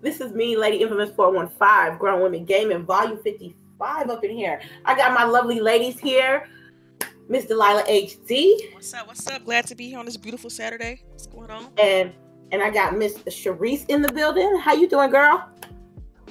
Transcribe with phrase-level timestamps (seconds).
[0.00, 4.60] This is me, Lady Infamous 415, Grown Women Gaming, Volume 55 up in here.
[4.84, 6.48] I got my lovely ladies here.
[7.28, 8.74] Miss Delilah HD.
[8.74, 9.08] What's up?
[9.08, 9.44] What's up?
[9.44, 11.02] Glad to be here on this beautiful Saturday.
[11.08, 11.66] What's going on?
[11.78, 12.12] And
[12.52, 14.56] and I got Miss Sharice in the building.
[14.58, 15.46] How you doing, girl?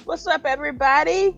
[0.04, 1.36] What's up, everybody?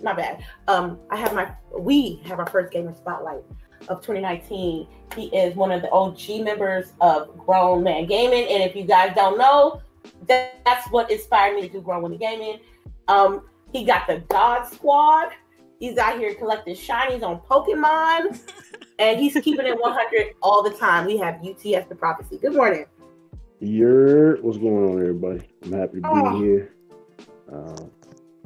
[0.00, 0.44] Not bad.
[0.68, 3.42] Um, I have my we have our first gamer spotlight
[3.88, 4.86] of 2019.
[5.16, 9.14] He is one of the OG members of Grown Man Gaming, and if you guys
[9.14, 9.82] don't know,
[10.26, 12.60] that's what inspired me to do Grown Women Gaming.
[13.08, 15.32] Um, he got the God Squad.
[15.78, 18.38] He's out here collecting shinies on Pokemon,
[18.98, 21.06] and he's keeping it 100 all the time.
[21.06, 22.38] We have UTX the Prophecy.
[22.38, 22.86] Good morning.
[23.58, 25.48] You're what's going on, everybody?
[25.64, 26.38] I'm happy to be oh.
[26.40, 26.74] here.
[27.52, 27.84] Uh,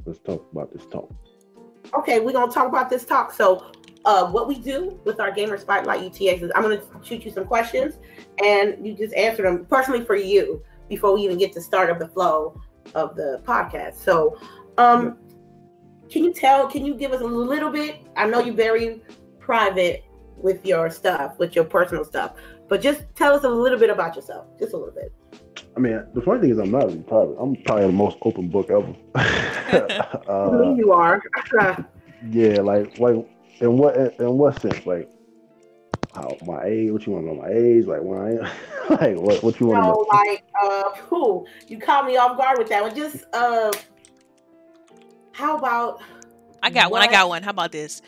[0.05, 1.11] let's talk about this talk.
[1.95, 3.33] Okay, we're gonna talk about this talk.
[3.33, 3.71] So,
[4.05, 7.47] uh, what we do with our Gamer Spotlight UTX is I'm gonna shoot you some
[7.47, 7.95] questions,
[8.45, 11.99] and you just answer them personally for you before we even get to start of
[11.99, 12.61] the flow
[12.95, 13.97] of the podcast.
[13.97, 14.39] So,
[14.79, 15.19] um,
[16.11, 16.69] can you tell?
[16.69, 18.07] Can you give us a little bit?
[18.16, 19.02] I know you're very
[19.41, 20.05] private
[20.37, 22.35] with your stuff, with your personal stuff,
[22.69, 25.13] but just tell us a little bit about yourself, just a little bit.
[25.77, 27.37] I mean, the funny thing is, I'm not really private.
[27.38, 28.95] I'm probably the most open book ever.
[30.29, 31.23] uh, you are.
[32.30, 33.27] yeah, like, like,
[33.60, 34.87] in what, in what sense?
[34.87, 35.10] Like,
[36.17, 36.91] how my age?
[36.91, 37.41] What you want to know?
[37.43, 37.85] My age?
[37.85, 38.91] Like when I am?
[38.91, 39.43] like what?
[39.43, 40.07] What you want to know?
[40.11, 41.47] Like uh, who?
[41.69, 42.97] You caught me off guard with that one.
[42.97, 43.71] Just uh,
[45.33, 46.01] how about?
[46.63, 47.01] I got what?
[47.01, 47.09] one.
[47.09, 47.43] I got one.
[47.43, 48.01] How about this?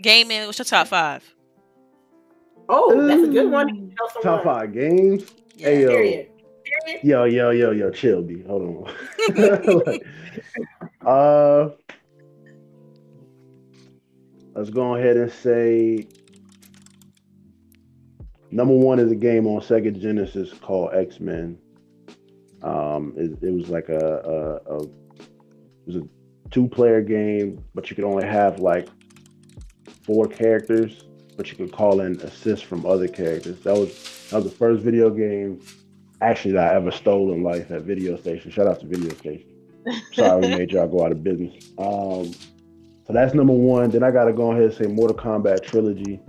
[0.00, 0.46] Gaming.
[0.46, 1.22] What's your top five?
[2.68, 3.94] Oh, that's a good one.
[4.22, 5.24] Top five games.
[5.56, 5.68] Yeah.
[5.68, 5.88] Hey yo.
[5.88, 6.26] Period.
[6.86, 7.04] Period.
[7.04, 8.42] Yo, yo, yo, yo, chill, B.
[8.46, 9.84] Hold on.
[9.84, 10.06] like,
[11.06, 11.68] uh,
[14.54, 16.06] let's go ahead and say
[18.50, 21.58] number one is a game on Sega Genesis called X Men.
[22.62, 26.02] Um, it, it, was like a, a, a it was a
[26.50, 28.88] two player game, but you could only have like
[30.02, 31.04] four characters,
[31.36, 33.60] but you could call in assists from other characters.
[33.60, 35.60] That was that was the first video game
[36.20, 38.50] actually that I ever stole in life at Video Station.
[38.50, 39.48] Shout out to Video Station.
[40.12, 41.70] Sorry we made y'all go out of business.
[41.78, 42.32] Um,
[43.06, 43.90] so that's number one.
[43.90, 46.20] Then I gotta go ahead and say Mortal Kombat Trilogy.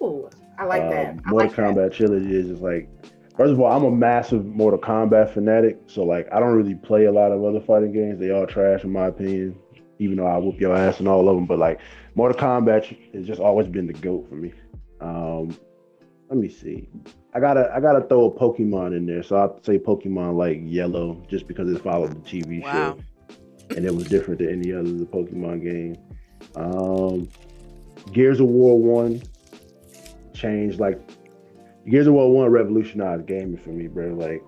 [0.00, 0.30] Ooh.
[0.60, 1.18] I like uh, that.
[1.24, 1.92] I Mortal like Kombat that.
[1.94, 2.90] trilogy is just like
[3.34, 7.06] first of all, I'm a massive Mortal Kombat fanatic, so like I don't really play
[7.06, 8.20] a lot of other fighting games.
[8.20, 9.58] They all trash in my opinion,
[9.98, 11.46] even though I whoop your ass in all of them.
[11.46, 11.80] But like
[12.14, 14.52] Mortal Kombat has just always been the goat for me.
[15.00, 15.56] Um,
[16.28, 16.90] let me see.
[17.34, 21.24] I gotta I gotta throw a Pokemon in there, so I'll say Pokemon like Yellow,
[21.26, 22.98] just because it followed the TV wow.
[22.98, 23.36] show,
[23.74, 25.96] and it was different than any other the Pokemon game.
[26.54, 27.30] Um,
[28.12, 29.22] Gears of War one
[30.40, 30.98] changed like
[31.88, 34.08] Gears of War One revolutionized gaming for me, bro.
[34.14, 34.42] Like,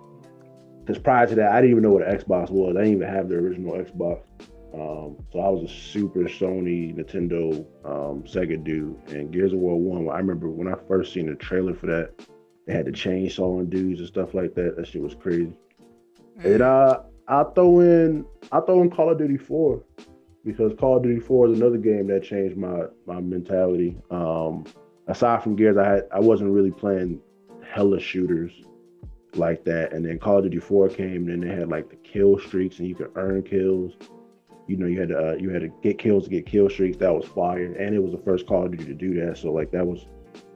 [0.81, 2.77] because prior to that, I didn't even know what an Xbox was.
[2.77, 4.23] I didn't even have the original Xbox.
[4.75, 8.97] Um, so I was a super Sony, Nintendo, um, Sega dude.
[9.09, 12.13] And Gears of War One, I remember when I first seen the trailer for that,
[12.67, 14.77] they had the chainsawing dudes and stuff like that.
[14.77, 15.53] That shit was crazy.
[16.41, 16.55] Mm.
[16.55, 19.83] And uh, I throw in, I throw in Call of Duty Four
[20.45, 23.99] because Call of Duty Four is another game that changed my my mentality.
[24.11, 24.65] Um,
[25.13, 27.21] aside from Gears, I had I wasn't really playing
[27.71, 28.53] hella shooters
[29.35, 29.93] like that.
[29.93, 32.79] And then Call of Duty 4 came, and then they had like the kill streaks,
[32.79, 33.93] and you could earn kills.
[34.67, 36.97] You know, you had to uh, you had to get kills to get kill streaks.
[36.97, 39.39] That was fire, and it was the first Call of Duty to do that.
[39.39, 40.07] So like that was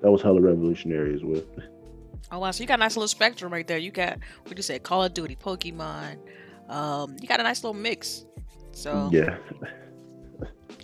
[0.03, 1.43] that was hella revolutionary as well.
[2.33, 2.51] Oh wow!
[2.51, 3.79] So you got a nice little spectrum right there.
[3.79, 6.19] You got what you say, Call of Duty, Pokemon.
[6.69, 8.25] Um, you got a nice little mix.
[8.73, 9.37] So yeah.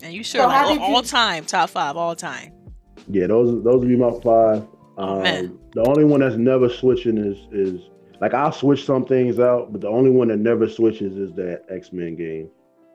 [0.04, 2.52] And you sure so like, all, all time top five all time.
[3.08, 4.66] Yeah, those those would be my five.
[4.98, 5.58] Oh, um, man.
[5.74, 7.90] The only one that's never switching is is
[8.20, 11.64] like I'll switch some things out, but the only one that never switches is that
[11.68, 12.48] X Men game.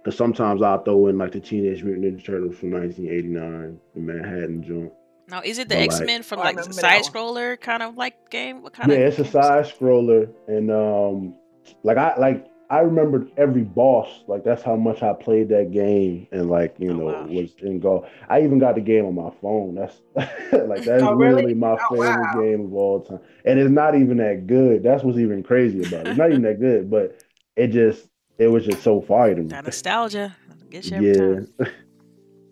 [0.04, 4.64] Because sometimes I'll throw in like the Teenage Mutant Ninja Turtles from 1989, the Manhattan
[4.64, 4.94] jump.
[5.28, 8.62] Now, is it the X Men like, from like side scroller kind of like game?
[8.62, 9.20] What kind yeah, of?
[9.20, 11.36] it's a side scroller, and um,
[11.84, 14.24] like I like I remembered every boss.
[14.28, 17.26] Like that's how much I played that game, and like you oh, know wow.
[17.26, 18.06] was in go.
[18.30, 19.76] I even got the game on my phone.
[19.76, 21.44] That's like that's oh, really?
[21.44, 22.42] really my oh, favorite wow.
[22.42, 23.20] game of all time.
[23.46, 24.84] And it's not even that good.
[24.84, 26.10] That's what's even crazy about it.
[26.10, 27.22] It's not even that good, but
[27.56, 29.48] it just it was just so fire to me.
[29.48, 30.36] That nostalgia
[30.70, 31.66] gets you every yeah.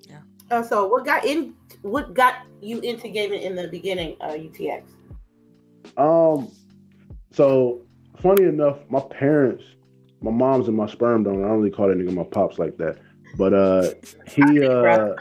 [0.10, 0.20] yeah.
[0.50, 1.54] Uh, so what got in?
[1.82, 4.16] What got you into gaming in the beginning?
[4.22, 4.84] Uh, UTX.
[5.98, 6.50] Um.
[7.32, 7.82] So
[8.18, 9.66] funny enough, my parents
[10.26, 11.46] my mom's and my sperm donor.
[11.46, 12.98] I don't really call that nigga my pops like that.
[13.38, 13.92] But uh
[14.28, 15.14] he uh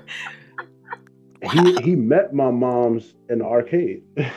[1.52, 4.02] he he met my mom's in the arcade.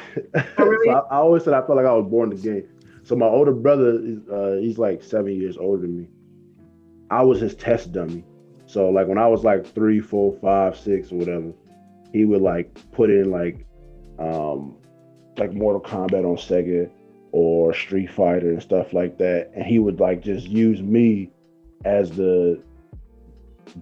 [0.60, 0.88] Oh, really?
[0.88, 2.68] so I, I, always said I felt like I was born the game.
[3.04, 6.08] So my older brother is uh he's like seven years older than me.
[7.10, 8.25] I was his test dummy.
[8.66, 11.54] So like when I was like three, four, five, six, or whatever,
[12.12, 13.66] he would like put in like
[14.19, 14.75] um
[15.38, 16.92] like Mortal Kombat on Sega
[17.38, 19.51] or Street Fighter and stuff like that.
[19.56, 21.30] And he would like just use me
[21.86, 22.60] as the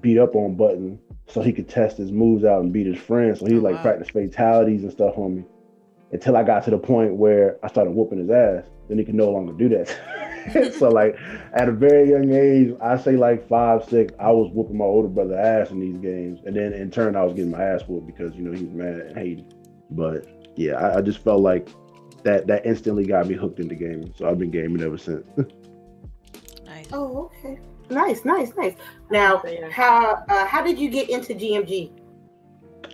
[0.02, 3.40] beat up on button so he could test his moves out and beat his friends.
[3.40, 3.82] So he would Oh, like wow.
[3.82, 5.44] practice fatalities and stuff on me
[6.12, 8.66] until I got to the point where I started whooping his ass.
[8.90, 10.74] Then he could no longer do that.
[10.78, 11.18] so like
[11.54, 15.08] at a very young age, I say like five, six, I was whooping my older
[15.08, 16.42] brother ass in these games.
[16.46, 18.74] And then in turn I was getting my ass whooped because, you know, he was
[18.74, 19.54] mad and hated.
[19.92, 20.28] But
[20.58, 21.70] yeah, I, I just felt like
[22.26, 24.14] that that instantly got me hooked into gaming.
[24.18, 25.26] So I've been gaming ever since.
[26.66, 26.88] Nice.
[26.92, 27.60] Oh, okay.
[27.90, 28.74] Nice, nice, nice.
[29.10, 29.42] Now,
[29.72, 31.92] how uh, how did you get into GMG?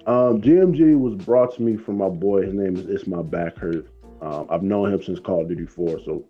[0.05, 2.43] Um, GMG was brought to me from my boy.
[2.43, 3.87] His name is It's My Back Hurt.
[4.21, 6.23] Um, I've known him since Call of Duty 4, so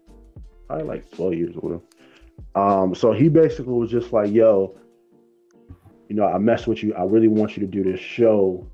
[0.67, 1.83] probably like 12 years or whatever.
[2.55, 4.77] Um, so he basically was just like, yo,
[6.07, 6.93] you know, I mess with you.
[6.93, 8.65] I really want you to do this show.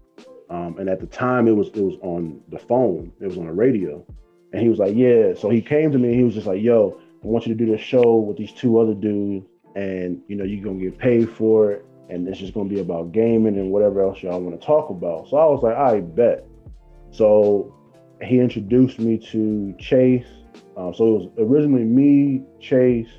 [0.50, 3.48] Um, and at the time it was it was on the phone, it was on
[3.48, 4.06] the radio.
[4.54, 5.34] And he was like, Yeah.
[5.34, 7.66] So he came to me and he was just like, Yo, I want you to
[7.66, 9.46] do this show with these two other dudes,
[9.76, 13.12] and you know, you're gonna get paid for it and it's just gonna be about
[13.12, 15.30] gaming and whatever else y'all want to talk about.
[15.30, 16.46] So I was like, I bet.
[17.12, 17.74] So
[18.22, 20.26] he introduced me to Chase.
[20.76, 23.10] Um, so it was originally me, Chase,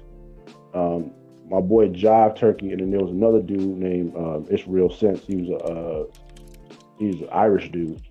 [0.74, 1.12] um,
[1.50, 5.24] my boy Jive Turkey, and then there was another dude named um, It's Real Sense.
[5.26, 6.04] He was a uh,
[6.98, 8.02] he's an Irish dude.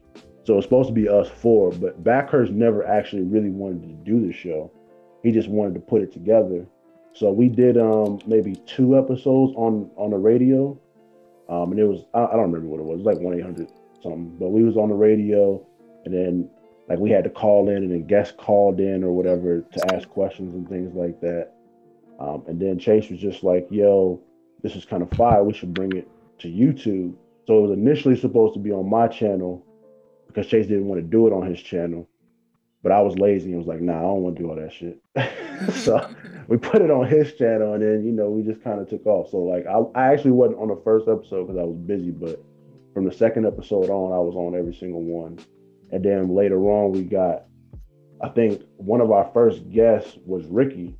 [0.44, 4.26] So it's supposed to be us four, but Backhurst never actually really wanted to do
[4.26, 4.72] the show.
[5.22, 6.66] He just wanted to put it together.
[7.14, 10.80] So we did um maybe two episodes on on the radio,
[11.50, 13.02] um and it was I, I don't remember what it was.
[13.02, 15.66] It was like one eight hundred something, but we was on the radio,
[16.06, 16.50] and then
[16.88, 20.08] like we had to call in, and then guests called in or whatever to ask
[20.08, 21.52] questions and things like that.
[22.20, 24.22] Um, and then Chase was just like, "Yo,
[24.62, 25.44] this is kind of fire.
[25.44, 26.08] We should bring it
[26.40, 27.16] to YouTube."
[27.48, 29.66] So it was initially supposed to be on my channel
[30.28, 32.08] because Chase didn't want to do it on his channel,
[32.84, 34.74] but I was lazy and was like, "Nah, I don't want to do all that
[34.74, 35.02] shit."
[35.74, 36.08] so
[36.50, 39.06] we put it on his channel, and then you know we just kind of took
[39.06, 39.32] off.
[39.32, 42.44] So like I, I actually wasn't on the first episode because I was busy, but
[42.98, 45.38] from the second episode on, I was on every single one.
[45.92, 47.44] And then later on, we got,
[48.24, 50.96] I think one of our first guests was Ricky.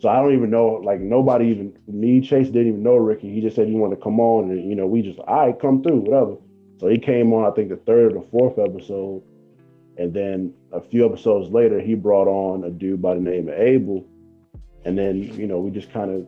[0.00, 3.32] So I don't even know, like nobody even me, Chase didn't even know Ricky.
[3.32, 5.60] He just said he wanted to come on, and you know we just, all right,
[5.60, 6.36] come through, whatever.
[6.78, 9.22] So he came on, I think the third or the fourth episode,
[9.96, 13.58] and then a few episodes later, he brought on a dude by the name of
[13.58, 14.06] Abel,
[14.84, 16.26] and then you know we just kind of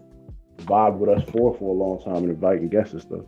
[0.67, 3.25] vibed with us four for a long time and inviting guests and stuff.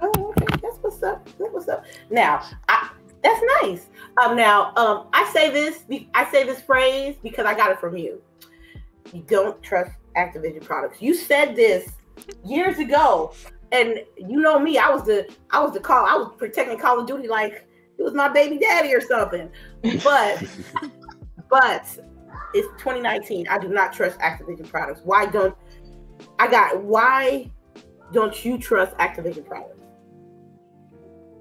[0.00, 0.46] Oh, okay.
[0.62, 1.24] That's what's up.
[1.38, 1.84] That's what's up.
[2.10, 2.90] Now, I,
[3.22, 3.86] that's nice.
[4.20, 5.84] Um, now, um, I say this.
[6.14, 8.20] I say this phrase because I got it from you.
[9.12, 11.00] You don't trust Activision products.
[11.00, 11.90] You said this
[12.44, 13.32] years ago,
[13.72, 14.78] and you know me.
[14.78, 16.06] I was the I was the call.
[16.06, 17.66] I was protecting Call of Duty like
[17.98, 19.50] it was my baby daddy or something.
[20.02, 20.44] But
[21.50, 21.98] but
[22.54, 23.48] it's 2019.
[23.48, 25.00] I do not trust Activision products.
[25.04, 25.56] Why don't
[26.38, 26.82] I got?
[26.82, 27.50] Why
[28.12, 29.80] don't you trust Activision products?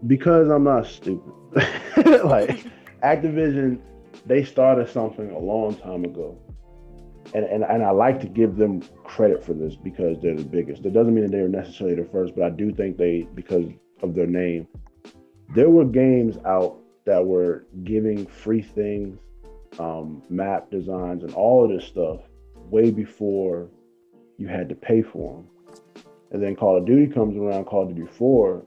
[0.07, 1.33] because I'm not stupid.
[2.23, 2.65] like
[3.03, 3.79] Activision,
[4.25, 6.37] they started something a long time ago.
[7.33, 10.83] And, and and I like to give them credit for this because they're the biggest.
[10.83, 13.65] That doesn't mean that they're necessarily the first, but I do think they because
[14.01, 14.67] of their name.
[15.53, 19.19] There were games out that were giving free things,
[19.77, 22.21] um, map designs, and all of this stuff
[22.69, 23.69] way before
[24.37, 26.03] you had to pay for them.
[26.31, 28.63] And then Call of Duty comes around, Call of Duty 4,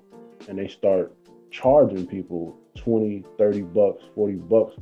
[0.49, 1.15] and they start
[1.51, 4.77] charging people 20, 30 bucks, 40 bucks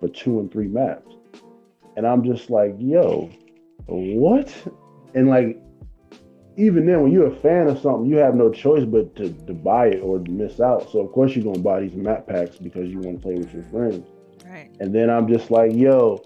[0.00, 1.16] for two and three maps.
[1.96, 3.30] And I'm just like, yo,
[3.86, 4.54] what?
[5.14, 5.58] And like,
[6.56, 9.54] even then, when you're a fan of something, you have no choice but to, to
[9.54, 10.90] buy it or miss out.
[10.90, 13.34] So, of course, you're going to buy these map packs because you want to play
[13.34, 14.06] with your friends.
[14.46, 14.70] Right.
[14.80, 16.22] And then I'm just like, yo,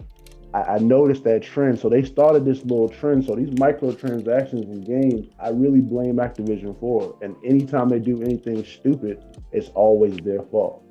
[0.52, 1.78] I, I noticed that trend.
[1.78, 3.24] So they started this little trend.
[3.24, 7.16] So these microtransactions in games, I really blame Activision for.
[7.22, 10.82] And anytime they do anything stupid, it's always their fault.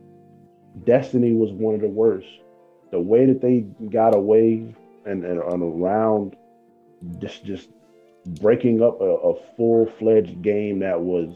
[0.86, 2.28] Destiny was one of the worst.
[2.96, 3.60] The way that they
[3.90, 4.74] got away
[5.06, 6.38] and, and, and around
[7.20, 7.68] just just
[8.40, 11.36] breaking up a, a full-fledged game that was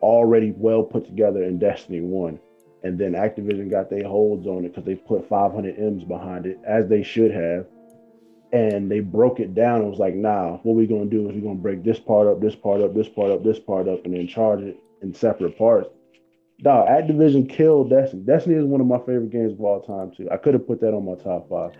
[0.00, 2.38] already well put together in Destiny 1
[2.84, 6.58] and then Activision got their holds on it because they put 500 M's behind it,
[6.64, 7.66] as they should have.
[8.52, 9.82] And they broke it down.
[9.82, 12.40] It was like, nah, what we're gonna do is we're gonna break this part up,
[12.40, 15.58] this part up, this part up, this part up, and then charge it in separate
[15.58, 15.90] parts.
[16.62, 18.22] Dog, Activision killed Destiny.
[18.22, 20.28] Destiny is one of my favorite games of all time too.
[20.30, 21.72] I could have put that on my top five.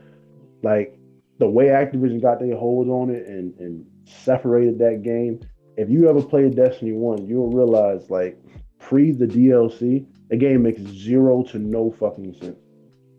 [0.62, 0.98] Like
[1.38, 5.40] the way Activision got their hold on it and and separated that game.
[5.76, 8.38] If you ever played Destiny 1, you'll realize like
[8.78, 12.58] pre the DLC, the game makes zero to no fucking sense.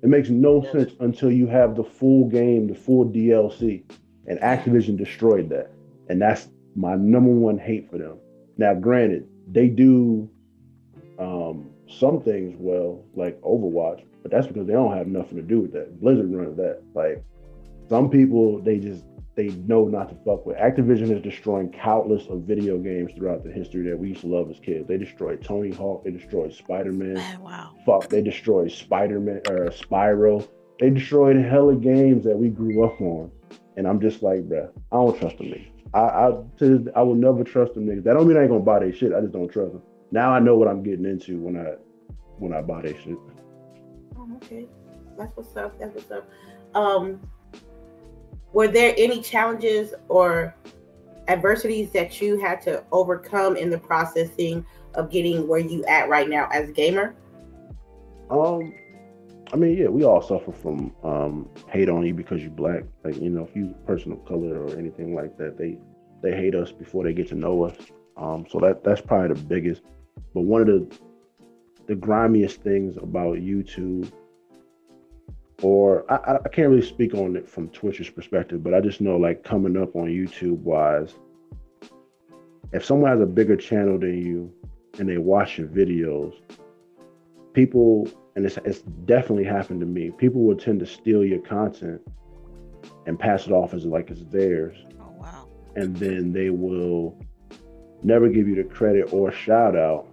[0.02, 3.84] It makes no sense until you have the full game, the full DLC.
[4.28, 5.72] And Activision destroyed that.
[6.10, 8.18] And that's my number one hate for them.
[8.58, 10.30] Now, granted, they do
[11.22, 15.60] um, some things well, like Overwatch, but that's because they don't have nothing to do
[15.62, 16.00] with that.
[16.02, 16.82] Blizzard runs that.
[16.94, 17.24] Like
[17.90, 19.04] some people, they just
[19.36, 20.58] they know not to fuck with.
[20.58, 24.50] Activision is destroying countless of video games throughout the history that we used to love
[24.50, 24.88] as kids.
[24.88, 26.04] They destroyed Tony Hawk.
[26.04, 27.42] They destroyed Spider Man.
[27.42, 27.76] Wow.
[27.86, 28.10] Fuck.
[28.10, 30.48] They destroyed Spider Man or Spyro.
[30.80, 33.32] They destroyed hella games that we grew up on.
[33.78, 35.68] And I'm just like, bruh, I don't trust them niggas.
[35.94, 38.04] I I, I will never trust them niggas.
[38.04, 39.14] That don't mean I ain't gonna buy their shit.
[39.14, 39.82] I just don't trust them.
[40.12, 41.76] Now I know what I'm getting into when I
[42.38, 43.18] when I buy their shit.
[44.18, 44.68] Oh, okay.
[45.18, 45.80] That's what's up.
[45.80, 46.30] That's what's up.
[46.76, 47.20] Um,
[48.54, 50.56] were there any challenges or
[51.28, 54.66] adversities that you had to overcome in the processing
[54.96, 57.16] of getting where you at right now as a gamer?
[58.30, 58.74] Um,
[59.54, 62.84] I mean, yeah, we all suffer from um, hate on you because you're black.
[63.04, 65.78] Like, you know, if you person of color or anything like that, they
[66.22, 67.76] they hate us before they get to know us.
[68.18, 69.82] Um, so that that's probably the biggest.
[70.34, 70.98] But one of the
[71.88, 74.12] the grimiest things about YouTube,
[75.62, 79.18] or I, I can't really speak on it from Twitch's perspective, but I just know
[79.18, 81.16] like coming up on YouTube wise,
[82.72, 84.54] if someone has a bigger channel than you
[85.00, 86.34] and they watch your videos,
[87.54, 90.12] people and it's, it's definitely happened to me.
[90.12, 92.02] People will tend to steal your content
[93.06, 94.78] and pass it off as like it's theirs.
[95.02, 95.48] Oh wow.
[95.76, 97.18] And then they will
[98.04, 100.08] never give you the credit or shout out.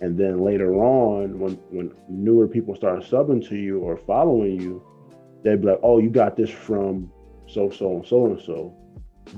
[0.00, 4.82] And then later on, when when newer people start subbing to you or following you,
[5.42, 7.10] they'd be like, "Oh, you got this from
[7.46, 8.74] so so and so and so."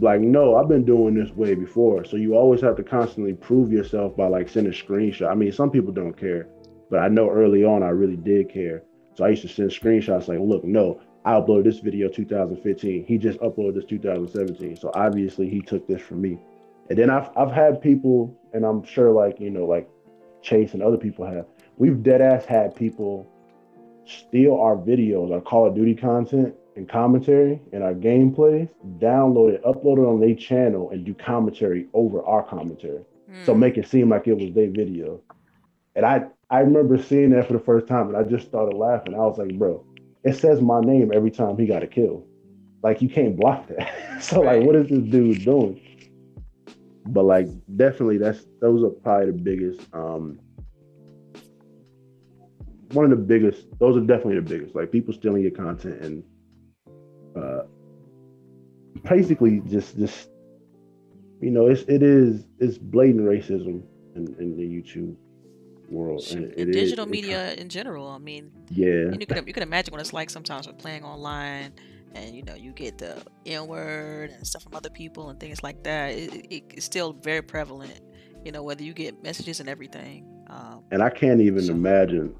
[0.00, 2.04] Like, no, I've been doing this way before.
[2.04, 5.30] So you always have to constantly prove yourself by like sending screenshots.
[5.30, 6.48] I mean, some people don't care,
[6.90, 8.84] but I know early on I really did care.
[9.14, 13.04] So I used to send screenshots like, look, no, I uploaded this video 2015.
[13.04, 14.76] He just uploaded this 2017.
[14.76, 16.38] So obviously he took this from me.
[16.88, 19.88] And then I've I've had people, and I'm sure like, you know, like
[20.42, 21.46] Chase and other people have,
[21.78, 23.28] we've dead ass had people
[24.04, 29.62] steal our videos, our Call of Duty content and commentary and our gameplays, download it,
[29.64, 33.04] upload it on their channel, and do commentary over our commentary.
[33.44, 33.60] So Hmm.
[33.60, 35.20] make it seem like it was their video.
[35.94, 39.14] And I I remember seeing that for the first time and I just started laughing.
[39.14, 39.84] I was like, bro,
[40.24, 42.26] it says my name every time he got a kill.
[42.82, 43.88] Like you can't block that.
[44.22, 45.80] so like what is this dude doing?
[47.06, 50.38] But like definitely that's those are probably the biggest um
[52.92, 54.74] one of the biggest those are definitely the biggest.
[54.74, 56.24] Like people stealing your content and
[57.36, 57.62] uh
[59.08, 60.28] basically just just
[61.40, 63.82] you know it's it is it's blatant racism
[64.14, 65.16] in, in the YouTube
[65.90, 66.22] world.
[66.30, 68.08] And is- digital it- media in general.
[68.08, 69.08] I mean, Yeah.
[69.10, 71.72] and you can you can imagine what it's like sometimes with playing online,
[72.14, 73.16] and you know you get the
[73.46, 76.10] N word and stuff from other people and things like that.
[76.14, 78.00] It, it, it's still very prevalent.
[78.44, 80.26] You know whether you get messages and everything.
[80.50, 82.34] Um, And I can't even So- imagine,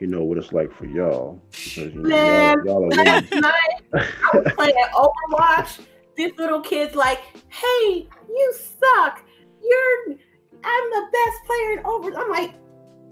[0.00, 1.40] you know, what it's like for y'all.
[1.50, 5.80] Because you know, Man, y'all, y'all are Last night, I was playing Overwatch.
[6.16, 9.22] This little kid's like, "Hey, you suck.
[9.62, 10.16] You're,
[10.64, 12.54] I'm the best player in Overwatch." I'm like,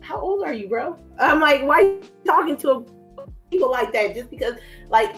[0.00, 2.86] "How old are you, bro?" I'm like, "Why are you talking to
[3.50, 4.54] people like that?" Just because,
[4.88, 5.14] like,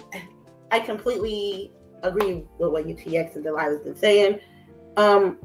[0.70, 4.40] I completely agree with what UTX and Delilah's been saying.
[4.96, 5.38] Um,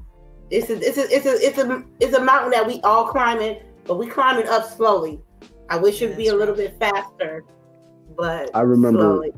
[0.49, 3.57] it's a, it's a, it's a, it's a, it's a mountain that we all climbing,
[3.85, 5.19] but we climbing up slowly.
[5.69, 7.43] I wish it'd be a little bit faster,
[8.17, 9.31] but I remember- slowly.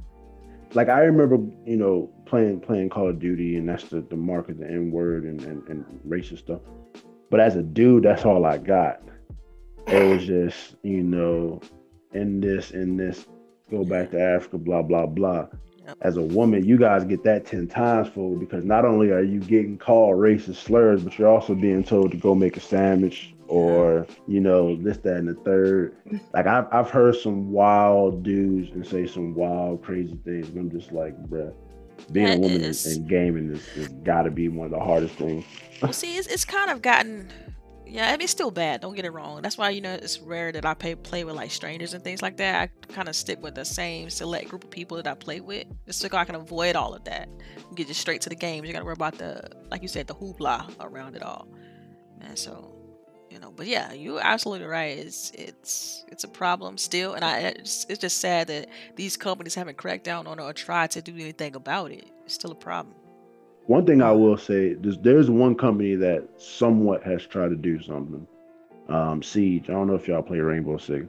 [0.74, 4.50] like I remember, you know, playing playing Call of Duty, and that's the, the mark
[4.50, 6.62] of the N word and, and, and racist stuff.
[7.30, 9.02] But as a dude, that's all I got.
[9.88, 11.62] It was just, you know,
[12.14, 13.28] in this, in this,
[13.70, 15.48] go back to Africa, blah, blah, blah.
[15.86, 15.98] Yep.
[16.02, 19.40] As a woman, you guys get that 10 times full because not only are you
[19.40, 24.08] getting called racist slurs, but you're also being told to go make a sandwich or,
[24.28, 25.96] you know, this, that, and the third.
[26.34, 30.48] Like, I've, I've heard some wild dudes and say some wild, crazy things.
[30.50, 31.54] And I'm just like, bruh,
[32.12, 34.80] being Yeah, a woman in, in gaming is, is got to be one of the
[34.80, 35.44] hardest things.
[35.82, 37.30] well, see, it's, it's kind of gotten.
[37.94, 38.82] Yeah, I mean, it's still bad.
[38.82, 39.44] Don't get it wrong.
[39.44, 42.24] That's why you know it's rare that I play play with like strangers and things
[42.24, 42.60] like that.
[42.64, 45.68] I kind of stick with the same select group of people that I play with,
[45.86, 47.30] just so I can avoid all of that.
[47.76, 48.66] Get just straight to the games.
[48.66, 51.48] You got to worry about the, like you said, the hoopla around it all.
[52.22, 52.74] And so,
[53.30, 54.98] you know, but yeah, you're absolutely right.
[54.98, 59.54] It's it's it's a problem still, and I it's, it's just sad that these companies
[59.54, 62.10] haven't cracked down on it or tried to do anything about it.
[62.26, 62.96] It's still a problem.
[63.68, 67.82] One thing I will say, there's, there's one company that somewhat has tried to do
[67.82, 68.28] something.
[68.90, 69.70] Um, Siege.
[69.70, 71.06] I don't know if y'all play Rainbow Six,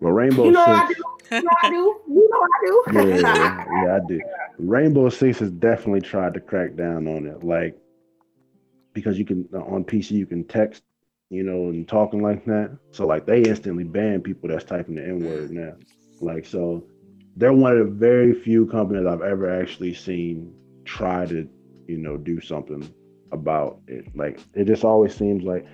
[0.00, 0.98] but Rainbow You know I Six.
[0.98, 1.04] do.
[1.36, 2.00] You know I do.
[2.08, 2.84] You know I do.
[2.92, 4.20] yeah, yeah, yeah, I do.
[4.58, 7.76] Rainbow Six has definitely tried to crack down on it, like
[8.94, 10.82] because you can on PC you can text,
[11.28, 12.76] you know, and talking like that.
[12.92, 15.74] So like they instantly ban people that's typing the N word now.
[16.20, 16.84] Like so,
[17.36, 20.52] they're one of the very few companies I've ever actually seen
[20.84, 21.48] try to,
[21.90, 22.92] you know, do something
[23.32, 24.04] about it.
[24.16, 25.66] Like it just always seems like.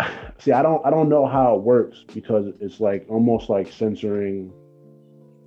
[0.38, 4.52] See, I don't, I don't know how it works because it's like almost like censoring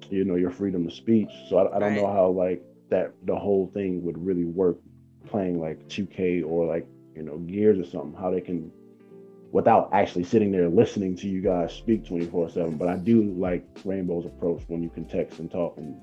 [0.10, 3.36] you know your freedom of speech so i, I don't know how like that the
[3.36, 4.78] whole thing would really work
[5.28, 8.72] playing like 2k or like you know gears or something how they can
[9.52, 13.66] without actually sitting there listening to you guys speak 24 7 but i do like
[13.84, 16.00] rainbow's approach when you can text and talk and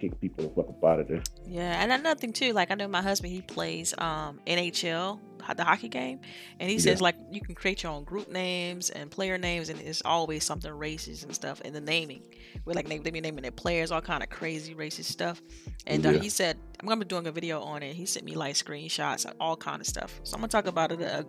[0.00, 2.74] kick people the fuck up out of there Yeah, and another thing too, like I
[2.74, 5.20] know my husband he plays um NHL,
[5.56, 6.20] the hockey game,
[6.60, 7.04] and he says Yeah.
[7.04, 10.70] like you can create your own group names and player names, and it's always something
[10.70, 12.22] racist and stuff in the naming.
[12.64, 15.40] We're like they be naming their players all kind of crazy racist stuff,
[15.86, 16.18] and uh, Yeah.
[16.20, 17.94] he said I'm gonna be doing a video on it.
[17.94, 20.20] He sent me like screenshots, all kind of stuff.
[20.22, 21.22] So I'm gonna talk about it uh,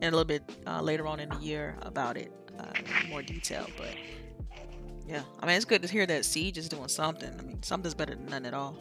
[0.00, 2.64] in a little bit uh, later on in the year about it uh,
[3.04, 3.94] in more detail, but.
[5.06, 7.32] Yeah, I mean it's good to hear that Siege is doing something.
[7.38, 8.76] I mean something's better than none at all.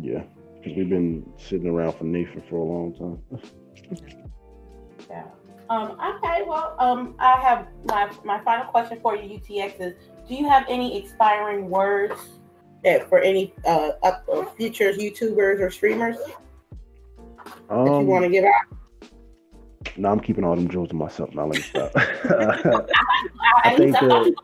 [0.00, 0.22] yeah
[0.58, 3.40] because we've been sitting around for nathan for a long time
[5.10, 5.24] Yeah.
[5.70, 9.94] Um, okay, well, um, I have my my final question for you, UTX is:
[10.28, 12.14] Do you have any expiring words
[12.84, 16.34] that for any uh, up, uh future YouTubers or streamers that
[17.68, 18.78] you um, want to give out?
[19.96, 22.24] no i'm keeping all them jewels to myself now let me stop At
[23.64, 24.36] I least think I that- you-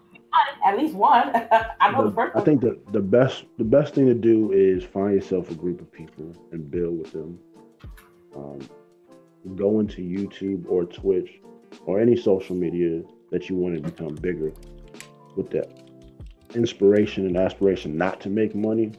[0.65, 1.31] at least one.
[1.81, 2.45] I know the the- first I one.
[2.45, 5.91] think that the best the best thing to do is find yourself a group of
[5.93, 7.39] people and build with them.
[8.37, 8.61] Um,
[9.57, 11.41] go into YouTube or Twitch
[11.87, 14.53] or any social media that you want to become bigger
[15.37, 15.71] with that
[16.55, 18.93] inspiration and aspiration not to make money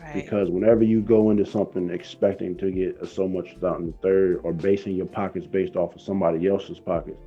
[0.00, 0.14] Right.
[0.14, 4.40] because whenever you go into something expecting to get so much out in the third
[4.44, 7.20] or basing your pockets based off of somebody else's pockets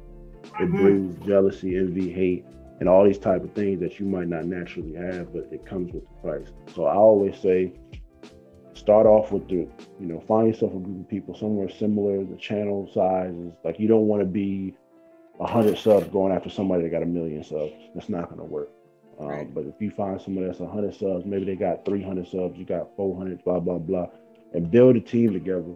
[0.60, 0.72] it Mhm.
[0.82, 2.46] breeds jealousy envy hate
[2.84, 5.94] and all these type of things that you might not naturally have but it comes
[5.94, 6.50] with the price.
[6.76, 7.72] So i always say
[8.74, 9.56] start off with the
[10.02, 13.80] you know find yourself a group of people somewhere similar the channel size is like
[13.80, 14.76] you don't want to be
[15.40, 17.72] a 100 subs going after somebody that got a million subs.
[17.96, 18.70] That's not going to work.
[19.18, 19.54] Um, Right.
[19.56, 22.94] but if you find someone that's 100 subs maybe they got 300 subs you got
[22.98, 24.08] 400 blah blah blah
[24.54, 25.74] and build a team together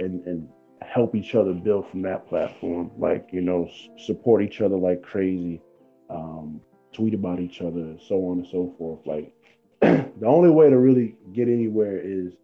[0.00, 0.48] and and
[0.82, 2.90] help each other build from that platform.
[2.98, 5.62] Like you know support each other like crazy
[6.12, 6.60] um,
[6.92, 9.32] tweet about each other so on and so forth like
[9.80, 12.34] the only way to really get anywhere is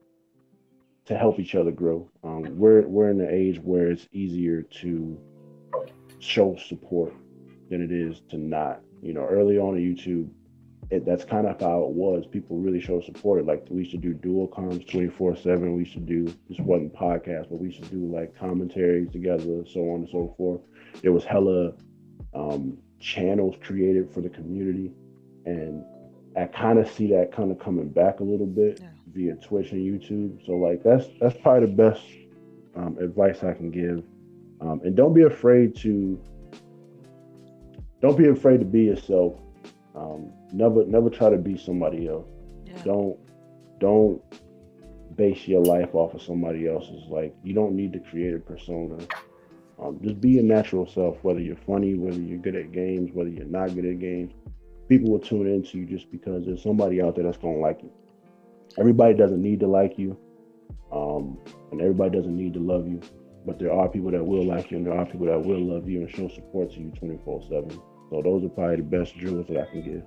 [1.04, 5.18] to help each other grow um, we're we're in an age where it's easier to
[6.18, 7.14] show support
[7.70, 10.28] than it is to not you know early on in youtube
[10.90, 12.24] it, that's kind of how it was.
[12.26, 13.44] People really show support.
[13.44, 15.74] Like we used to do dual comms 24 7.
[15.74, 19.64] We used to do, this wasn't podcast, but we used to do like commentaries together,
[19.66, 20.62] so on and so forth.
[21.02, 21.74] There was hella
[22.34, 24.92] um, channels created for the community.
[25.46, 25.84] And
[26.36, 28.88] I kind of see that kind of coming back a little bit Yeah.
[29.12, 30.44] via Twitch and YouTube.
[30.46, 32.02] So like that's that's probably the best
[32.76, 34.04] um, advice I can give.
[34.60, 36.20] Um, and don't be afraid to
[38.00, 39.34] don't be afraid to be yourself.
[39.94, 42.28] Um, never never try to be somebody else.
[42.64, 42.80] Yeah.
[42.84, 43.18] Don't
[43.80, 44.22] don't
[45.16, 47.04] base your life off of somebody else's.
[47.08, 48.98] Like you don't need to create a persona.
[49.80, 51.18] Um, just be your natural self.
[51.22, 54.32] Whether you're funny, whether you're good at games, whether you're not good at games,
[54.88, 57.92] people will tune into you just because there's somebody out there that's gonna like you.
[58.78, 60.18] Everybody doesn't need to like you,
[60.92, 61.38] um,
[61.70, 63.00] and everybody doesn't need to love you.
[63.46, 65.88] But there are people that will like you, and there are people that will love
[65.88, 67.70] you and show support to you 24/7.
[68.10, 70.02] So those are probably the best jewels that I can give.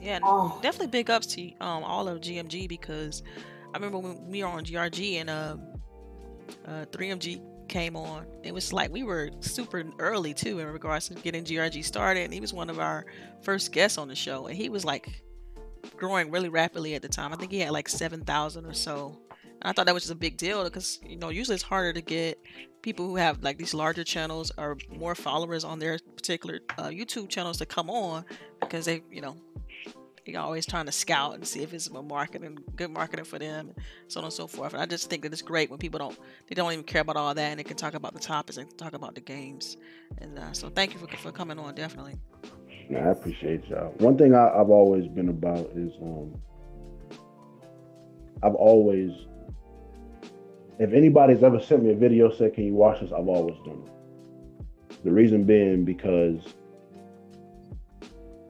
[0.00, 0.58] Yeah, and Oh.
[0.62, 3.22] definitely big ups to um all of GMG because
[3.72, 5.62] I remember when we were on GRG and um
[6.66, 7.40] uh 3MG
[7.72, 8.26] came on.
[8.42, 12.34] It was like we were super early too in regards to getting GRG started, and
[12.34, 13.06] he was one of our
[13.42, 15.22] first guests on the show, and he was like
[15.96, 17.32] growing really rapidly at the time.
[17.32, 19.18] I think he had like seven thousand or so.
[19.40, 21.94] And I thought that was just a big deal because you know usually it's harder
[21.94, 22.38] to get
[22.82, 27.30] people who have like these larger channels or more followers on their particular uh, YouTube
[27.30, 28.26] channels to come on
[28.60, 29.34] because they you know
[30.26, 33.68] you're always trying to scout and see if it's a marketing good marketing for them
[33.68, 35.98] and so on and so forth and i just think that it's great when people
[35.98, 38.56] don't they don't even care about all that and they can talk about the topics
[38.56, 39.76] and talk about the games
[40.18, 42.14] and uh, so thank you for, for coming on definitely
[42.88, 43.94] No, I appreciate y'all.
[43.98, 46.34] One thing I, I've always been about is um,
[48.42, 49.10] I've always
[50.78, 53.82] if anybody's ever sent me a video said, "Can you watch this?" I've always done
[53.86, 55.04] it.
[55.04, 56.40] The reason being because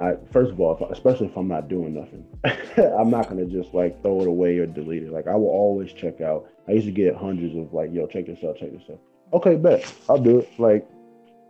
[0.03, 2.27] I first of all, if, especially if I'm not doing nothing,
[2.99, 5.13] I'm not gonna just like throw it away or delete it.
[5.13, 6.49] Like I will always check out.
[6.69, 9.01] I used to get hundreds of like, "Yo, check this out, check this out."
[9.33, 10.51] Okay, bet I'll do it.
[10.59, 10.89] Like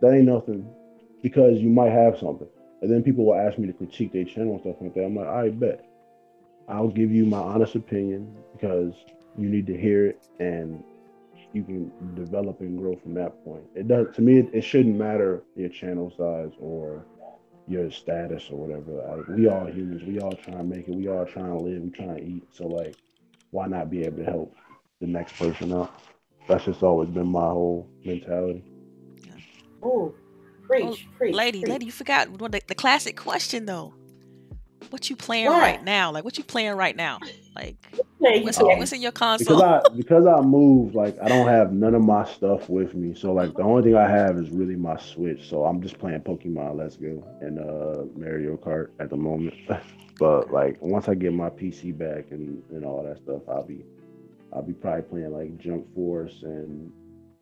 [0.01, 0.67] that ain't nothing
[1.23, 2.47] because you might have something.
[2.81, 5.05] And then people will ask me to critique their channel and stuff like that.
[5.05, 5.85] I'm like, I bet.
[6.67, 8.93] I'll give you my honest opinion because
[9.37, 10.83] you need to hear it and
[11.53, 13.63] you can develop and grow from that point.
[13.75, 14.39] It does to me.
[14.39, 17.05] It, it shouldn't matter your channel size or
[17.67, 18.91] your status or whatever.
[19.17, 20.03] Like, we all humans.
[20.03, 20.95] We all trying to make it.
[20.95, 21.81] We all trying to live.
[21.81, 22.47] We trying to eat.
[22.51, 22.95] So like,
[23.51, 24.55] why not be able to help
[24.99, 25.93] the next person out?
[26.47, 28.63] That's just always been my whole mentality.
[29.81, 30.13] Oh,
[30.63, 31.71] preach, preach, lady, preach.
[31.71, 33.93] lady, you forgot the, the classic question though.
[34.93, 35.59] What you playing What?
[35.59, 36.11] right now?
[36.11, 37.17] Like what you playing right now?
[37.55, 37.77] Like
[38.19, 38.77] what's, UTX.
[38.77, 39.57] what's in your console?
[39.57, 39.91] because console?
[39.91, 43.15] I because I moved, like I don't have none of my stuff with me.
[43.15, 45.49] So like the only thing I have is really my Switch.
[45.49, 49.55] So I'm just playing Pokemon Let's Go and uh Mario Kart at the moment.
[50.19, 53.83] but like once I get my PC back and, and all that stuff, I'll be
[54.53, 56.93] I'll be probably playing like Jump Force and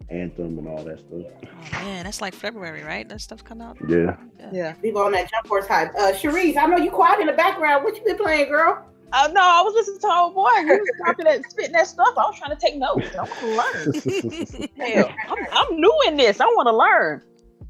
[0.09, 1.21] Anthem and all that stuff.
[1.43, 3.07] Oh man, that's like February, right?
[3.07, 3.77] That stuff come out.
[3.87, 4.17] Yeah.
[4.51, 4.73] Yeah.
[4.73, 5.93] People on that jump force hype.
[5.95, 7.83] Uh, Sharice, I know you quiet in the background.
[7.83, 8.85] What you been playing, girl?
[9.13, 10.49] Oh no, I was listening to old boy.
[10.59, 12.13] He was talking that spitting that stuff.
[12.17, 13.09] I was trying to take notes.
[13.13, 14.69] I want to learn.
[14.77, 16.39] Hell, I'm, I'm new in this.
[16.39, 17.21] I want to learn.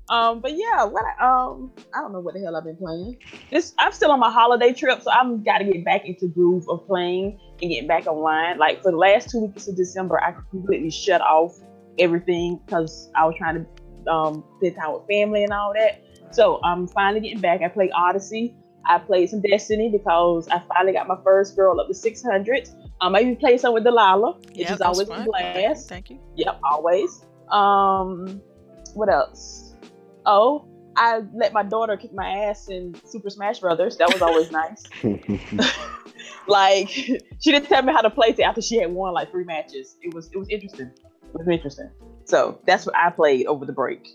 [0.09, 3.17] Um, but yeah, what I, um, I don't know what the hell I've been playing.
[3.49, 6.67] This I'm still on my holiday trip, so I'm got to get back into groove
[6.69, 8.57] of playing and getting back online.
[8.57, 11.57] Like for the last two weeks of December, I completely shut off
[11.99, 16.01] everything because I was trying to um spend time with family and all that.
[16.31, 17.61] So I'm finally getting back.
[17.61, 18.55] I played Odyssey.
[18.85, 22.69] I played some Destiny because I finally got my first girl up to 600.
[23.01, 25.25] Um, I even played some with Delilah, which Yeah, is that was always a fun.
[25.25, 25.89] blast.
[25.89, 26.19] Thank you.
[26.35, 27.25] Yep, always.
[27.51, 28.41] Um,
[28.93, 29.75] what else?
[30.25, 33.97] Oh, I let my daughter kick my ass in Super Smash Brothers.
[33.97, 34.83] That was always nice.
[36.47, 39.43] Like she didn't tell me how to play till after she had won like three
[39.43, 39.95] matches.
[40.01, 40.91] It was it was interesting.
[41.33, 41.89] It was interesting.
[42.25, 44.07] So that's what I played over the break.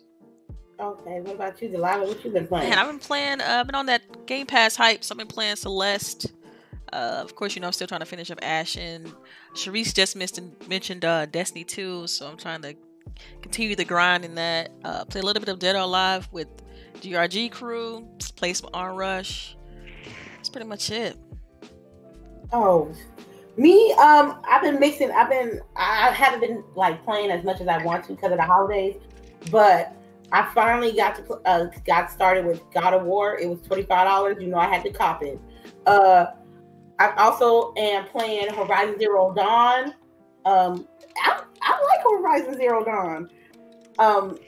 [0.79, 2.07] Okay, what about you, Delilah?
[2.07, 2.69] What you been playing?
[2.69, 3.41] Man, I've been playing.
[3.41, 5.03] Uh, I've been on that Game Pass hype.
[5.03, 6.33] So I've been playing Celeste.
[6.93, 9.13] Uh, of course, you know I'm still trying to finish up Ashen.
[9.55, 12.75] Sharice just missed mentioned uh, Destiny 2, so I'm trying to
[13.43, 14.71] continue the grind in that.
[14.85, 16.49] Uh, play a little bit of Dead or Alive with
[16.97, 18.07] GRG crew.
[18.37, 19.57] Play some Rush.
[20.37, 21.17] That's pretty much it.
[22.53, 22.93] Oh,
[23.57, 25.11] me, um, I've been mixing.
[25.11, 28.39] I've been, I haven't been like playing as much as I want to because of
[28.39, 28.97] the holidays,
[29.51, 29.95] but
[30.33, 33.39] I finally got to uh, got started with God of War.
[33.39, 34.37] It was twenty five dollars.
[34.41, 35.41] You know, I had to cop it.
[35.87, 36.27] Uh,
[36.99, 39.95] I also am playing Horizon Zero Dawn.
[40.45, 40.87] Um,
[41.23, 43.31] I, I like Horizon Zero Dawn.
[43.99, 44.39] Um,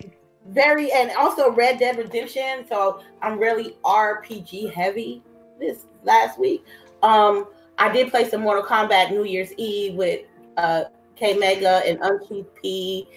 [0.48, 2.66] very and also Red Dead Redemption.
[2.68, 5.22] So I'm really RPG heavy
[5.58, 6.64] this last week.
[7.02, 7.46] Um,
[7.78, 10.22] I did play some Mortal Kombat New Year's Eve with
[10.56, 10.84] uh,
[11.16, 13.08] K Mega and Uncouth P.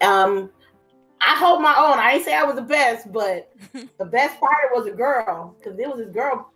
[0.00, 0.50] Um,
[1.20, 1.98] I hold my own.
[1.98, 3.52] I ain't say I was the best, but
[3.98, 6.50] the best fighter was a girl because there was this girl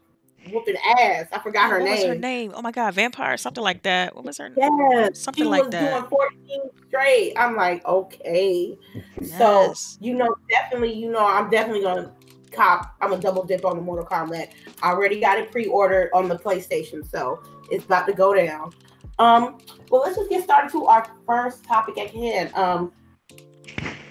[0.50, 1.26] whooping ass.
[1.32, 1.88] I forgot her name.
[1.88, 2.52] what was her name?
[2.54, 4.14] Oh my god, Vampire, something like that.
[4.14, 4.56] What was her name?
[4.90, 6.08] Yes, Something she like was that.
[6.10, 6.10] doing
[6.48, 7.34] 14 straight.
[7.36, 8.76] I'm like, okay.
[9.20, 9.38] Yes.
[9.38, 12.12] So you know, definitely, you know, I'm definitely gonna
[12.54, 12.94] cop.
[13.00, 14.50] I'm a double dip on the Mortal Kombat.
[14.82, 18.72] I already got it pre-ordered on the PlayStation, so it's about to go down.
[19.18, 19.58] Um,
[19.90, 22.52] well, let's just get started to our first topic at hand.
[22.54, 22.92] Um,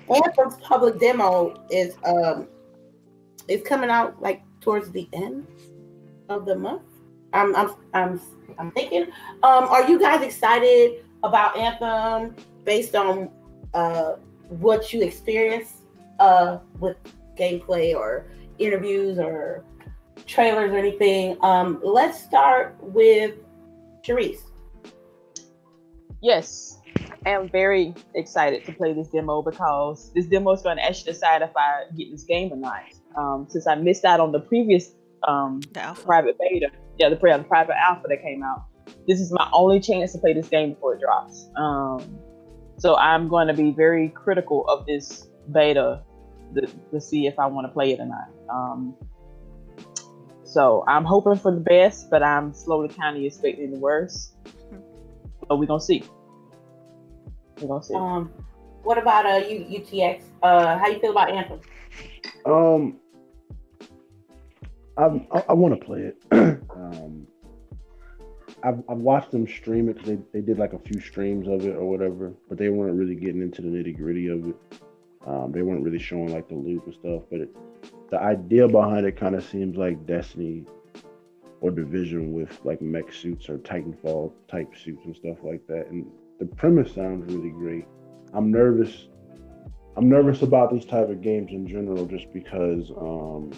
[0.10, 2.47] Anthem's public demo is um
[3.47, 5.47] is coming out like towards the end
[6.29, 6.84] of the month.
[7.34, 8.21] I'm I'm I'm
[8.58, 9.03] I'm thinking.
[9.43, 13.29] Um, are you guys excited about Anthem based on
[13.73, 14.15] uh
[14.49, 15.75] what you experienced
[16.19, 16.97] uh with
[17.37, 18.27] gameplay or
[18.59, 19.63] interviews or
[20.25, 21.37] trailers or anything?
[21.41, 23.35] Um, let's start with
[24.05, 24.41] Sharice.
[26.21, 26.79] Yes,
[27.25, 31.11] I am very excited to play this demo because this demo is going to actually
[31.11, 32.83] decide if I get this game or not.
[33.17, 34.93] Um, since I missed out on the previous
[35.27, 36.67] um, The private beta,
[36.97, 38.65] yeah, the, pri- the private alpha that came out.
[39.07, 41.49] This is my only chance to play this game before it drops.
[41.55, 42.19] Um,
[42.77, 46.03] so I'm going to be very critical of this beta
[46.55, 48.29] to, to see if I want to play it or not.
[48.49, 48.95] Um,
[50.43, 54.35] so I'm hoping for the best, but I'm slowly kind of expecting the worst.
[55.47, 56.03] But we're gonna see.
[57.59, 57.95] We're gonna see.
[57.95, 58.31] Um,
[58.83, 60.21] what about uh U- UTX?
[60.41, 61.59] Uh, how you feel about Anthem?
[62.45, 62.99] Um,
[64.97, 65.03] I
[65.37, 66.17] I, I want to play it.
[66.31, 67.27] um,
[68.63, 71.75] I've, I've watched them stream it they, they did like a few streams of it
[71.75, 74.55] or whatever, but they weren't really getting into the nitty gritty of it.
[75.25, 77.55] Um, they weren't really showing like the loop and stuff, but it,
[78.09, 80.65] the idea behind it kind of seems like Destiny
[81.62, 85.88] or Division with like mech suits or Titanfall type suits and stuff like that.
[85.88, 86.05] And
[86.39, 87.86] the premise sounds really great.
[88.33, 89.07] I'm nervous.
[89.95, 93.51] I'm nervous about these type of games in general, just because um,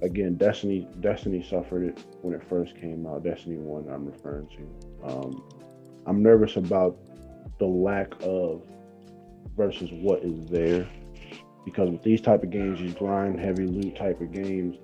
[0.00, 3.24] again, Destiny Destiny suffered it when it first came out.
[3.24, 5.08] Destiny One, I'm referring to.
[5.08, 5.44] Um,
[6.06, 6.96] I'm nervous about
[7.58, 8.62] the lack of
[9.56, 10.86] versus what is there,
[11.64, 14.76] because with these type of games, these grind heavy loot type of games,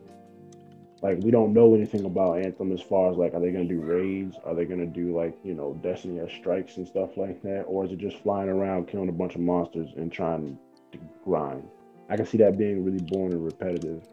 [1.03, 3.81] like we don't know anything about Anthem as far as like are they gonna do
[3.81, 4.37] raids?
[4.45, 7.85] Are they gonna do like you know Destiny as strikes and stuff like that, or
[7.85, 10.59] is it just flying around killing a bunch of monsters and trying
[10.93, 11.69] to grind?
[12.09, 14.07] I can see that being really boring and repetitive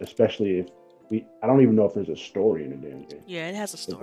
[0.00, 0.68] especially if
[1.10, 1.26] we.
[1.42, 3.22] I don't even know if there's a story in the damn game.
[3.26, 3.98] Yeah, it has a story.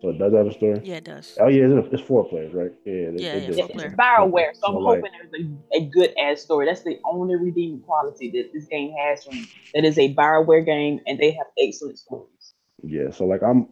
[0.00, 0.80] So it does have a story.
[0.82, 1.36] Yeah, it does.
[1.40, 2.72] Oh yeah, it's, it's four players, right?
[2.86, 3.64] Yeah, they, yeah, they yeah.
[3.68, 6.66] It's Bioware, so I'm so hoping like, there's a, a good ass story.
[6.66, 11.00] That's the only redeeming quality that this game has from that is a Bioware game,
[11.06, 12.54] and they have excellent stories.
[12.82, 13.68] Yeah, so like I'm,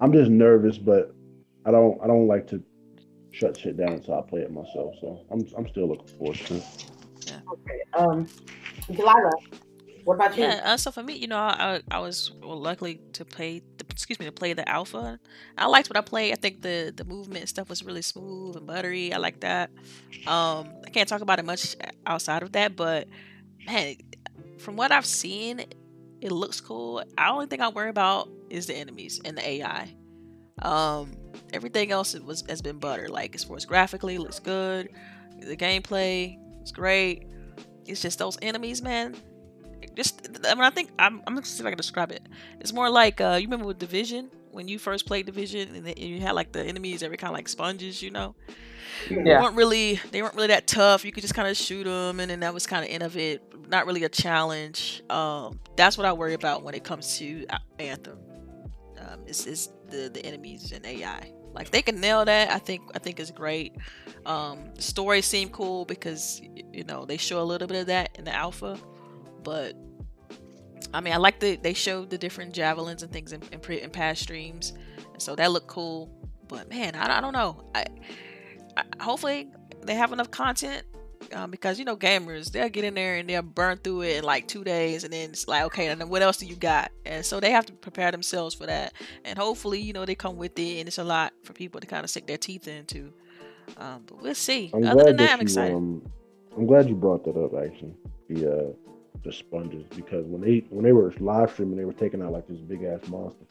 [0.00, 1.14] I'm just nervous, but
[1.64, 2.62] I don't, I don't like to
[3.30, 4.94] shut shit down until I play it myself.
[5.00, 6.64] So I'm, I'm still looking forward to it.
[7.26, 7.40] Yeah.
[7.52, 7.80] Okay.
[7.96, 8.28] Um,
[8.90, 9.30] Delilah,
[10.04, 10.44] what about you?
[10.44, 13.77] Yeah, uh, so for me, you know, I, I was well, luckily to play, the,
[13.90, 15.18] excuse me, to play the alpha.
[15.56, 16.32] I liked what I played.
[16.32, 19.12] I think the the movement stuff was really smooth and buttery.
[19.12, 19.70] I like that.
[20.26, 23.08] Um, I can't talk about it much outside of that, but
[23.66, 23.96] man,
[24.58, 25.64] from what I've seen,
[26.20, 27.02] it looks cool.
[27.16, 29.94] I only thing I worry about is the enemies and the AI.
[30.62, 31.12] Um,
[31.52, 33.08] everything else was has been butter.
[33.08, 34.88] Like as far as graphically, looks good.
[35.40, 37.26] The gameplay is great.
[37.86, 39.16] It's just those enemies, man
[39.98, 42.22] just I mean I think I'm I'm gonna see if I can describe it.
[42.60, 46.20] It's more like uh you remember with Division when you first played Division and you
[46.20, 48.34] had like the enemies every kind of like sponges, you know.
[49.10, 49.22] Yeah.
[49.22, 51.04] They weren't really they weren't really that tough.
[51.04, 53.16] You could just kind of shoot them, and then that was kind of end of
[53.16, 53.42] it.
[53.68, 55.02] Not really a challenge.
[55.10, 58.18] Um, that's what I worry about when it comes to uh, Anthem.
[58.98, 61.32] Um, is is the the enemies and AI.
[61.52, 62.50] Like they can nail that.
[62.50, 63.76] I think I think is great.
[64.26, 66.40] Um, the stories seem cool because
[66.72, 68.78] you know they show a little bit of that in the alpha,
[69.42, 69.74] but
[70.94, 73.90] I mean, I like the they showed the different javelins and things in, in, in
[73.90, 74.72] past streams,
[75.12, 76.10] and so that looked cool.
[76.48, 77.64] But man, I, I don't know.
[77.74, 77.84] I,
[78.76, 79.50] I, hopefully
[79.82, 80.84] they have enough content
[81.32, 84.24] um, because you know gamers they'll get in there and they'll burn through it in
[84.24, 86.90] like two days, and then it's like okay, and then what else do you got?
[87.04, 88.92] And so they have to prepare themselves for that.
[89.24, 91.86] And hopefully, you know, they come with it, and it's a lot for people to
[91.86, 93.12] kind of stick their teeth into.
[93.76, 94.70] Um, but we'll see.
[94.74, 95.76] I'm Other than that, that I'm excited.
[95.76, 96.02] Um,
[96.56, 97.52] I'm glad you brought that up.
[97.54, 97.94] Actually,
[98.28, 98.72] the uh,
[99.22, 102.46] the sponges because when they when they were live streaming, they were taking out like
[102.46, 103.44] this big ass monster,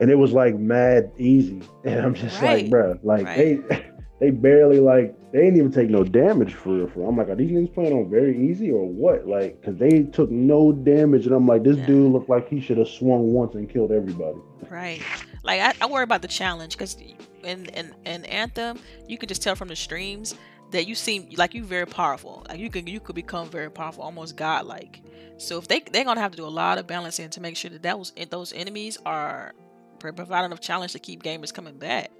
[0.00, 1.62] and it was like mad easy.
[1.84, 2.62] And I'm just right.
[2.62, 3.68] like, bro, like right.
[3.68, 3.86] they
[4.20, 6.88] they barely like they didn't even take no damage for real.
[6.88, 9.26] For I'm like, are these niggas playing on very easy or what?
[9.26, 11.86] Like, cause they took no damage, and I'm like, this yeah.
[11.86, 14.38] dude looked like he should have swung once and killed everybody.
[14.70, 15.02] Right.
[15.42, 16.96] Like I, I worry about the challenge because
[17.42, 20.34] in, in in Anthem, you can just tell from the streams
[20.70, 22.44] that you seem like you very powerful.
[22.48, 25.02] Like you can you could become very powerful, almost godlike.
[25.38, 27.70] So if they they're gonna have to do a lot of balancing to make sure
[27.70, 29.52] that that was those enemies are
[29.98, 32.10] providing enough challenge to keep gamers coming back.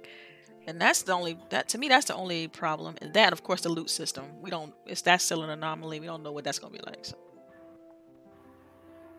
[0.67, 2.95] And that's the only that to me that's the only problem.
[3.01, 4.25] And that of course the loot system.
[4.41, 5.99] We don't it's that's still an anomaly.
[5.99, 7.05] We don't know what that's gonna be like.
[7.05, 7.17] So.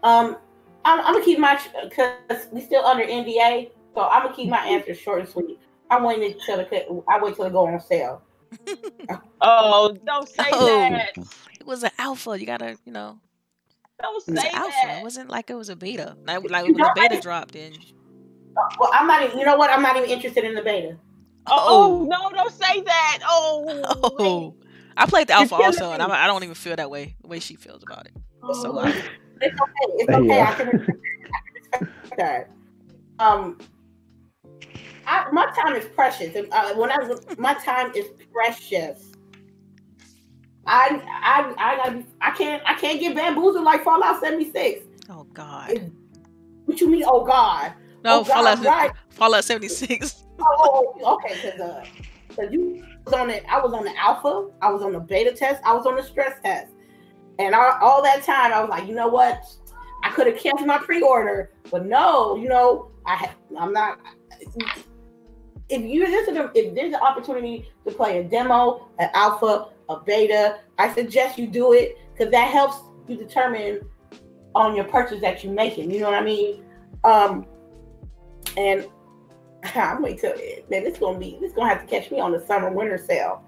[0.03, 0.37] Um,
[0.85, 4.65] I'm, I'm gonna keep my because we still under NDA, so I'm gonna keep my
[4.67, 5.59] answer short and sweet.
[5.91, 8.23] I'm waiting until it, I wait till it go on sale
[9.41, 11.17] oh, don't say oh, that.
[11.17, 12.39] It was an alpha.
[12.39, 13.19] You gotta, you know.
[14.01, 14.77] Don't say it was an alpha.
[14.85, 14.99] That.
[14.99, 16.17] It wasn't like it was a beta.
[16.27, 17.75] Like, like when the beta dropped in.
[18.79, 19.23] Well, I'm not.
[19.23, 19.71] Even, you know what?
[19.71, 20.97] I'm not even interested in the beta.
[21.47, 22.31] Oh, oh no!
[22.31, 23.19] Don't say that.
[23.25, 24.15] Oh.
[24.19, 24.55] oh.
[24.97, 27.17] I played the alpha also, and I'm, I do not even feel that way.
[27.21, 28.13] The way she feels about it.
[28.63, 29.73] So I, it's okay.
[29.99, 30.27] It's okay.
[30.27, 30.51] Yeah.
[30.51, 32.51] I can respect that.
[33.19, 33.59] Um,
[35.07, 36.37] I, my time is precious.
[36.37, 36.99] Uh, when I
[37.39, 39.13] my time is precious.
[40.67, 44.85] I I I I can't I can't get bamboozled like Fallout 76.
[45.09, 45.91] Oh God.
[46.65, 47.05] what you mean?
[47.07, 47.73] Oh God.
[48.05, 48.91] No, oh, Fallout right.
[49.11, 50.25] Fallout 76.
[50.41, 51.85] oh, okay, because uh,
[52.35, 53.45] cause you was on it.
[53.49, 54.49] I was on the alpha.
[54.61, 55.63] I was on the beta test.
[55.65, 56.73] I was on the stress test,
[57.39, 59.45] and I, all that time I was like, you know what?
[60.03, 63.99] I could have canceled my pre-order, but no, you know, I I'm not
[65.69, 70.01] if you there's a, if there's an opportunity to play a demo, an alpha, a
[70.01, 73.81] beta, I suggest you do it because that helps you determine
[74.55, 75.91] on your purchase that you're making.
[75.91, 76.65] You know what I mean?
[77.05, 77.47] Um,
[78.57, 78.87] and
[79.75, 80.35] I'm wait till
[80.71, 83.43] man, this gonna be this gonna have to catch me on the summer winter sale.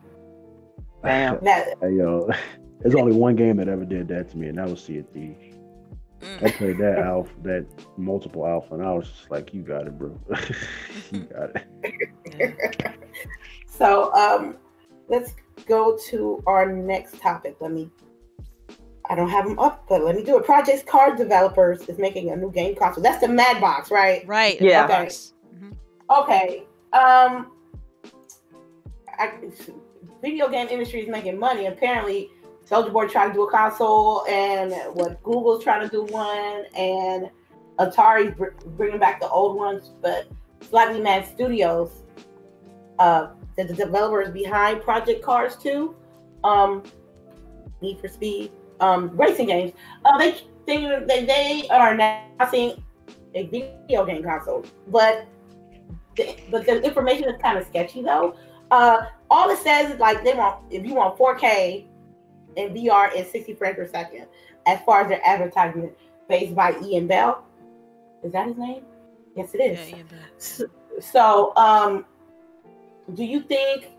[1.05, 1.43] Damn.
[1.45, 2.29] That Hey, yo,
[2.81, 5.09] there's only one game that ever did that to me, and that was Sea of
[5.11, 5.57] Thieves.
[6.21, 6.55] I Mm.
[6.59, 10.19] played that alpha, that multiple alpha, and I was just like, "You got it, bro.
[11.13, 12.97] you got it."
[13.67, 14.57] So um
[15.09, 15.35] let's
[15.67, 17.57] go to our next topic.
[17.61, 17.91] Let me
[19.11, 20.45] I don't have them up, but let me do it.
[20.45, 23.03] Project Cars Developers is making a new game console.
[23.03, 24.27] That's the Mad Box, right?
[24.27, 24.61] Right.
[24.61, 24.85] Yeah.
[24.85, 25.07] Okay.
[25.55, 25.77] Mhm.
[26.11, 26.65] Okay.
[26.93, 27.53] Um,
[29.19, 29.33] I,
[30.21, 31.67] video game industry is making money.
[31.67, 32.29] Apparently,
[32.69, 37.31] Soulja Boy trying to do a console, and what Google's trying to do one, and
[37.79, 39.93] Atari br- bringing back the old ones.
[40.03, 40.27] But
[40.69, 41.91] Slightly Mad Studios,
[42.99, 45.95] uh, the, the developers behind Project Cars 2,
[46.45, 46.83] um,
[47.81, 49.73] Need for Speed, um, racing games,
[50.05, 52.83] uh, they they they, they are announcing
[53.35, 55.27] a video game console, but
[56.17, 58.37] the, but the information is kind of sketchy though.
[58.71, 61.87] Uh, all it says is like they want if you want 4K
[62.59, 64.27] in VR is 60 frames per second.
[64.67, 65.93] As far as their advertisement,
[66.29, 67.45] based by Ian Bell,
[68.23, 68.83] is that his name?
[69.35, 69.91] Yes, it is.
[69.91, 69.97] Yeah.
[70.39, 70.67] So,
[71.01, 72.05] so, um,
[73.15, 73.93] do you think?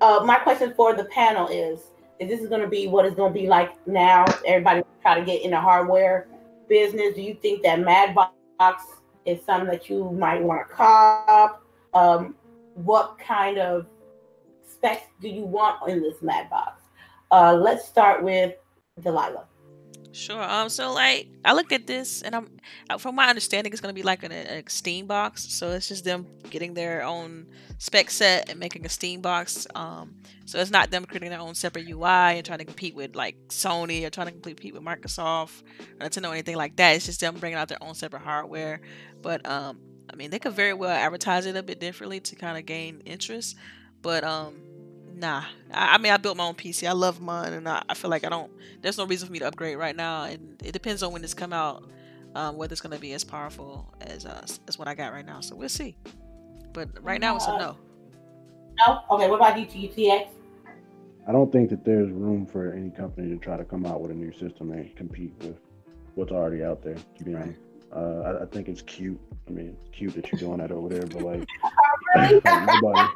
[0.00, 1.80] Uh, my question for the panel is:
[2.18, 4.24] Is this going to be what it's going to be like now?
[4.46, 6.26] Everybody try to get in the hardware
[6.68, 7.14] business.
[7.14, 8.78] Do you think that Madbox
[9.26, 11.62] is something that you might want to cop?
[11.92, 12.34] Um,
[12.74, 13.86] what kind of
[14.66, 16.79] specs do you want in this Mad Box?
[17.30, 18.54] Uh, let's start with
[19.00, 19.44] Delilah.
[20.12, 20.42] Sure.
[20.42, 20.68] Um.
[20.68, 22.48] So like, I looked at this, and I'm,
[22.88, 25.52] uh, from my understanding, it's gonna be like an, a Steam box.
[25.52, 27.46] So it's just them getting their own
[27.78, 29.68] spec set and making a Steam box.
[29.74, 30.16] Um.
[30.46, 33.36] So it's not them creating their own separate UI and trying to compete with like
[33.48, 35.62] Sony or trying to compete with Microsoft
[36.00, 36.96] or to know anything like that.
[36.96, 38.80] It's just them bringing out their own separate hardware.
[39.22, 39.78] But um,
[40.12, 43.00] I mean, they could very well advertise it a bit differently to kind of gain
[43.04, 43.56] interest.
[44.02, 44.56] But um,
[45.14, 45.44] nah.
[45.72, 46.88] I, I mean, I built my own PC.
[46.88, 48.50] I love mine, and I, I feel like I don't.
[48.82, 51.34] There's no reason for me to upgrade right now, and it depends on when it's
[51.34, 51.84] come out,
[52.34, 55.40] um, whether it's gonna be as powerful as uh, as what I got right now.
[55.40, 55.96] So we'll see.
[56.72, 57.76] But right now, it's a no.
[58.78, 59.02] No.
[59.10, 59.28] Okay.
[59.28, 60.28] What about you, UTX?
[61.28, 64.10] I don't think that there's room for any company to try to come out with
[64.10, 65.56] a new system and compete with
[66.14, 66.96] what's already out there.
[67.18, 67.60] To be honest,
[67.94, 69.20] uh, I, I think it's cute.
[69.48, 71.46] I mean, it's cute that you're doing that over there, but like,
[72.16, 73.08] like, nobody,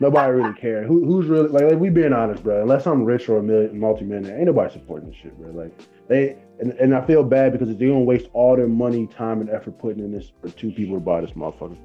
[0.00, 0.86] nobody really cares.
[0.86, 2.62] Who, who's really like, like we being honest, bro?
[2.62, 5.50] Unless I'm rich or a million, multi-millionaire, ain't nobody supporting this shit, bro.
[5.50, 5.72] Like
[6.08, 9.50] they and, and I feel bad because they're gonna waste all their money, time, and
[9.50, 11.76] effort putting in this for two people to buy this motherfucker.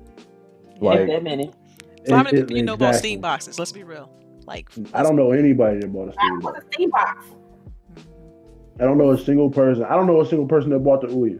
[0.79, 1.51] Like, that many.
[2.07, 3.09] So how many it- people you know about exactly.
[3.09, 3.59] Steam boxes?
[3.59, 4.11] Let's be real.
[4.45, 6.65] Like I don't know anybody that bought a Steam What's box.
[6.69, 7.25] a Steam box?
[8.79, 9.83] I don't know a single person.
[9.83, 11.39] I don't know a single person that bought the Ouya.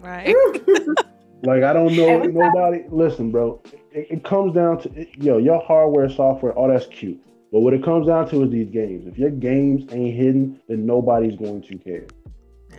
[0.00, 0.34] Right.
[1.42, 2.84] Like I don't know Every time- nobody.
[2.90, 3.60] Listen, bro.
[3.92, 7.20] It, it comes down to it- yo, your hardware, software, all that's cute.
[7.52, 9.06] But what it comes down to is these games.
[9.06, 12.06] If your games ain't hidden, then nobody's going to care.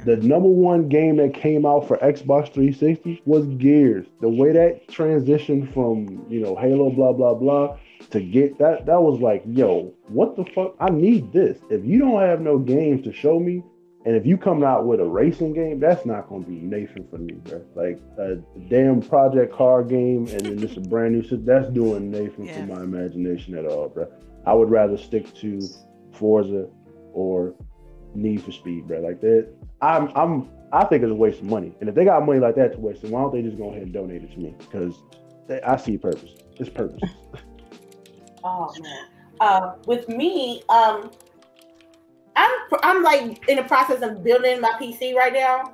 [0.05, 4.07] The number one game that came out for Xbox 360 was Gears.
[4.21, 7.77] The way that transitioned from you know Halo, blah blah blah,
[8.11, 10.75] to get that that was like, yo, what the fuck?
[10.79, 11.59] I need this.
[11.69, 13.63] If you don't have no games to show me,
[14.05, 17.17] and if you come out with a racing game, that's not gonna be Nathan for
[17.17, 17.61] me, bro.
[17.75, 18.35] Like a
[18.69, 21.45] damn Project Car game, and then just a brand new system.
[21.45, 22.65] That's doing Nathan Yeah.
[22.65, 24.07] for my imagination at all, bro.
[24.45, 25.61] I would rather stick to
[26.13, 26.67] Forza
[27.13, 27.53] or
[28.15, 28.99] Need for Speed, bro.
[29.01, 29.47] Like that.
[29.81, 31.73] I'm I'm I think it's a waste of money.
[31.79, 33.69] And if they got money like that to waste, then why don't they just go
[33.69, 34.55] ahead and donate it to me?
[34.57, 34.95] Because
[35.47, 36.31] they, I see purpose.
[36.57, 37.01] It's purpose.
[38.43, 39.05] Oh man.
[39.39, 41.11] Uh, with me, um,
[42.35, 42.51] I'm
[42.83, 45.73] I'm like in the process of building my PC right now.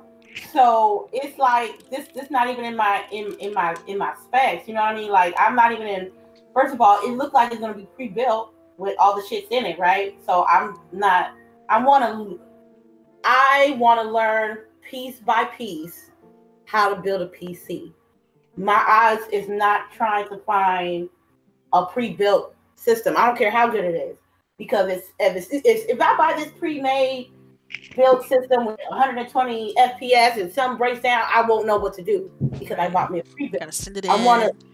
[0.52, 4.68] So it's like this this not even in my in, in my in my specs.
[4.68, 5.10] You know what I mean?
[5.10, 6.10] Like I'm not even in
[6.54, 9.66] first of all, it looks like it's gonna be pre-built with all the shits in
[9.66, 10.16] it, right?
[10.26, 11.32] So I'm not
[11.68, 12.36] I wanna
[13.24, 16.10] I wanna learn piece by piece
[16.64, 17.92] how to build a PC.
[18.56, 21.08] My eyes is not trying to find
[21.72, 23.14] a pre-built system.
[23.16, 24.16] I don't care how good it is
[24.58, 27.30] because it's if it's, if I buy this pre-made
[27.96, 32.30] build system with 120 FPS and some breaks down, I won't know what to do
[32.58, 33.60] because I bought me a pre-built.
[33.60, 34.10] Gotta send it in.
[34.10, 34.66] I want to.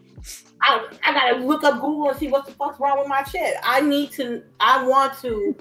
[0.63, 3.55] I, I gotta look up Google and see what the fuck's wrong with my shit.
[3.63, 4.43] I need to.
[4.61, 5.55] I want to.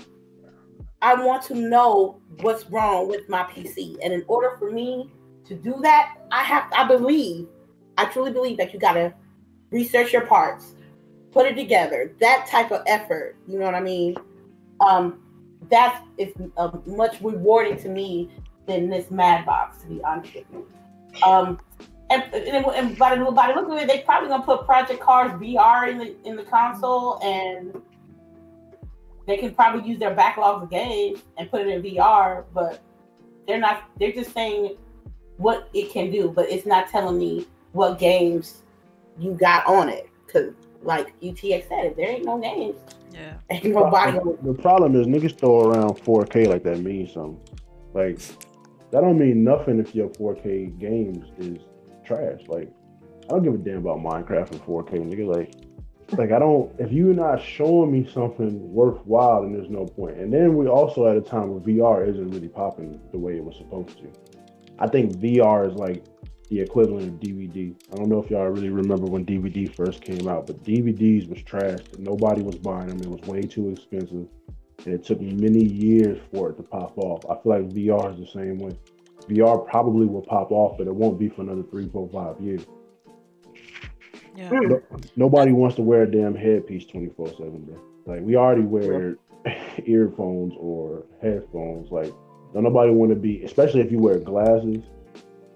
[1.02, 5.12] I want to know what's wrong with my PC, and in order for me
[5.46, 6.72] to do that, I have.
[6.74, 7.48] I believe.
[7.98, 9.14] I truly believe that you gotta
[9.70, 10.76] research your parts,
[11.34, 12.12] put it together.
[12.20, 13.36] That type of effort.
[13.48, 14.16] You know what I mean?
[14.80, 15.22] Um,
[15.70, 18.30] that is uh, much rewarding to me
[18.68, 19.82] than this mad box.
[19.82, 20.68] To be honest with you.
[21.24, 21.60] Um,
[22.10, 25.00] and, and, and by the by the look of it, they probably gonna put Project
[25.00, 27.82] Cars VR in the in the console, and
[29.26, 32.44] they can probably use their backlogs of games and put it in VR.
[32.54, 32.82] But
[33.48, 33.90] they're not.
[34.00, 34.78] They're just saying
[35.38, 38.62] what it can do, but it's not telling me what games
[39.18, 40.10] you got on it.
[40.32, 40.54] Cause
[40.84, 42.76] like UTX said, if there ain't no games.
[43.14, 43.36] Yeah.
[43.52, 44.18] Ain't nobody.
[44.42, 47.40] The problem is niggas throw around 4K like that means something.
[47.94, 48.18] Like
[48.90, 51.60] that don't mean nothing if your 4K games is
[52.04, 52.42] trash.
[52.48, 52.72] Like
[53.26, 55.28] I don't give a damn about Minecraft and 4K, nigga.
[55.28, 55.54] Like
[56.18, 60.18] like I don't if you're not showing me something worthwhile, then there's no point.
[60.18, 63.44] And then we also at a time where VR isn't really popping the way it
[63.44, 64.12] was supposed to.
[64.80, 66.04] I think VR is like
[66.54, 67.74] the equivalent of DVD.
[67.92, 71.42] I don't know if y'all really remember when DVD first came out, but DVDs was
[71.42, 71.80] trash.
[71.98, 73.00] Nobody was buying them.
[73.00, 74.28] It was way too expensive.
[74.86, 77.26] And it took many years for it to pop off.
[77.26, 78.78] I feel like VR is the same way.
[79.22, 82.68] VR probably will pop off, but it won't be for another three, four, five years.
[84.36, 84.50] Yeah.
[84.52, 84.82] No,
[85.16, 87.82] nobody wants to wear a damn headpiece 24 7 bro.
[88.06, 89.18] Like we already wear
[89.86, 91.90] earphones or headphones.
[91.92, 92.14] Like
[92.54, 94.84] don't nobody want to be, especially if you wear glasses.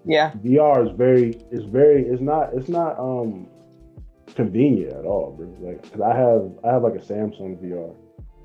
[0.04, 0.32] Yeah.
[0.44, 3.46] VR is very, it's very, it's not, it's not um
[4.34, 5.46] convenient at all, bro.
[5.60, 7.94] Like, cause I have, I have like a Samsung VR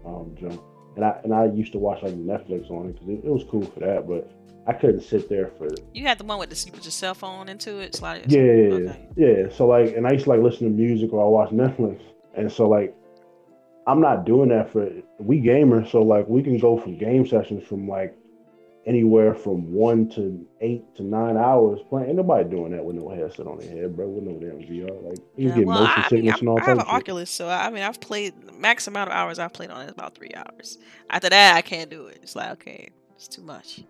[0.05, 0.61] um jump,
[0.95, 3.43] and I and I used to watch like Netflix on it because it, it was
[3.49, 4.31] cool for that, but
[4.65, 7.13] I couldn't sit there for You had the one with the you put your cell
[7.13, 7.95] phone into it.
[7.95, 8.31] Slide it.
[8.31, 9.07] yeah, Okay.
[9.15, 9.49] yeah.
[9.55, 12.01] So like, and I used to like listen to music or I watch Netflix,
[12.35, 12.95] and so like,
[13.87, 14.89] I'm not doing that for
[15.19, 15.91] we gamers.
[15.91, 18.17] So like, we can go from game sessions from like
[18.85, 22.09] anywhere from one to eight to nine hours playing.
[22.09, 24.07] Ain't nobody doing that with no headset on their head, bro.
[24.07, 25.09] With no damn VR.
[25.09, 26.63] Like, you Yeah, get well, motion I, I mean, sickness and all that.
[26.63, 26.85] I have an.
[26.87, 29.85] Oculus, so I mean, I've played the max amount of hours I've played on it
[29.85, 30.77] is about three hours.
[31.09, 32.19] After that, I can't do it.
[32.21, 33.81] It's like okay, it's too much.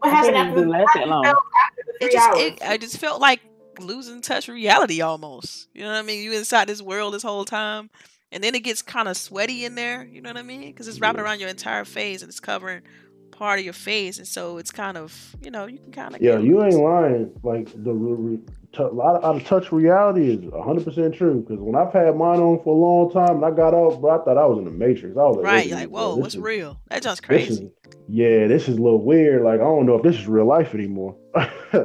[0.00, 1.24] What I happened couldn't after the, last that long.
[1.24, 3.40] after It just, it, I just felt like
[3.80, 5.68] losing touch reality almost.
[5.74, 6.22] You know what I mean?
[6.22, 7.90] You inside this world this whole time,
[8.32, 10.04] and then it gets kind of sweaty in there.
[10.04, 10.68] You know what I mean?
[10.68, 11.24] Because it's wrapping Yeah.
[11.24, 12.82] around your entire face and it's covering
[13.30, 16.20] part of your face, and so it's kind of you know you can kind of
[16.22, 17.32] Yeah, you ain't lying.
[17.42, 21.14] Like the re- re- t- a lot of out of touch reality is 100 percent
[21.14, 21.40] true.
[21.46, 24.20] Because when I've had mine on for a long time and I got out, bro,
[24.20, 25.16] I thought I was in the Matrix.
[25.16, 25.54] I was like, right.
[25.56, 26.80] wait a You're like, whoa, what's is- real?
[26.88, 27.64] That just crazy.
[27.64, 27.70] is,
[28.08, 29.42] yeah, this is a little weird.
[29.42, 31.16] Like I don't know if this is real life anymore.
[31.34, 31.80] hmm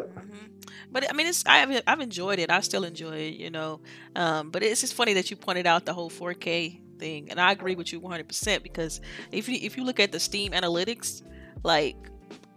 [0.91, 2.49] But I mean, it's I've I've enjoyed it.
[2.51, 3.79] I still enjoy it, you know.
[4.15, 7.51] Um, but it's just funny that you pointed out the whole 4K thing, and I
[7.51, 11.23] agree with you 100 percent because if you if you look at the Steam analytics,
[11.63, 11.97] like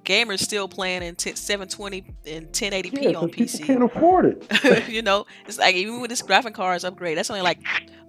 [0.05, 3.65] gamers still playing in 10, 720 and 1080p yeah, on PC.
[3.65, 4.89] can't afford it.
[4.89, 7.59] you know, it's like even with this graphic cards upgrade, that's only like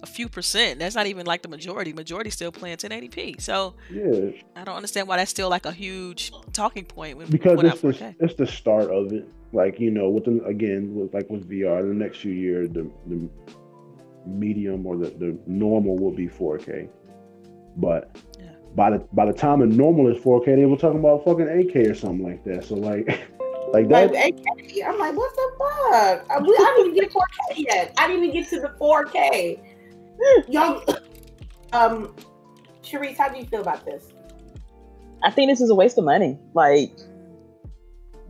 [0.02, 0.78] a few percent.
[0.78, 1.92] That's not even like the majority.
[1.92, 3.40] Majority still playing 1080p.
[3.40, 7.56] So Yeah, I don't understand why that's still like a huge talking point when because
[7.56, 8.14] when it's the 4K.
[8.20, 9.26] it's the start of it.
[9.52, 12.90] Like you know, with the, again, with like with VR, the next few years, the
[13.06, 13.28] the
[14.26, 16.88] medium or the, the normal will be 4K.
[17.76, 18.52] But Yeah.
[18.74, 21.90] by the by the time the normal is 4K, they were talking about fucking 8K
[21.90, 22.64] or something like that.
[22.64, 23.06] So like,
[23.72, 24.12] like that.
[24.12, 26.30] Like, AK, I'm like, what the fuck?
[26.30, 27.94] I, we, I didn't even get 4K yet.
[27.98, 29.60] I didn't even get to the 4K.
[30.48, 30.82] Y'all,
[31.72, 32.14] um,
[32.82, 34.12] Sharice, how do you feel about this?
[35.22, 36.38] I think this is a waste of money.
[36.54, 36.92] Like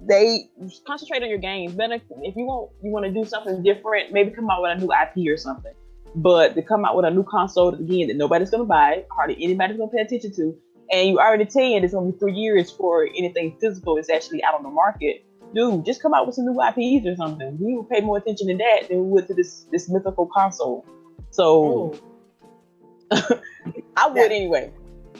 [0.09, 0.49] they
[0.87, 1.75] concentrate on your games.
[1.75, 4.81] Better if you want you want to do something different, maybe come out with a
[4.81, 5.73] new IP or something.
[6.17, 9.77] But to come out with a new console again that nobody's gonna buy, hardly anybody's
[9.77, 10.57] gonna pay attention to,
[10.91, 14.63] and you already saying it's be three years for anything physical is actually out on
[14.63, 15.25] the market.
[15.55, 17.59] Dude, just come out with some new IPs or something.
[17.61, 20.87] We would pay more attention to that than we would to this this mythical console.
[21.31, 21.95] So
[23.11, 24.73] I would anyway.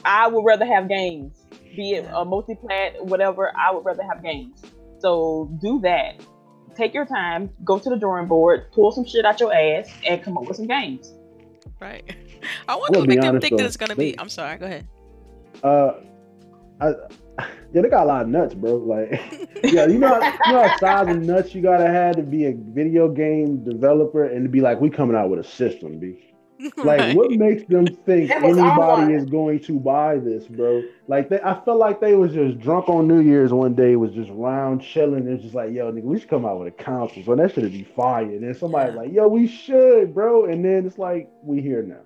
[0.03, 1.45] I would rather have games,
[1.75, 3.51] be it a multi-plat, whatever.
[3.55, 4.61] I would rather have games.
[4.99, 6.21] So do that.
[6.77, 10.21] Take your time, go to the drawing board, pull some shit out your ass, and
[10.21, 11.11] come up with some games.
[11.81, 12.03] Right.
[12.67, 13.67] I want We'll what be make them honest, think that though.
[13.67, 14.19] it's gonna They- be.
[14.19, 14.57] I'm sorry.
[14.59, 14.87] Go ahead.
[15.63, 15.93] Uh,
[16.79, 16.89] I,
[17.73, 18.75] yeah, they got a lot of nuts, bro.
[18.75, 19.09] Like,
[19.63, 22.53] yeah, you know, you know how size of nuts you gotta have to be a
[22.55, 26.23] video game developer and to be like, we coming out with a system, b.
[26.77, 27.15] Like, Right.
[27.15, 30.83] what makes them think anybody is going to buy this, bro?
[31.07, 34.11] Like, they, I felt like they was just drunk on New Year's one day, was
[34.11, 35.27] just round chilling.
[35.27, 37.23] It's just like, yo, nigga, we should come out with a console.
[37.23, 38.23] So that should be fire.
[38.25, 39.01] And then somebody's Yeah.
[39.01, 40.45] like, yo, we should, bro.
[40.45, 41.99] And then it's like, we here now.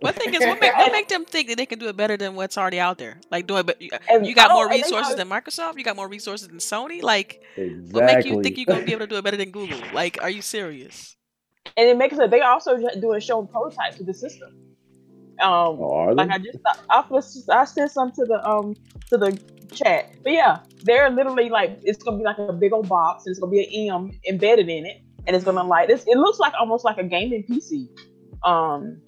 [0.00, 2.18] What thing is what make, what make them think that they can do it better
[2.18, 3.18] than what's already out there?
[3.30, 3.88] Like doing, but you,
[4.22, 5.78] you got more don't- and they resources always- than Microsoft.
[5.78, 7.02] You got more resources than Sony.
[7.02, 7.92] Like, Exactly.
[7.92, 9.80] what make you think you're gonna be able to do it better than Google?
[9.94, 11.16] Like, are you serious?
[11.76, 12.30] And it makes it.
[12.30, 14.50] They also doing showing prototypes of the system.
[15.40, 16.58] Um, Oh, like I just
[16.88, 17.04] I,
[17.60, 18.74] I sent some to the um
[19.10, 19.38] to the
[19.72, 20.10] chat.
[20.22, 23.40] But yeah, they're literally like it's gonna be like a big old box and it's
[23.40, 26.04] gonna be an M embedded in it, and it's gonna like this.
[26.06, 27.88] It looks like almost like a gaming PC.
[28.44, 29.02] Um,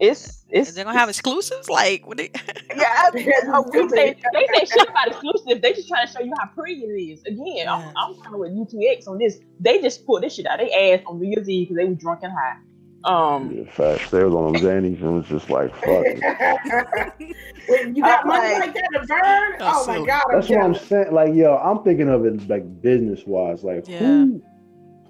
[0.00, 2.30] it's it's they're gonna have exclusives like what they
[2.76, 2.84] yeah.
[3.10, 4.16] I- we they
[4.54, 5.60] say shit about exclusive.
[5.62, 7.22] They just trying to show you how pretty it is.
[7.24, 7.92] Again, I'm, Yeah.
[7.96, 9.38] I'm kind of with UTX on this.
[9.60, 10.58] They just put this shit out.
[10.58, 12.56] They ass on New Year's Eve because they were drunk and high.
[13.02, 14.10] Um, Yeah, facts.
[14.10, 16.04] They was on them Xannies and was just like, fuck.
[17.68, 20.22] When you got I'm money like- like that to burn, Oh, oh my god!
[20.32, 21.12] That's what I'm saying.
[21.12, 23.62] Like, yo, I'm thinking of it like business wise.
[23.62, 23.98] Like, Yeah.
[23.98, 24.42] who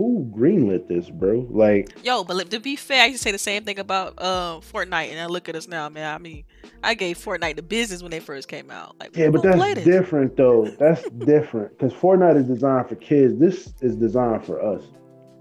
[0.01, 1.47] who greenlit this, bro?
[1.51, 4.15] Like, Yo, but li- to be fair, I used to say the same thing about
[4.17, 6.15] uh, Fortnite, and I look at us now, man.
[6.15, 6.45] I mean,
[6.83, 8.97] I gave Fortnite the business when they first came out.
[8.99, 10.65] Like, yeah, but that's different though.
[10.79, 13.39] That's different because Fortnite is designed for kids.
[13.39, 14.83] This is designed for us.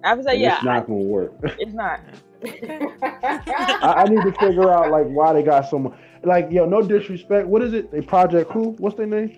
[0.04, 1.34] I would say And yeah, it's not gonna work.
[1.44, 2.02] it's not.
[2.44, 5.98] I, I need to figure out like why they got so much.
[6.24, 7.48] Like, yo, no disrespect.
[7.48, 7.92] What is it?
[7.94, 8.72] They Project who?
[8.80, 9.30] What's their name?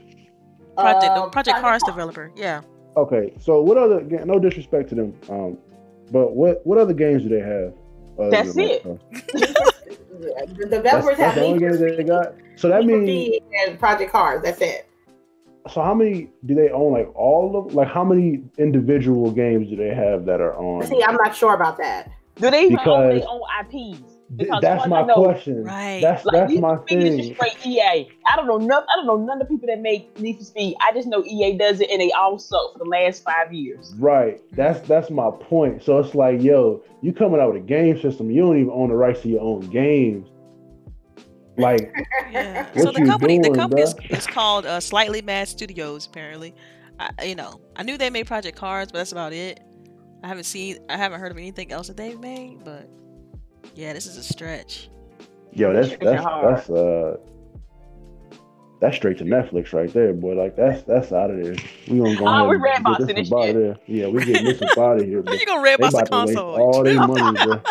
[0.76, 2.32] Project, the Uh, Project Cars developer.
[2.36, 2.62] Yeah.
[2.98, 4.02] Okay, so what other?
[4.02, 5.14] ga- No disrespect to them.
[5.30, 5.58] Um,
[6.12, 7.74] but what what other games do they have?
[8.32, 8.84] That's it.
[8.84, 9.00] Minecraft?
[10.58, 12.34] The developers that's have the only games for they got.
[12.56, 14.44] So that means and Project Cars.
[14.44, 14.88] That's it.
[15.70, 16.94] so how many do they own?
[16.94, 20.86] Like all of like how many individual games do they have that are on?
[20.86, 22.12] See, I'm not sure about that.
[22.36, 24.11] Do they even own their own IPs?
[24.38, 25.64] Th- Because that's my know- question.
[25.64, 26.00] Right.
[26.02, 27.18] That's Like that's my for is thing.
[27.18, 28.08] just straight EA.
[28.32, 28.84] I don't know none.
[28.84, 30.76] I don't know none of the people that make Need for Speed.
[30.82, 33.94] I just know EA does it, and they all suck for the last five years.
[33.98, 34.40] Right.
[34.54, 35.84] That's that's my point.
[35.84, 38.90] So it's like, yo, you coming out with a game system, you don't even own
[38.90, 40.28] the rights to your own games.
[41.58, 41.94] Like,
[42.32, 42.68] Yeah.
[42.74, 46.06] What so the you company, the company is, is called uh, Slightly Mad Studios.
[46.06, 46.56] Apparently,
[46.98, 49.60] I, you know, I knew they made Project Cars, but that's about it.
[50.24, 52.64] I haven't seen, I haven't heard of anything else that they've made.
[52.64, 52.90] But
[53.76, 54.90] yeah, this is a stretch.
[55.54, 57.18] yo, that's that's that's uh
[58.80, 60.34] that's straight to Netflix right there, boy.
[60.34, 61.56] Like that's that's out of there.
[61.88, 63.56] We gonna go Oh, ahead we and red get boxing this this out of shit.
[63.56, 63.78] there.
[63.88, 65.18] Yeah, we getting this up out of here.
[65.18, 65.34] How Bro.
[65.34, 66.56] you gonna red They box the about to waste console?
[66.56, 67.62] all their money, bro.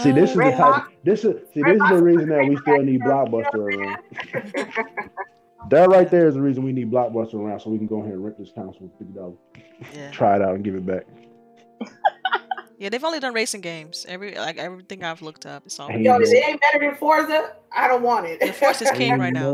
[0.00, 0.58] See, this is the type.
[0.58, 1.62] box- This is see.
[1.62, 4.70] Red This is the reason that we still need You know what Blockbuster around.
[5.70, 8.12] That right there is the reason we need Blockbuster around, so we can go ahead
[8.14, 9.38] and rent this console for fifty dollars,
[9.94, 11.06] Yeah, try it out, and give it back.
[12.80, 14.06] yeah, they've only done racing games.
[14.08, 15.88] Every like everything I've looked up, it's all.
[15.88, 16.22] Hey, Yo, man.
[16.22, 18.38] if it ain't better than Forza, I don't want it.
[18.40, 19.52] Yeah, Forza's king Ain't right now.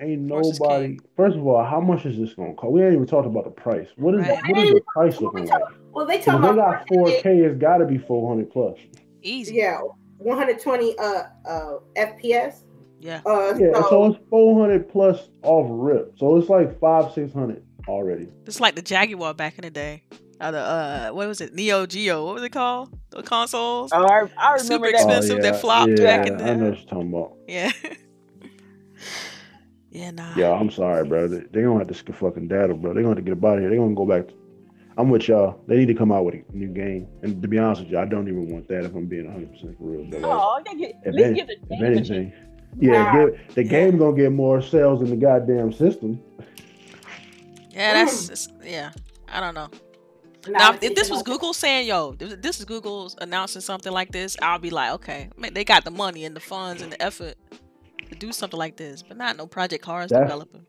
[0.00, 0.86] Ain't Force nobody.
[0.88, 1.00] king.
[1.16, 2.72] First of all, how much is this gonna cost?
[2.72, 3.88] We ain't even talked about the price.
[3.96, 4.38] What is Right.
[4.48, 5.62] what is the price looking like?
[5.92, 8.78] well, they 'Cause talking if they got 4K, it's got to be 400 plus.
[9.22, 9.54] Easy.
[9.56, 9.78] Yeah,
[10.18, 12.62] 120 uh uh FPS.
[12.98, 13.20] Yeah.
[13.26, 16.14] Uh, Yeah, so, so it's 400 plus off rip.
[16.18, 18.28] So it's like five, six hundred already.
[18.46, 20.02] It's like the Jaguar back in the day.
[20.40, 21.54] Uh, the uh, what was it?
[21.54, 22.26] Neo Geo.
[22.26, 22.98] What was it called?
[23.10, 23.90] The consoles.
[23.94, 25.06] Oh, I, I Super remember that.
[25.06, 25.42] expensive.
[25.42, 27.32] that flopped yeah, back in I know the- what you're talking about.
[27.48, 27.72] Yeah.
[29.90, 30.34] yeah, nah.
[30.36, 31.28] Yeah, I'm sorry, bro.
[31.28, 32.92] They, they gonna have to fucking data, bro.
[32.92, 33.70] They're gonna have to get up out of here.
[33.70, 34.28] They're gonna go back.
[34.28, 34.34] To,
[34.98, 35.60] I'm with y'all.
[35.66, 37.06] They need to come out with a new game.
[37.22, 39.52] And to be honest with you, I don't even want that if I'm being 100
[39.52, 40.04] percent for real.
[40.10, 42.10] But like, Oh, they get, If at any- give the if game a chance.
[42.10, 42.32] anything,
[42.78, 46.20] yeah, give, the game gonna get more sales than the goddamn system.
[47.70, 48.90] Yeah, that's it's- yeah.
[49.28, 49.68] I don't know.
[50.48, 54.36] Now, if this was Google saying, "Yo, this this is Google's announcing something like this,"
[54.42, 57.34] I'll be like, "Okay, man, they got the money and the funds and the effort
[58.08, 60.66] to do something like this, but not no Project Cars That's- developing."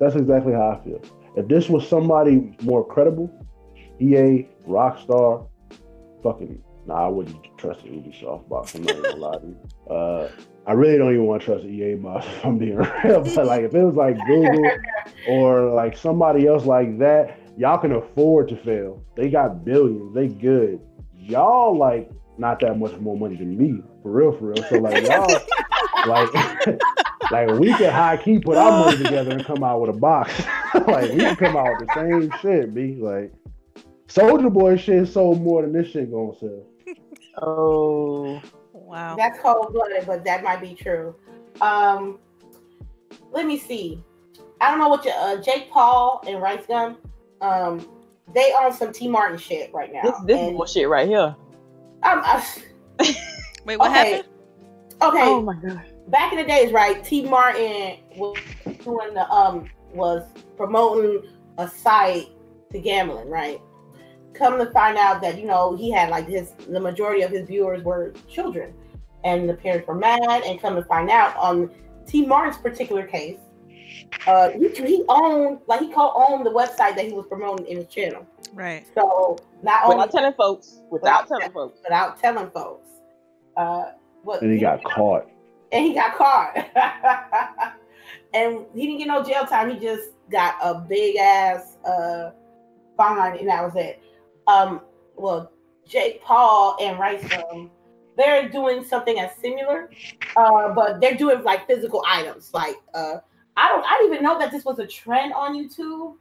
[0.00, 1.00] That's exactly how I feel.
[1.36, 3.30] If this was somebody more credible,
[4.00, 5.46] EA, Rockstar,
[6.22, 8.74] fucking, nah, I wouldn't trust the Ubisoft box.
[8.74, 9.56] I'm not even gonna lie to you.
[9.90, 10.30] Uh,
[10.68, 13.22] I really don't even want to trust EA box if I'm being real.
[13.34, 14.70] But like, if it was like Google
[15.28, 19.04] or like somebody else like that, y'all can afford to fail.
[19.16, 20.14] They got billions.
[20.14, 20.80] They good.
[21.16, 24.64] Y'all like not that much more money than me, for real, for real.
[24.68, 25.28] So like y'all,
[26.06, 26.66] like,
[27.30, 30.42] like we can high key put our money together and come out with a box.
[30.86, 33.32] like we can come out with the same shit, be like.
[34.08, 36.66] Soulja Boy shit sold more than this shit gonna sell.
[37.40, 38.42] Oh,
[38.90, 39.14] Wow.
[39.14, 41.14] That's cold blooded, but that might be true.
[41.60, 42.18] Um,
[43.30, 44.02] let me see.
[44.60, 46.96] I don't know what your uh, Jake Paul and Rice Gum.
[47.40, 47.86] Um,
[48.34, 50.02] they own some T Martin shit right now.
[50.02, 51.34] this this and, bullshit right here.
[52.02, 52.46] um, I-
[53.64, 54.12] Wait, what okay.
[54.14, 54.28] happened?
[55.02, 55.82] okay, Oh my god.
[56.08, 57.02] back in the days, right?
[57.04, 58.36] T Martin was
[58.84, 60.22] doing the um was
[60.56, 61.22] promoting
[61.58, 62.28] a site
[62.72, 63.60] to gambling, right?
[64.34, 67.48] Come to find out that you know he had like his the majority of his
[67.48, 68.72] viewers were children,
[69.24, 70.42] and the parents were mad.
[70.44, 71.70] And come to find out on
[72.06, 73.38] T Martin's particular case,
[74.26, 77.86] uh, he, he owned like he co-owned the website that he was promoting in his
[77.86, 78.26] channel.
[78.54, 78.86] Right.
[78.94, 80.80] So not only Without telling folks.
[80.90, 81.78] Without Without telling folks.
[81.82, 82.88] without telling folks,
[83.56, 83.84] uh,
[84.22, 85.26] what And he got caught.
[85.72, 86.56] and he got caught.
[88.34, 89.70] and he didn't get no jail time.
[89.70, 92.30] He just got a big ass uh
[92.96, 94.02] fine, and that was it.
[94.46, 94.80] um,
[95.16, 95.50] well,
[95.86, 97.70] Jake Paul and Rice um,
[98.16, 99.90] they're doing something as similar,
[100.36, 102.50] uh, but they're doing like physical items.
[102.52, 103.16] Like uh,
[103.60, 106.16] I don't, I didn't even know that this was a trend on YouTube.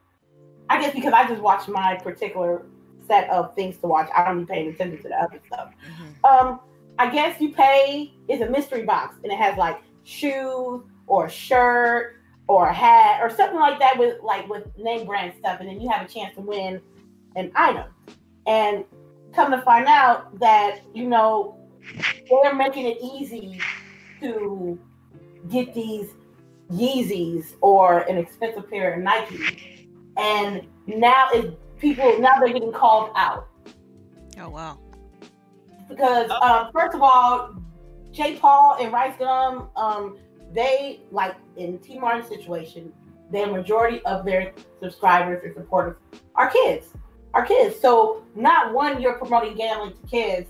[0.70, 2.66] I guess because I just watch my particular
[3.08, 4.10] set of things to watch.
[4.16, 5.72] I don't be paying attention to the other stuff.
[5.74, 6.30] Mhm.
[6.30, 6.60] Um,
[7.00, 11.30] I guess you pay is a mystery box and it has like shoes or a
[11.30, 12.18] shirt
[12.48, 15.80] or a hat or something like that with like with name brand stuff, and then
[15.80, 16.82] you have a chance to win
[17.36, 17.88] an item.
[18.46, 18.84] And
[19.34, 21.58] come to find out that you know
[22.30, 23.60] they're making it easy
[24.20, 24.78] to
[25.50, 26.14] get these
[26.72, 29.86] Yeezys or an expensive pair of Nike,
[30.17, 33.47] and now it people now they're getting called out
[34.38, 34.78] Oh wow.
[35.88, 37.55] because um, first of all,
[38.11, 40.17] Jake Paul and Rice Gum, um,
[40.53, 42.93] they like in T Martin's situation,
[43.32, 45.97] the majority of their subscribers and supporters
[46.36, 46.88] are kids,
[47.34, 47.80] are kids.
[47.80, 50.49] So not one, you're promoting gambling to kids.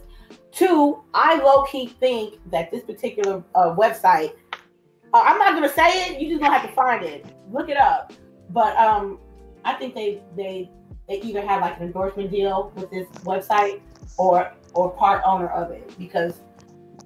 [0.52, 4.34] Two, I low key think that this particular uh, website,
[5.14, 6.22] uh, I'm not gonna say it.
[6.22, 8.14] You just gonna have to find it, look it up.
[8.50, 9.20] But um,
[9.66, 10.70] I think they they
[11.08, 13.82] they either have like an endorsement deal with this website
[14.18, 16.42] or or part owner of it because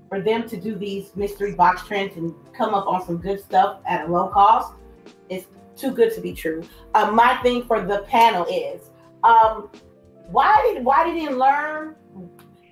[0.09, 3.79] for them to do these mystery box trends and come up on some good stuff
[3.87, 4.73] at a low cost
[5.29, 5.45] is
[5.75, 6.63] too good to be true.
[6.93, 8.91] Um, my thing for the panel is
[9.23, 9.69] um,
[10.29, 11.95] why did why did they learn?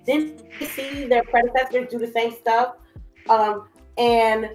[0.04, 2.76] Didn't see their predecessors do the same stuff?
[3.28, 3.68] Um,
[3.98, 4.50] and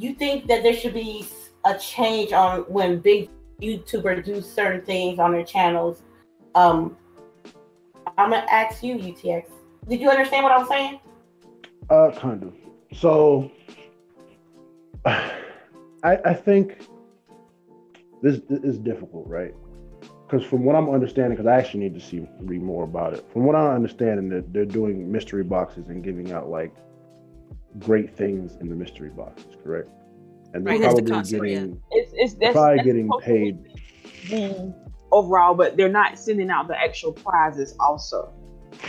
[0.00, 1.26] you think that there should be
[1.64, 3.28] a change on when big
[3.60, 6.02] YouTubers do certain things on their channels?
[6.54, 6.96] Um,
[8.18, 9.44] I'm gonna ask you, UTX.
[9.88, 11.00] Did you understand what I was saying?
[11.88, 12.54] Uh, kind of.
[12.96, 13.50] So,
[15.04, 15.30] I
[16.02, 16.78] I think
[18.22, 19.54] this is difficult, right?
[20.26, 23.26] Because from what I'm understanding, because I actually need to see read more about it.
[23.32, 26.74] From what I'm understanding, that they're doing mystery boxes and giving out like
[27.78, 29.88] great things in the mystery boxes, correct?
[30.52, 31.54] And they're Right, that's the probably concept, yeah.
[31.54, 33.58] getting It's it's they're that's, probably that's getting paid.
[34.30, 34.72] be
[35.12, 37.74] overall, but they're not sending out the actual prizes.
[37.80, 38.32] Also,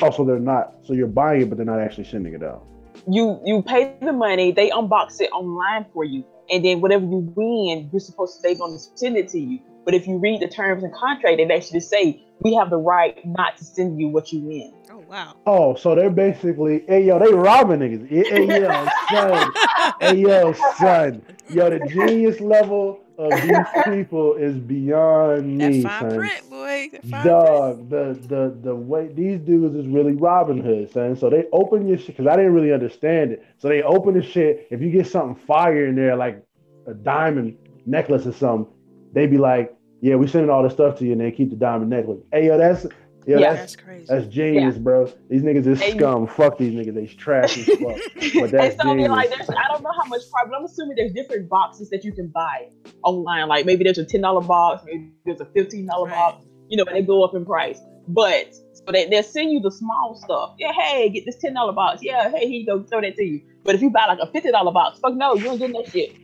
[0.01, 0.75] oh, Also, they're not.
[0.83, 2.65] So you're buying it, but they're not actually sending it out.
[3.07, 7.31] you you pay the money, they unbox it online for you, and then whatever you
[7.35, 9.59] win, you're supposed to they're going to send it to you.
[9.85, 13.17] But if you read the terms and contract, they actually say we have the right
[13.25, 14.73] not to send you what you win.
[14.91, 15.35] Oh wow.
[15.45, 18.07] Oh, so they're basically, hey yo, they robbing niggas.
[18.09, 19.53] Hey yo, son.
[19.99, 21.21] Hey yo, son.
[21.49, 26.15] Yo, the genius level of these people is beyond That me, fine son.
[26.17, 26.89] print, boy.
[26.91, 27.25] That fine print.
[27.25, 31.15] Dog, the the the way these dudes is really Robin Hood, son.
[31.15, 33.45] So they open your shit because I didn't really understand it.
[33.57, 34.67] So they open the shit.
[34.71, 36.43] If you get something fire in there, like
[36.87, 38.73] a diamond necklace or something,
[39.13, 41.55] they be like, "Yeah, we sending all this stuff to you," and they keep the
[41.55, 42.19] diamond necklace.
[42.31, 42.83] Hey yo, that's
[43.27, 43.53] yo, Yeah.
[43.53, 44.05] that's That's crazy.
[44.09, 45.11] that's genius, bro.
[45.29, 45.97] These niggas is Hey.
[45.97, 46.27] scum.
[46.27, 46.93] Fuck these niggas.
[46.95, 47.79] They trash as fuck.
[48.41, 50.63] But that's and so they're like, there's, I don't know how much price, but I'm
[50.65, 52.67] assuming there's different boxes that you can buy
[53.03, 53.47] online.
[53.47, 56.15] Like maybe there's a ten dollar box, maybe there's a fifteen dollar Right.
[56.15, 56.45] box.
[56.69, 57.79] You know, and they go up in price.
[58.07, 60.55] But so they they send you the small stuff.
[60.57, 62.01] Yeah, hey, get this ten dollar box.
[62.01, 63.41] Yeah, hey, he go throw that to you.
[63.63, 65.91] But if you buy like a fifty dollar box, fuck no, you ain't getting that
[65.91, 66.15] shit.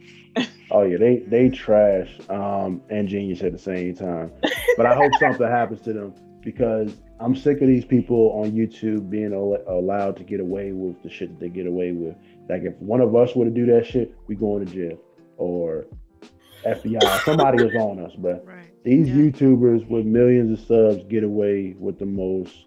[0.71, 4.31] Oh yeah, they they trash um, and genius at the same time.
[4.75, 9.09] But I hope something happens to them because I'm sick of these people on YouTube
[9.09, 12.15] being al- allowed to get away with the shit that they get away with.
[12.49, 14.99] Like if one of us were to do that shit, we going to jail
[15.38, 15.85] or
[16.65, 17.01] FBI.
[17.25, 18.41] Somebody is on us, bro.
[18.45, 18.65] Right.
[18.83, 19.15] These Yeah.
[19.15, 22.65] YouTubers with millions of subs get away with the most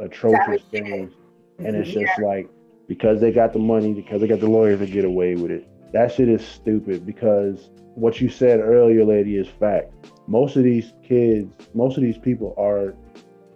[0.00, 1.12] atrocious things
[1.58, 2.48] and it's just like
[2.88, 5.66] because they got the money, because they got the lawyers to get away with it.
[5.94, 9.92] That shit is stupid because what you said earlier, lady, is fact.
[10.26, 12.94] Most of these kids, most of these people are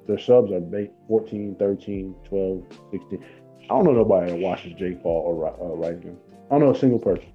[0.07, 0.63] their subs are
[1.09, 2.63] 14, 13, 12,
[2.93, 3.25] 16.
[3.65, 6.17] I don't know nobody that watches Jake Paul or Ri- uh, Rice Gum.
[6.47, 7.27] I don't know a single person.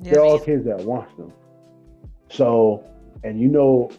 [0.00, 1.32] Yeah, They're all kids that watch them.
[2.30, 2.84] So,
[3.24, 3.90] and you know,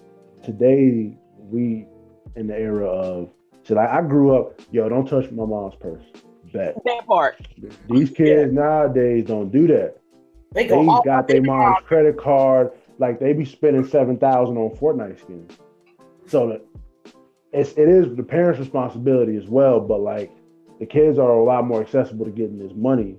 [0.41, 1.85] today we
[2.37, 3.29] in the era of
[3.63, 6.05] so like I grew up, yo, don't touch my mom's purse.
[6.53, 6.75] Bet.
[6.85, 7.35] That part.
[7.89, 9.97] These kids nowadays don't do that.
[10.53, 14.57] They They go all got their mom's credit card, like they be spending seven thousand
[14.57, 15.57] on Fortnite skins.
[16.27, 16.65] So that
[17.51, 20.31] it's it is the parents' responsibility as well, but like
[20.79, 23.17] the kids are a lot more accessible to getting this money.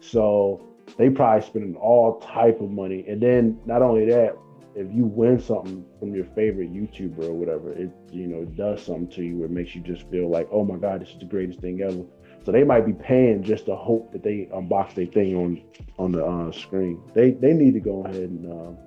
[0.00, 3.04] So they probably spending all type of money.
[3.08, 4.36] And then not only that,
[4.74, 9.08] if you win something from your favorite YouTuber or whatever, it you know does something
[9.12, 11.60] to you it makes you just feel like, oh my god, this is the greatest
[11.60, 12.04] thing ever.
[12.46, 15.60] So they might be paying just to hope that they unbox their thing on
[15.98, 17.02] on the uh, screen.
[17.12, 18.78] They they need to go ahead and um,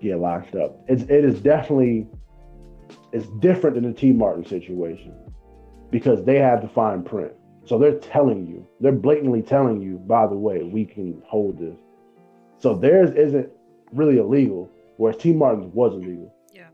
[0.00, 0.80] get locked up.
[0.88, 2.06] It's it is definitely
[3.12, 5.12] it's different than the T Martin situation
[5.90, 7.32] because they have the fine print.
[7.66, 11.76] So they're telling you, they're blatantly telling you, by the way, we can hold this.
[12.56, 13.50] So theirs isn't
[13.92, 16.34] really illegal, whereas T Martin's was illegal.
[16.54, 16.68] Yeah.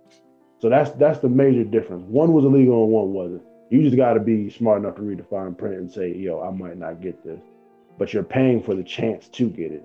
[0.61, 2.05] So that's that's the major difference.
[2.05, 3.43] One was illegal and one wasn't.
[3.73, 6.43] You just got to be smart enough to read the fine print and say, yo,
[6.43, 7.41] I might not get this,
[7.97, 9.83] but you're paying for the chance to get it.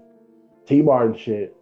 [0.66, 1.56] T Martin shit,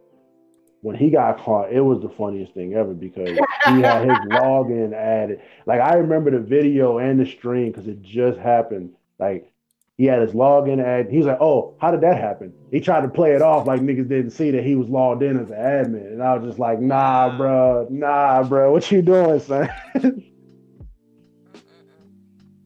[0.82, 4.91] when he got caught, it was the funniest thing ever because he had his login
[4.91, 5.39] added.
[5.67, 8.95] Like I remember the video and the stream because it just happened.
[9.19, 9.53] Like
[9.95, 11.11] he had his login ad.
[11.11, 13.82] He was like, "Oh, how did that happen?" He tried to play it off like
[13.82, 16.57] niggas didn't see that he was logged in as an admin, and I was just
[16.57, 19.69] like, "Nah, bro, nah, bro, what you doing, son?"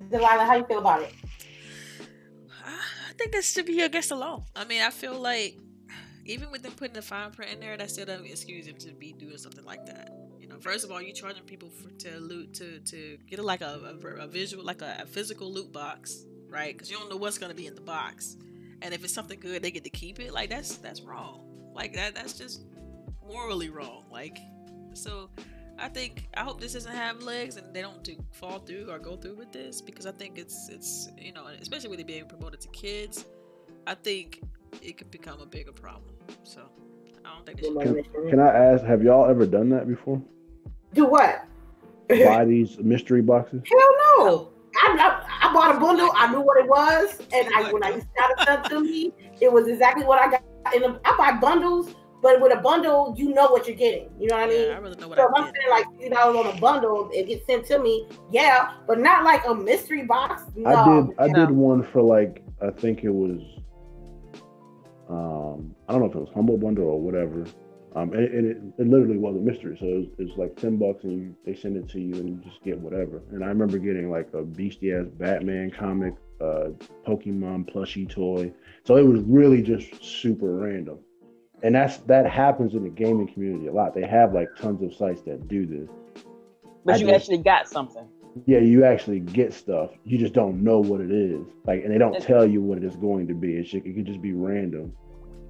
[0.10, 1.14] Delilah, how you feel about it?
[2.66, 4.43] I think that should be against the law.
[4.55, 5.57] I mean, I feel like
[6.26, 8.91] even with them putting the fine print in there, that still doesn't excuse them to
[8.91, 10.12] be doing something like that.
[10.39, 13.62] You know, first of all, you're charging people for, to loot to to get like
[13.62, 16.74] a, a, a visual, like a, a, physical loot box, right?
[16.74, 18.38] Because you don't know what's gonna be in the box,
[18.82, 20.34] and if it's something good, they get to keep it.
[20.34, 21.72] Like that's that's wrong.
[21.74, 22.64] Like that that's just
[23.28, 24.05] morally wrong.
[24.12, 24.38] Like
[24.93, 25.30] so.
[25.82, 28.99] I think I hope this doesn't have legs and they don't do, fall through or
[28.99, 32.25] go through with this because I think it's it's you know especially with it being
[32.25, 33.25] promoted to kids,
[33.88, 34.41] I think
[34.82, 36.15] it could become a bigger problem.
[36.43, 36.61] So
[37.25, 40.21] I don't think can, can I ask, have y'all ever done that before?
[40.93, 41.45] Do what?
[42.09, 43.61] Buy these mystery boxes?
[43.65, 44.49] Hell no.
[44.82, 46.09] I, I, I, bought a bundle.
[46.15, 49.11] I knew what it was, and I, when I got it sent to me,
[49.41, 50.43] it was exactly what I got.
[50.73, 54.09] And I buy bundles but with a bundle, you know what you're getting.
[54.20, 54.67] You know what I mean?
[54.67, 56.59] Yeah, I really know what so I'm if I'm saying like fifty dollars on a
[56.59, 58.07] bundle, it gets sent to me.
[58.32, 60.43] Yeah, but not like a mystery box.
[60.55, 60.70] No,
[61.17, 61.36] I did.
[61.38, 63.41] I did one for like I think it was.
[65.09, 67.45] Um, I don't know if it was humble bundle or whatever.
[67.95, 68.45] Um, and, and
[68.78, 69.76] it, it, literally was a mystery.
[69.80, 72.13] So it was, it was like ten bucks, and you, they send it to you,
[72.13, 73.24] and you just get whatever.
[73.32, 76.70] And I remember getting like a beastie ass Batman comic, uh,
[77.07, 78.53] Pokemon plushie toy.
[78.84, 80.99] So it was really just super random
[81.64, 83.93] and that's that happens in the gaming community a lot.
[83.93, 85.89] They have like tons of sites that do this.
[86.86, 88.07] But I you just, actually got something.
[88.45, 89.91] Yeah, you actually get stuff.
[90.05, 91.45] You just don't know what it is.
[91.66, 93.53] Like, and they don't tell you what it is going to be.
[93.55, 94.93] It, should, it could just be random.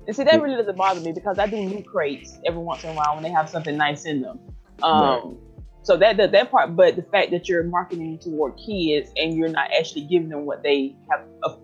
[0.07, 2.89] And see, that really doesn't bother me because I do new crates every once in
[2.89, 4.39] a while when they have something nice in them.
[4.82, 5.38] Um, right.
[5.84, 9.49] So that, that that part, but the fact that you're marketing toward kids and you're
[9.49, 11.55] not actually giving them what they have uh,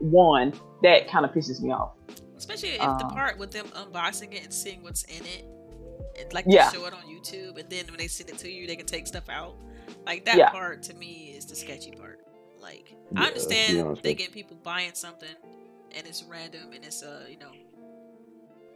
[0.00, 0.52] won,
[0.82, 1.92] that kind of pisses me off.
[2.44, 5.46] Especially if um, the part with them unboxing it and seeing what's in it,
[6.14, 6.70] it like yeah.
[6.70, 9.06] show it on YouTube, and then when they send it to you, they can take
[9.06, 9.56] stuff out.
[10.04, 10.50] Like that yeah.
[10.50, 12.20] part to me is the sketchy part.
[12.60, 15.28] Like yeah, I understand they get people buying something
[15.96, 17.50] and it's random and it's uh you know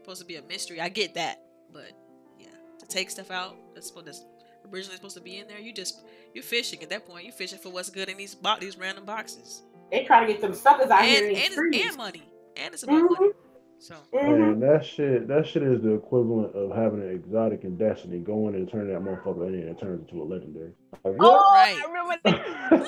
[0.00, 0.80] supposed to be a mystery.
[0.80, 1.90] I get that, but
[2.38, 2.46] yeah,
[2.78, 4.24] to take stuff out that's supposed that's
[4.72, 6.02] originally supposed to be in there, you just
[6.32, 7.24] you're fishing at that point.
[7.24, 9.62] You're fishing for what's good in these bo- these random boxes.
[9.90, 12.22] They try to get some suckers out and, here and, and money,
[12.56, 13.22] and it's about mm-hmm.
[13.22, 13.32] money.
[13.80, 14.60] So man, mm-hmm.
[14.60, 18.18] that shit that shit is the equivalent of having an exotic in Destiny.
[18.18, 20.72] Go in and turn that motherfucker in and it turns into a legendary.
[21.04, 21.76] Like, oh, right.
[21.76, 22.18] I remember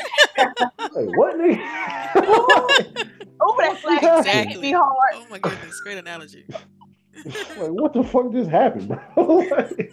[0.96, 3.10] like, what nigga?
[3.40, 4.60] oh, that's like exactly.
[4.60, 4.90] Be hard.
[5.14, 6.44] Oh my goodness, great analogy.
[7.24, 8.98] like, what the fuck just happened, bro?
[9.16, 9.92] like,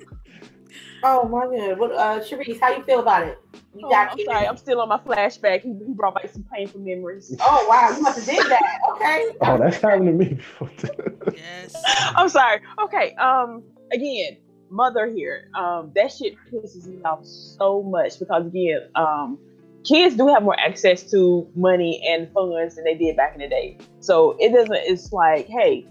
[1.04, 1.80] oh my god.
[1.80, 3.39] What uh Sharice, how you feel about it?
[3.76, 5.62] You oh, I'm sorry, I'm still on my flashback.
[5.62, 7.36] He, he brought back some painful memories.
[7.39, 8.80] Oh wow, you must have did that.
[8.91, 9.36] Okay.
[9.41, 10.70] oh, that's happened to me before.
[11.34, 11.76] yes.
[12.16, 12.62] I'm sorry.
[12.84, 13.14] Okay.
[13.16, 13.64] Um.
[13.91, 14.38] Again,
[14.70, 15.50] mother here.
[15.56, 15.91] Um.
[15.95, 19.38] That shit pisses me off so much because again, um,
[19.84, 23.48] kids do have more access to money and funds than they did back in the
[23.48, 23.78] day.
[24.00, 24.74] So it doesn't.
[24.74, 25.88] It's like, hey,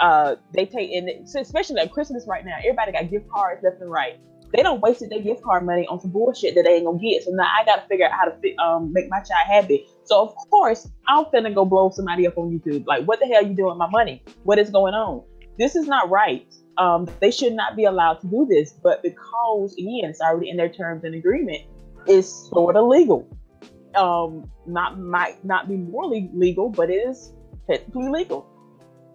[0.00, 2.56] uh, they take in, especially at Christmas right now.
[2.58, 4.18] Everybody got gift cards left and right
[4.52, 7.22] they don't wasted their gift card money on some bullshit that they ain't gonna get.
[7.22, 9.86] So now I gotta figure out how to um make my child happy.
[10.04, 12.86] So of course I'm finna go blow somebody up on YouTube.
[12.86, 14.22] Like, what the hell you doing with my money?
[14.42, 15.24] What is going on?
[15.58, 16.52] This is not right.
[16.78, 18.72] Um, they should not be allowed to do this.
[18.72, 21.62] But because again, it's already in their terms and agreement,
[22.06, 23.28] it's sort of legal.
[23.94, 27.32] Um, not might not be morally legal, but it is
[27.68, 28.46] technically legal.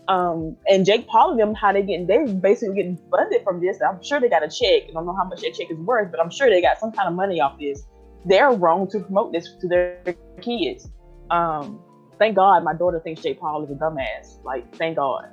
[0.08, 3.80] Um, and Jake Paul and them, how they getting, they basically getting funded from this.
[3.82, 4.84] I'm sure they got a check.
[4.90, 6.92] I don't know how much that check is worth, but I'm sure they got some
[6.92, 7.86] kind of money off this.
[8.26, 10.04] They're wrong to promote this to their
[10.42, 10.88] kids.
[11.32, 11.80] Um,
[12.20, 14.44] thank God my daughter thinks Jake Paul is a dumbass.
[14.44, 15.26] Like, thank God.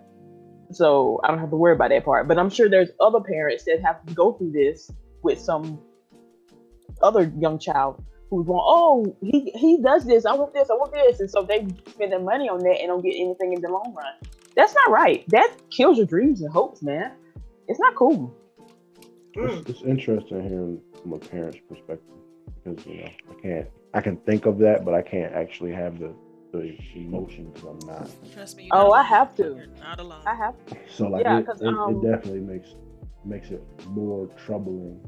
[0.70, 2.28] So I don't have to worry about that part.
[2.28, 4.90] But I'm sure there's other parents that have to go through this
[5.22, 5.78] with some
[7.02, 10.24] other young child who's going, oh, he he does this.
[10.24, 10.70] I want this.
[10.70, 13.52] I want this, and so they spend their money on that and don't get anything
[13.52, 14.14] in the long run.
[14.54, 15.24] That's not right.
[15.28, 17.12] That kills your dreams and hopes, man.
[17.68, 18.34] It's not cool.
[19.36, 19.60] Mm.
[19.60, 22.14] It's, it's interesting hearing from a parent's perspective
[22.62, 25.98] because you know I can't I can think of that, but I can't actually have
[25.98, 26.14] the
[26.52, 28.10] the emotion because I'm not.
[28.34, 28.68] Trust me.
[28.72, 29.42] Oh, I have to.
[29.42, 30.22] You're not alone.
[30.26, 30.54] I have
[30.86, 32.74] So like Yeah, it, 'cause, it, um, it definitely makes
[33.24, 35.00] makes it more troubling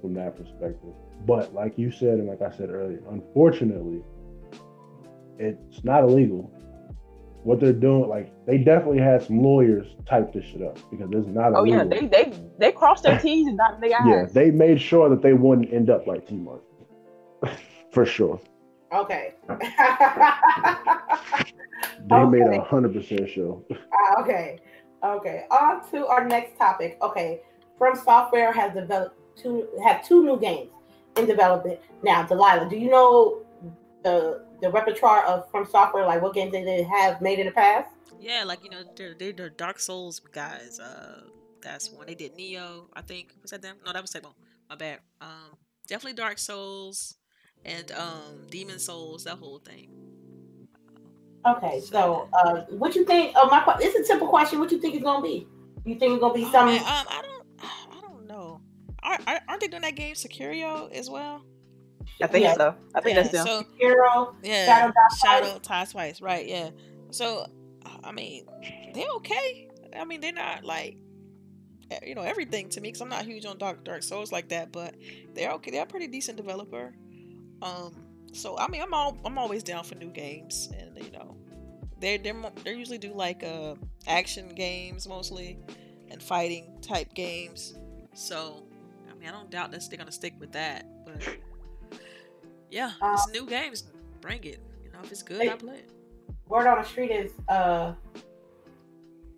[0.00, 0.94] from that perspective.
[1.26, 4.02] But like you said and like I said earlier, unfortunately,
[5.38, 6.52] it's not illegal.
[7.44, 11.26] What they're doing, like they definitely had some lawyers type this shit up because it's
[11.26, 14.06] not Oh yeah, they they they crossed their T's and dotted their I's.
[14.06, 16.62] yeah, they made sure that they wouldn't end up like T Mart.
[17.90, 18.40] For sure.
[18.92, 19.34] Okay.
[22.08, 23.62] They made a hundred percent sure.
[23.92, 24.58] Ah, okay.
[25.04, 25.44] Okay.
[25.50, 26.98] On to our next topic.
[27.02, 27.40] Okay.
[27.78, 30.70] From Software has developed two have two new games
[31.16, 31.78] in development.
[32.02, 33.42] Now, Delilah, do you know
[34.02, 37.52] the the repertoire of From Software, like what games they they have made in the
[37.52, 37.90] past?
[38.18, 40.78] Yeah, like you know, they're they're, Dark Souls guys.
[40.78, 41.22] Uh,
[41.60, 42.36] that's one they did.
[42.38, 43.34] Nioh, I think.
[43.42, 43.76] Was that them?
[43.84, 44.36] No, that was Table.
[44.70, 45.00] My bad.
[45.20, 45.56] Um,
[45.88, 47.16] definitely Dark Souls
[47.64, 49.24] and um Demon Souls.
[49.24, 49.90] That whole thing.
[51.44, 53.32] Okay, so uh, what you think?
[53.34, 54.60] Oh, my it's a simple question.
[54.60, 55.48] What you think it's gonna be?
[55.84, 56.66] You think it's gonna be Oh, some?
[56.66, 57.46] man, um, I don't,
[57.98, 58.60] I don't know.
[59.02, 61.42] Aren't, aren't aren't they doing that game Sekiro as well?
[62.20, 62.74] I think yeah, so.
[62.94, 63.46] I think yeah, that's them.
[63.46, 64.34] So Hero.
[64.42, 66.46] yeah, Shadow Die Shadow Die Twice, right?
[66.46, 66.70] Yeah.
[67.10, 67.46] So,
[68.02, 68.46] I mean,
[68.94, 69.68] they're okay.
[69.96, 70.96] I mean, they're not like,
[72.04, 74.72] you know, everything to me because I'm not huge on Dark Dark Souls like that,
[74.72, 74.94] but
[75.34, 75.70] they're okay.
[75.70, 76.94] They're a pretty decent developer.
[77.60, 77.94] Um,
[78.32, 81.36] so I mean, I'm all I'm always down for new games, and you know,
[82.00, 82.34] they're they're
[82.64, 83.74] they usually do like uh
[84.06, 85.58] action games mostly,
[86.10, 87.74] and fighting type games.
[88.14, 88.64] So,
[89.10, 91.22] I mean, I don't doubt that they're gonna stick with that, but
[92.72, 93.84] yeah, Uh, it's new games.
[94.20, 94.60] Bring it.
[94.82, 95.90] You know, if it's good, I play it.
[96.48, 97.92] Word on the street is uh,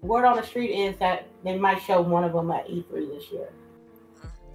[0.02, 3.30] word on the street is that they might show one of them at E3 this
[3.32, 3.48] year.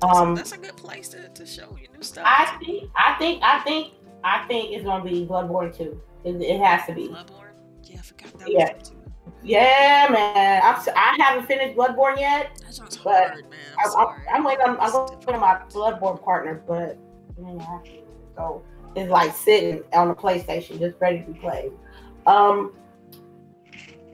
[0.01, 2.25] That's, Um, a, that's a good place to, to show you new stuff.
[2.27, 6.01] I think, I think, I think, I think it's gonna be Bloodborne 2.
[6.25, 7.09] It, it has to be.
[7.09, 7.53] Bloodborne.
[7.83, 8.73] Yeah, I forgot that Yeah.
[8.77, 8.95] was too.
[9.43, 10.61] Yeah, man.
[10.63, 12.49] I'm, I haven't finished Bloodborne yet.
[12.65, 13.59] That sounds hard, man.
[13.85, 13.91] I'm.
[13.97, 16.97] I, I'm waiting on, I'm going to my Bloodborne partner, but
[17.41, 17.79] yeah,
[18.39, 18.63] so
[18.95, 21.71] it's like sitting on a PlayStation, just ready to be played.
[22.25, 22.73] Um,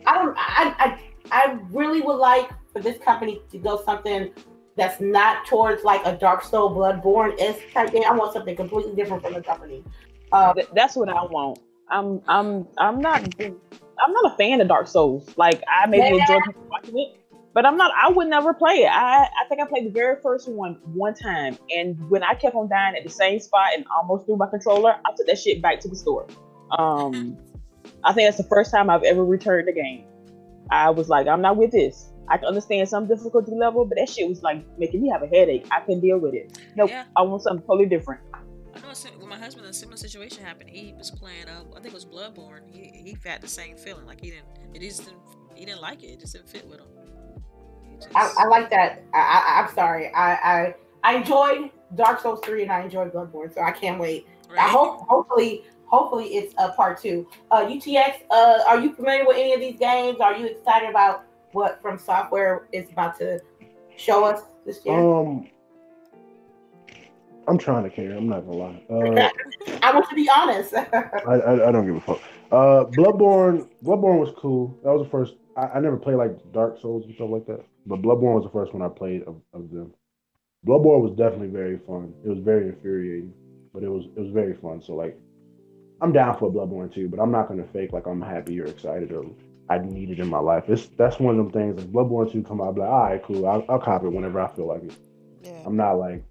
[0.05, 0.35] I don't.
[0.37, 0.99] I, I
[1.31, 4.31] I really would like for this company to go something
[4.75, 8.03] that's not towards like a Dark Soul Bloodborne s type game.
[8.07, 9.83] I want something completely different from the company.
[10.31, 11.59] Uh, That's what I want.
[11.89, 15.29] I'm I'm I'm not I'm not a fan of Dark Souls.
[15.37, 16.21] Like I maybe Yeah.
[16.21, 17.19] enjoy watching it,
[17.55, 17.91] but I'm not.
[17.99, 18.91] I would never play it.
[18.91, 22.53] I I think I played the very first one one time, and when I kept
[22.53, 25.61] on dying at the same spot and almost threw my controller, I took that shit
[25.61, 26.27] back to the store.
[26.77, 27.37] Um,
[28.03, 30.03] I think that's the first time I've ever returned the game.
[30.69, 32.11] I was like, I'm not with this.
[32.27, 35.27] I can understand some difficulty level, but that shit was like making me have a
[35.27, 35.65] headache.
[35.71, 36.59] I couldn't deal with it.
[36.75, 36.89] Nope.
[36.89, 37.05] Yeah.
[37.15, 38.21] I want something totally different.
[38.33, 40.69] I know when my husband, a similar situation happened.
[40.69, 42.61] He was playing, uh, I think it was Bloodborne.
[42.69, 44.05] He he had the same feeling.
[44.05, 45.21] Like he didn't, it just didn't,
[45.53, 46.07] he didn't like it.
[46.07, 46.87] It just didn't fit with him.
[47.95, 49.03] Just- I, I like that.
[49.13, 50.11] I, I I'm sorry.
[50.13, 54.27] I, I I enjoyed Dark Souls three and I enjoyed Bloodborne, so I can't wait.
[54.57, 57.27] I hope, hopefully, hopefully it's a part two.
[57.51, 60.19] Uh, UTX, uh, are you familiar with any of these games?
[60.19, 63.39] Are you excited about what From Software is about to
[63.97, 64.99] show us this year?
[64.99, 65.49] Um,
[67.47, 68.11] I'm trying to care.
[68.13, 68.83] I'm not gonna lie.
[68.89, 69.29] Uh,
[69.83, 70.73] I want to be honest.
[70.75, 70.83] I,
[71.27, 72.21] I I don't give a fuck.
[72.51, 74.77] Uh, Bloodborne Bloodborne was cool.
[74.83, 75.35] That was the first.
[75.55, 78.49] I, I never played like Dark Souls and stuff like that, but Bloodborne was the
[78.49, 79.93] first one I played of, of them.
[80.65, 82.13] Bloodborne was definitely very fun.
[82.23, 83.33] It was very infuriating,
[83.73, 84.81] but it was it was very fun.
[84.81, 85.17] So like,
[86.01, 89.11] I'm down for Bloodborne too, but I'm not gonna fake like I'm happy or excited
[89.11, 89.25] or
[89.69, 90.65] I need it in my life.
[90.67, 91.77] It's that's one of them things.
[91.79, 93.47] Like Bloodborne two come out, I'll be like, all right, cool.
[93.47, 94.93] I'll, I'll cop it whenever I feel like it.
[95.43, 95.61] yeah.
[95.65, 96.23] I'm not like.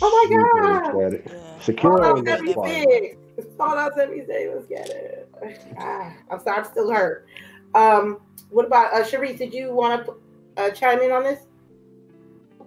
[0.00, 0.86] Oh my God.
[0.86, 1.26] ecstatic.
[1.26, 1.60] yeah.
[1.60, 2.68] Secure Fallout was fun.
[2.68, 3.16] 76.
[3.56, 4.50] Fallout 76.
[4.54, 5.32] Let's get it.
[5.78, 6.58] Ah, I'm sorry.
[6.58, 7.26] I'm still hurt.
[7.74, 9.38] Um, what about uh, Sharice?
[9.38, 10.14] Did you want to
[10.56, 11.40] uh, chime in on this?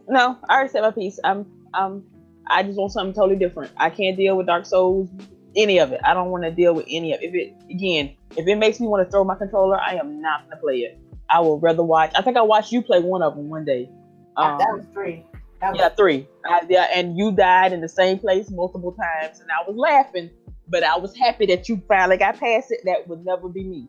[0.07, 1.19] No, I already said my piece.
[1.23, 2.03] I'm um
[2.47, 3.71] I just want something totally different.
[3.77, 5.09] I can't deal with Dark Souls,
[5.55, 6.01] any of it.
[6.03, 7.25] I don't want to deal with any of it.
[7.25, 10.49] If it again, if it makes me want to throw my controller, I am not
[10.49, 10.99] gonna play it.
[11.29, 12.11] I will rather watch.
[12.15, 13.87] I think I watched you play one of them one day.
[14.35, 15.23] Ah, that Um, was three.
[15.61, 16.27] That was yeah, three.
[16.45, 20.31] I, yeah, and you died in the same place multiple times, and I was laughing,
[20.69, 22.79] but I was happy that you finally got past it.
[22.85, 23.87] That would never be me,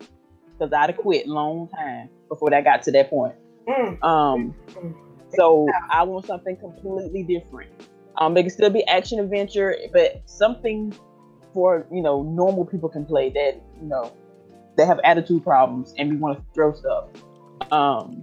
[0.59, 3.35] because I'd have quit long time before that got to that point.
[3.69, 4.95] Mm, Um, mm.
[5.37, 7.71] so I want something completely different.
[8.17, 10.93] Um, it can still be action adventure, but something
[11.53, 14.13] for you know normal people can play that you know
[14.77, 17.09] they have attitude problems and we want to throw stuff.
[17.73, 18.23] Um,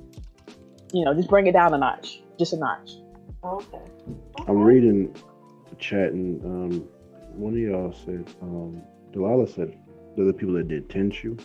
[0.94, 2.92] you know, just bring it down a notch, just a notch.
[3.44, 3.82] Okay.
[4.48, 5.14] I'm reading
[5.70, 6.88] the chat and um,
[7.34, 8.82] one of y'all said, um,
[9.12, 9.78] Delilah said
[10.16, 11.40] the other people that did Tenchu.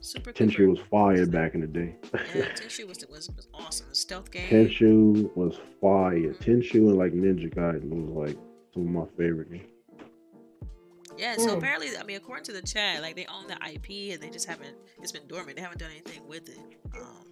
[0.00, 0.06] Yeah.
[0.06, 0.70] Super Tenchu Cooper.
[0.70, 1.96] was fire back in the day.
[2.12, 3.88] Yeah, Tenchu was, was, was awesome.
[3.90, 4.48] The stealth game.
[4.48, 6.34] Tenchu was fire.
[6.34, 8.38] Tenchu and like Ninja Gaiden was like
[8.72, 9.68] some of my favorite games.
[11.18, 14.22] Yeah, so apparently, I mean, according to the chat, like they own the IP and
[14.22, 14.74] they just haven't.
[15.02, 15.56] It's been dormant.
[15.56, 16.58] They haven't done anything with it.
[16.94, 17.26] Um,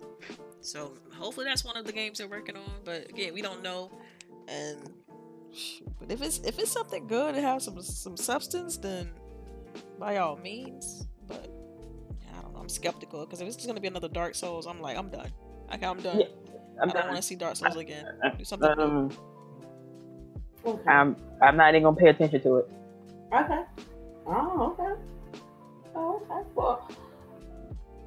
[0.61, 2.71] so hopefully that's one of the games they're working on.
[2.85, 3.91] But again, we don't know.
[4.47, 4.91] And
[5.99, 9.09] but if it's if it's something good and has some some substance, then
[9.99, 11.07] by all means.
[11.27, 11.51] But
[12.37, 12.61] I don't know.
[12.61, 15.31] I'm skeptical because if it's just gonna be another Dark Souls, I'm like, I'm done.
[15.71, 16.21] Like I'm done.
[16.21, 16.27] Yeah,
[16.83, 18.07] I'm I don't want to see Dark Souls again.
[18.39, 18.71] Do something.
[18.79, 19.11] Um,
[20.67, 20.91] Okay.
[20.91, 22.71] I'm I'm not even gonna pay attention to it.
[23.33, 23.63] Okay.
[24.27, 25.01] Oh, okay.
[25.95, 26.49] Oh, okay.
[26.55, 26.91] Well,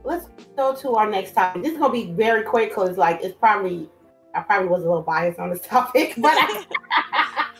[0.03, 1.63] let's go to our next topic.
[1.63, 3.89] This is gonna be very quick because, like, it's probably
[4.35, 6.65] I probably was a little biased on this topic, but I,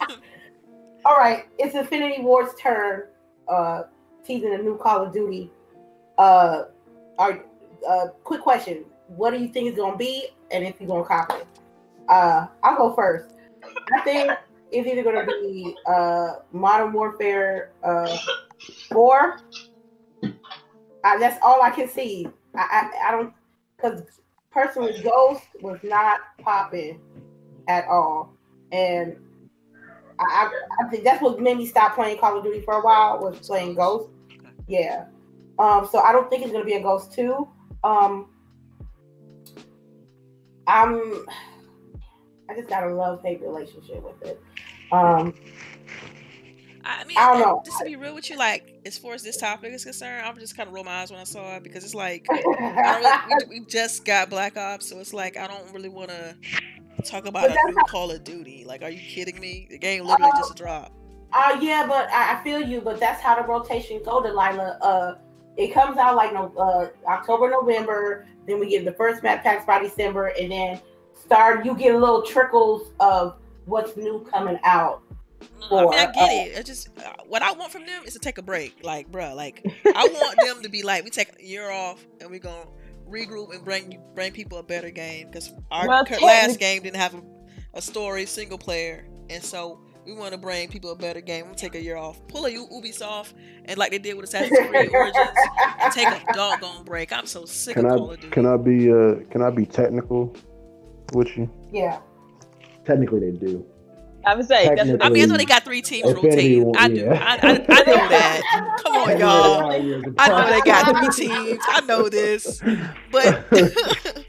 [1.06, 1.46] all right.
[1.58, 3.04] It's Infinity Ward's turn.
[3.48, 3.84] Uh,
[4.26, 5.52] teasing a new Call of Duty.
[6.18, 6.64] Uh,
[7.18, 7.44] are
[7.88, 11.36] uh, quick question: What do you think it's gonna be, and if you're gonna copy
[11.36, 11.48] it?
[12.10, 13.36] Uh, I'll go first.
[13.94, 14.32] I think
[14.72, 18.18] it's either to be uh, Modern Warfare uh,
[18.90, 19.40] 4.
[21.04, 22.28] Uh, that's all I can see.
[22.56, 23.34] I, I, I don't,
[23.76, 24.04] because
[24.52, 27.00] personally, Ghost was not popping
[27.68, 28.34] at all.
[28.72, 29.18] And
[30.20, 32.82] I, I, I think that's what made me stop playing Call of Duty for a
[32.82, 34.10] while, was playing Ghost.
[34.68, 35.06] Yeah.
[35.62, 37.48] Um, so I don't think it's going to be a Ghost 2.
[37.84, 38.30] Um,
[40.66, 41.26] I'm,
[42.50, 44.42] I just got a love hate relationship with it.
[44.92, 45.36] Um,
[46.84, 47.62] I mean, I don't know.
[47.64, 50.36] just to be real with you, like as far as this topic is concerned, I'm
[50.40, 53.30] just kind of roll my eyes when I saw it because it's like I don't
[53.30, 56.36] really, we, we just got Black Ops, so it's like I don't really want to
[57.04, 58.66] talk about a new Call of Duty.
[58.66, 59.68] Like, are you kidding me?
[59.70, 60.94] The game literally just dropped.
[61.34, 62.82] Uh, yeah, but I, I feel you.
[62.82, 64.80] But that's how the rotation go, Delilah.
[64.82, 65.16] Uh,
[65.58, 68.28] it comes out like no uh, October, November.
[68.48, 70.82] Then we get the first map packs by December, and then
[71.14, 71.66] start.
[71.66, 75.04] You get little trickles of what's new coming out.
[75.72, 76.58] I mean, I get uh, it.
[76.58, 78.84] It's just uh, what I want from them is to take a break.
[78.84, 82.30] Like, bruh, like I want them to be like, we take a year off and
[82.30, 82.66] we're gonna
[83.10, 87.14] regroup and bring bring people a better game because our Well, last game didn't have
[87.14, 87.22] a,
[87.76, 91.46] a story, single player, and so we want to bring people a better game.
[91.46, 93.34] We'll take a year off, pull a U- Ubisoft,
[93.66, 95.28] and like they did with Assassin's Creed Origins,
[95.82, 97.12] and take a doggone break.
[97.14, 98.32] I'm so sick Can of I Call of Duty.
[98.32, 100.36] can I be uh can I be technical
[101.14, 101.50] with you?
[101.72, 102.00] yeah.
[102.84, 103.64] Technically, they do.
[104.26, 106.64] I would say that's what I mean, I know they got three teams rotating.
[106.64, 107.08] War- I do.
[107.08, 107.64] I, I, I know
[108.10, 108.78] that.
[108.84, 109.72] Come on, y'all.
[110.18, 111.64] I know they got three teams.
[111.68, 112.62] I know this,
[113.12, 113.46] but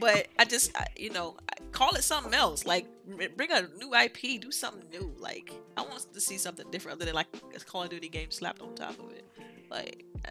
[0.00, 1.36] but I just I- you know
[1.72, 2.66] call it something else.
[2.66, 2.86] Like
[3.36, 5.14] bring a new IP, do something new.
[5.18, 8.30] Like I want to see something different other than like a Call of Duty game
[8.30, 9.26] slapped on top of it.
[9.70, 10.30] Like uh,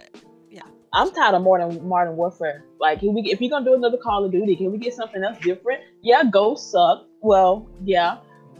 [0.93, 2.63] I'm tired of modern modern warfare.
[2.80, 5.24] Like, can we, if you're gonna do another Call of Duty, can we get something
[5.24, 5.82] else different?
[6.01, 7.05] Yeah, Ghost suck.
[7.22, 8.18] Well, yeah,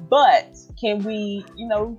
[0.10, 1.46] but can we?
[1.56, 1.98] You know,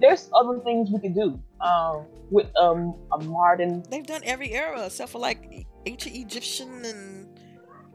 [0.00, 3.82] there's other things we could do um, with um, a modern.
[3.90, 7.19] they've done every era except for like ancient Egyptian and.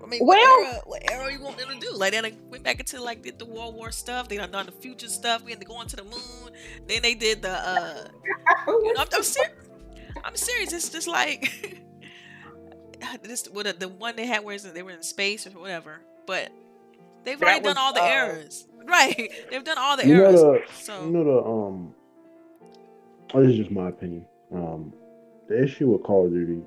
[0.05, 0.81] I mean, Well- what era?
[0.85, 1.91] What era you want them to do?
[1.95, 4.29] Like they done went back into like did the World War stuff.
[4.29, 5.43] They done done the future stuff.
[5.43, 6.51] We had to go onto the moon.
[6.87, 8.07] Then they did the uh
[8.67, 9.55] You know, I'm, I'm, ser-
[10.23, 10.71] I'm serious.
[10.73, 11.81] It's just like
[13.23, 13.47] this.
[13.47, 16.01] What the one they had where they were in space or whatever.
[16.27, 16.51] But
[17.23, 19.31] they've That already done all the uh, eras, right?
[19.49, 21.95] They've done all the You know the so you know the um.
[23.33, 24.25] oh, This is just my opinion.
[24.53, 24.93] Um,
[25.49, 26.61] the issue with Call of Duty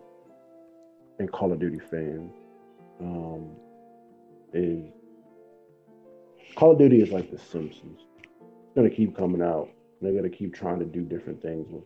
[1.19, 2.33] and Call of Duty fans,
[3.01, 3.51] um,
[4.53, 4.85] is
[6.57, 8.01] Call of Duty is like The Simpsons.
[8.21, 9.69] It's gonna keep coming out.
[10.01, 11.85] They're gonna keep trying to do different things with.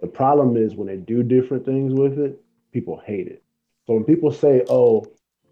[0.00, 2.40] The problem is when they do different things with it,
[2.72, 3.42] people hate it.
[3.86, 5.04] So when people say, "Oh,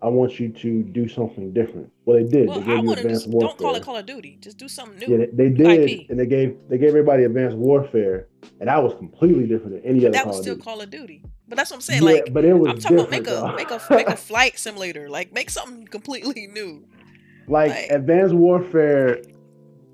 [0.02, 2.48] I want you to do something different," well, they did.
[2.48, 3.48] well, they I gave you Advanced just Warfare.
[3.48, 4.38] don't call it Call of Duty.
[4.40, 5.18] Just do something new.
[5.18, 6.10] Yeah, they, they did, IP.
[6.10, 8.28] and they gave they gave everybody Advanced Warfare,
[8.60, 10.64] and that was completely different than any but other that Call was of still Duty.
[10.64, 11.22] Call of Duty.
[11.48, 12.02] But that's what I'm saying.
[12.02, 14.58] yeah, like but it was I'm talking about make a make a make a flight
[14.58, 15.08] simulator.
[15.08, 16.84] Like make something completely new.
[17.46, 19.22] like like- Advanced Warfare.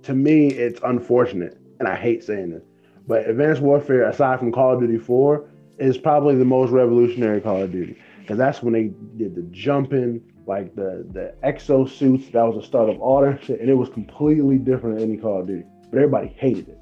[0.05, 2.65] To me, it's unfortunate, and I hate saying this,
[3.07, 5.49] but Advanced Warfare, aside from Call of Duty Four,
[5.79, 10.21] is probably the most revolutionary Call of Duty because that's when they did the jumping,
[10.47, 12.33] like the the exosuits.
[12.33, 15.19] That was the start of all that shit, and it was completely different than any
[15.21, 15.65] Call of Duty.
[15.91, 16.79] But everybody hated it.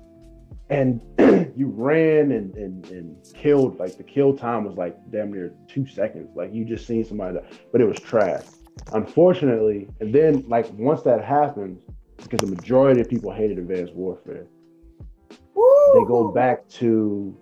[0.70, 1.00] And
[1.56, 5.86] you ran and, and and killed like the kill time was like damn near two
[5.86, 8.44] seconds like you just seen somebody die, but it was trash
[8.92, 11.80] unfortunately and then like once that happens
[12.22, 14.46] because the majority of people hated Advanced Warfare.
[15.54, 15.92] Woo!
[15.94, 17.36] They go back to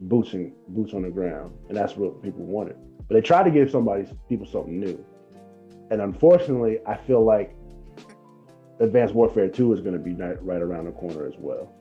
[0.00, 2.76] boots and boots on the ground, and that's what people wanted.
[3.08, 5.04] But they tried to give somebody people something new,
[5.90, 7.54] and unfortunately, I feel like
[8.80, 11.72] Advanced Warfare Two is going to be right, right around the corner as well.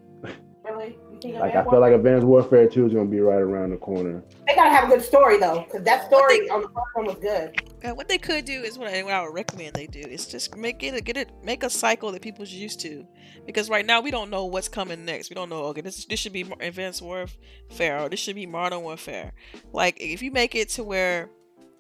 [0.66, 0.98] Really?
[1.24, 4.24] Like I feel like Advanced Warfare Two is going to be right around the corner.
[4.48, 7.06] they gotta have a good story though, because that story they- on the first one
[7.06, 7.62] was good.
[7.96, 10.58] What they could do is what I, what I would recommend they do is just
[10.58, 13.06] make it get it make a cycle that people's used to,
[13.46, 15.30] because right now we don't know what's coming next.
[15.30, 15.66] We don't know.
[15.66, 19.34] Okay, this this should be Advanced Warfare or this should be Modern Warfare.
[19.72, 21.30] Like if you make it to where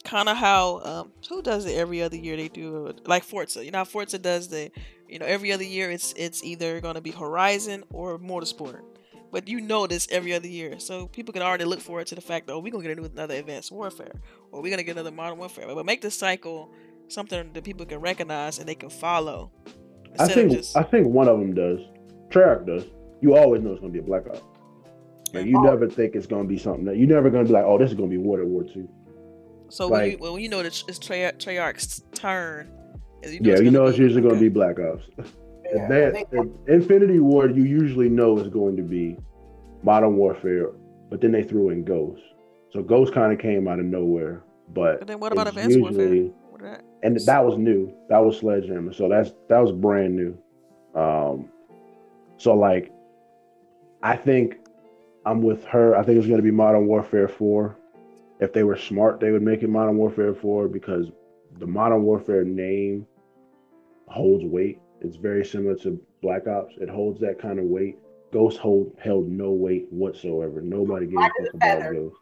[0.04, 3.66] kind of how um, who does it every other year they do it, like Forza.
[3.66, 4.70] You know how Forza does the
[5.10, 8.82] you know every other year it's it's either going to be Horizon or Motorsport.
[9.32, 12.22] But you know this every other year, so people can already look forward to the
[12.22, 14.14] fact that oh, we're gonna get another Advanced Warfare,
[14.52, 15.66] or we're gonna get another Modern Warfare.
[15.68, 16.72] But make this cycle
[17.10, 19.52] something that people can recognize and they can follow.
[20.18, 21.80] I think just I think one of them does.
[22.30, 22.86] Treyarch does.
[23.22, 24.42] You always know it's going to be a Black Ops.
[25.34, 25.64] Like you Oh.
[25.64, 27.78] never think it's going to be something that you're never going to be like, oh,
[27.78, 28.88] this is going to be World War Two.
[29.70, 32.72] so when you well, when you know that it's Treyarch's turn.
[33.26, 35.06] And you know Yeah, you know it's usually going to be Black Ops.
[35.74, 36.26] Yeah, they-
[36.68, 39.18] Infinity Ward, you usually know is going to be
[39.84, 40.70] Modern Warfare,
[41.10, 42.22] but then they threw in Ghost.
[42.72, 46.02] So Ghost kind of came out of nowhere, but But then what about Advanced Warfare?
[46.14, 46.84] usually- What that?
[47.04, 47.92] and that was new.
[48.10, 48.94] That was Sledgehammer.
[48.94, 50.38] So that's that was brand new.
[51.00, 51.50] Um,
[52.38, 52.92] so like,
[54.04, 54.60] I think
[55.26, 55.96] I'm with her.
[55.96, 57.76] I think it's going to be Modern Warfare Four.
[58.40, 61.10] If they were smart, they would make it Modern Warfare Four because
[61.60, 63.08] the Modern Warfare name
[64.08, 64.80] holds weight.
[65.02, 66.76] It's very similar to Black Ops.
[66.78, 67.98] It holds that kind of weight.
[68.32, 70.62] Ghost hold held no weight whatsoever.
[70.62, 71.94] Nobody Light a fuck about.
[71.94, 72.16] Ghost.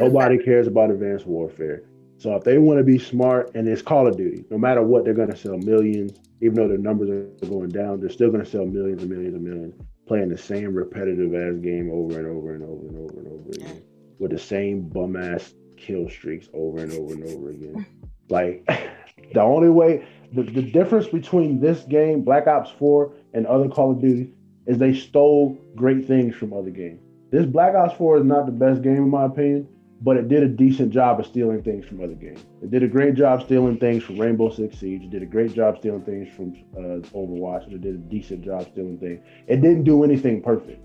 [0.00, 1.84] Nobody cares about advanced warfare.
[2.18, 5.04] So if they want to be smart, and it's Call of Duty, no matter what,
[5.04, 6.12] they're going to sell millions.
[6.42, 9.34] Even though their numbers are going down, they're still going to sell millions and millions
[9.34, 9.74] and millions,
[10.06, 13.48] playing the same repetitive ass game over and over and over and over and over
[13.50, 13.82] again,
[14.18, 17.86] with the same bum ass kill streaks over and over and over again.
[18.30, 18.64] Like
[19.34, 23.92] the only way, the, the difference between this game, Black Ops 4, and other Call
[23.92, 24.32] of Duty
[24.66, 27.00] is they stole great things from other games.
[27.30, 29.68] This Black Ops 4 is not the best game in my opinion,
[30.02, 32.44] but it did a decent job of stealing things from other games.
[32.62, 35.02] It did a great job stealing things from Rainbow Six Siege.
[35.02, 37.72] It did a great job stealing things from uh, Overwatch.
[37.72, 39.20] It did a decent job stealing things.
[39.46, 40.80] It didn't do anything perfect.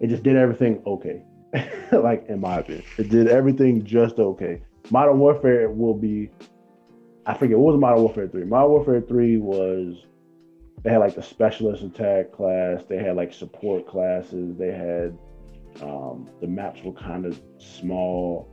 [0.00, 1.22] It just did everything okay.
[1.92, 4.62] like in my opinion, it did everything just okay.
[4.90, 6.30] Modern Warfare will be.
[7.26, 8.44] I forget what was Modern Warfare three.
[8.44, 10.06] Modern Warfare three was
[10.82, 12.84] they had like the specialist attack class.
[12.88, 14.56] They had like support classes.
[14.56, 15.18] They had
[15.82, 18.48] um, the maps were kind of small.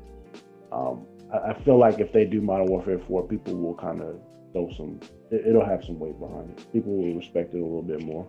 [0.71, 4.19] Um, I, I feel like if they do Modern Warfare 4, people will kind of
[4.51, 4.99] throw some,
[5.31, 6.73] it, it'll have some weight behind it.
[6.73, 8.27] People will respect it a little bit more.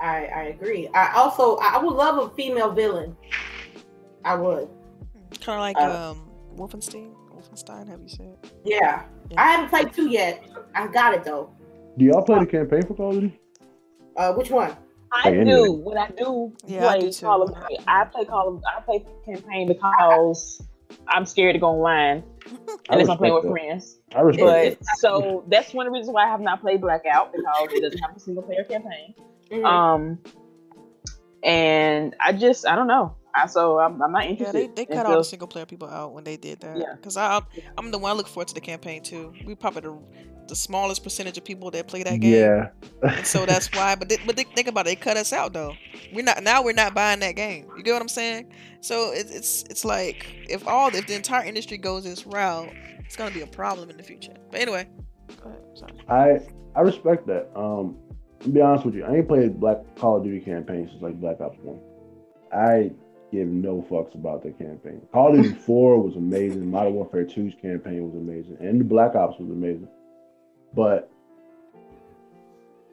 [0.00, 0.88] I, I agree.
[0.88, 3.16] I also I would love a female villain.
[4.24, 4.68] I would.
[5.40, 7.12] Kind of like Uh, um, Wolfenstein.
[7.34, 8.36] Wolfenstein, have you seen?
[8.64, 8.78] Yeah.
[8.80, 9.04] Yeah.
[9.36, 10.42] I haven't played two yet.
[10.74, 11.50] I got it though.
[11.96, 13.40] Do y'all play the campaign for Call of Duty?
[14.16, 14.76] Uh, which one?
[15.12, 15.68] I Hey, do anyway.
[15.82, 17.20] when I do Yeah, I play do.
[17.20, 17.78] Call of Duty.
[17.86, 20.62] I play Call of I play campaign because
[21.06, 22.22] I'm scared to go online
[22.90, 23.98] I unless I'm playing with respect friends.
[24.14, 27.32] I respect But so that's one of the reasons why I have not played Blackout
[27.32, 29.14] because it doesn't have a single player campaign.
[29.50, 29.64] Mhm.
[29.64, 30.18] Um,
[31.42, 33.14] and I just I don't know.
[33.34, 34.54] I, so I'm, I'm not Yeah, interested.
[34.54, 36.76] they, they cut until- all the single player people out when they did that.
[36.76, 36.94] Yeah.
[36.96, 37.40] Because I
[37.76, 39.32] I'm the one I look forward to the campaign too.
[39.46, 39.98] We probably the,
[40.48, 42.18] the smallest percentage of people that play that that.
[42.20, 42.32] game.
[42.32, 42.70] Yeah.
[43.02, 43.94] And so that's why.
[43.94, 45.74] But they, but they, think about it, they cut us out though.
[46.12, 46.62] We're not now.
[46.64, 47.66] We're not buying that game.
[47.76, 48.52] You get what I'm saying?
[48.80, 52.70] So it, it's it's like if all if the entire industry goes this route,
[53.04, 54.34] it's gonna be a problem in the future.
[54.50, 54.88] But anyway,
[55.42, 55.62] go ahead.
[55.74, 55.92] Sorry.
[56.08, 57.50] I I respect that.
[57.54, 57.98] Um,
[58.40, 61.20] to be honest with you, I ain't played Black Call of Duty campaign since like
[61.20, 61.80] Black Ops One.
[62.52, 62.90] I
[63.30, 65.02] give no fucks about the campaign.
[65.12, 66.70] Call of Duty Four was amazing.
[66.70, 69.88] Modern Warfare 2's campaign was amazing, and the Black Ops was amazing.
[70.74, 71.10] But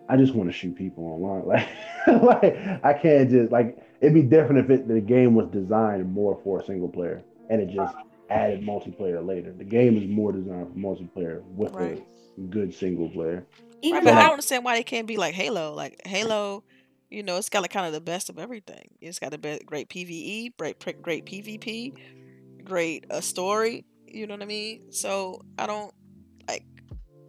[0.08, 1.66] I just want to shoot people online.
[2.08, 6.14] Like, like I can't just like it'd be different if it, the game was designed
[6.14, 7.96] more for a single player and it just
[8.30, 9.52] added multiplayer later.
[9.52, 12.06] The game is more designed for multiplayer with Right.
[12.38, 13.44] a good single player.
[13.82, 15.74] Even Right, but I I, don't understand why they can't be like Halo.
[15.74, 16.64] Like Halo,
[17.10, 18.90] you know, it's got like kind of the best of everything.
[19.02, 21.94] It's got a be- great PVE, great great PvP,
[22.64, 23.86] great uh, story.
[24.08, 24.92] You know what I mean?
[24.92, 25.94] So I don't
[26.48, 26.66] like.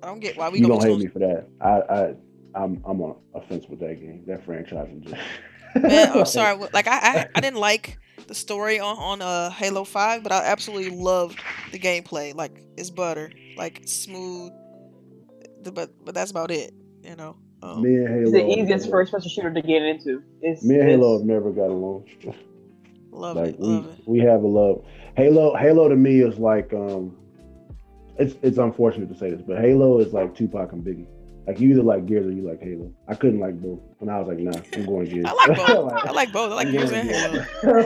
[0.03, 1.49] I don't get why we you don't hate me for that.
[1.61, 2.15] I, I,
[2.55, 4.25] I'm, I'm on a fence with that game.
[4.27, 5.23] That franchise is just.
[5.83, 6.57] Man, I'm sorry.
[6.73, 10.45] Like I, I, I didn't like the story on on uh, Halo Five, but I
[10.45, 11.39] absolutely loved
[11.73, 12.35] the gameplay.
[12.35, 14.53] Like it's butter, like it's smooth.
[15.63, 16.73] But but that's about it.
[17.03, 17.37] You know.
[17.63, 17.81] Oh.
[17.81, 18.23] Me and Halo.
[18.23, 20.23] It's the easiest first person shooter to get into.
[20.43, 22.05] It's, Me and Halo have never got along.
[23.11, 23.61] Love like it.
[23.61, 24.09] we, Love it.
[24.09, 24.85] we have a love.
[25.17, 27.17] Halo Halo to me is like um
[28.19, 31.07] it's it's unfortunate to say this, but Halo is like Tupac and Biggie.
[31.47, 32.93] Like you either like Gears or you like Halo.
[33.07, 33.79] I couldn't like both.
[34.01, 35.27] And I was like, nah, I'm going Gears.
[35.29, 35.93] I like both.
[35.93, 36.53] I like both.
[36.53, 37.39] I like Gears and Halo.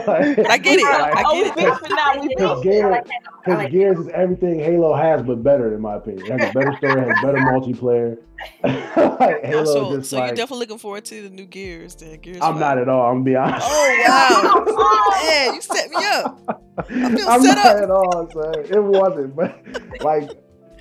[0.07, 0.85] Like- I get it.
[0.85, 1.55] I get it.
[1.55, 2.21] beefing now.
[2.21, 2.63] We Because.
[2.63, 6.25] Gears, like because like Gears is everything Halo has, but better in my opinion.
[6.25, 8.17] It has a better story, has better multiplayer.
[8.63, 11.93] like, Halo so, just so like you're definitely looking forward to the new Gears.
[11.95, 12.39] Then Gears.
[12.41, 12.59] I'm 5.
[12.59, 13.09] not at all.
[13.11, 13.67] I'm gonna be honest.
[13.69, 15.21] Oh wow!
[15.23, 16.65] Man, you set me up.
[16.79, 17.83] I feel I'm set not up.
[17.83, 18.65] at all, son.
[18.65, 20.31] It wasn't, but like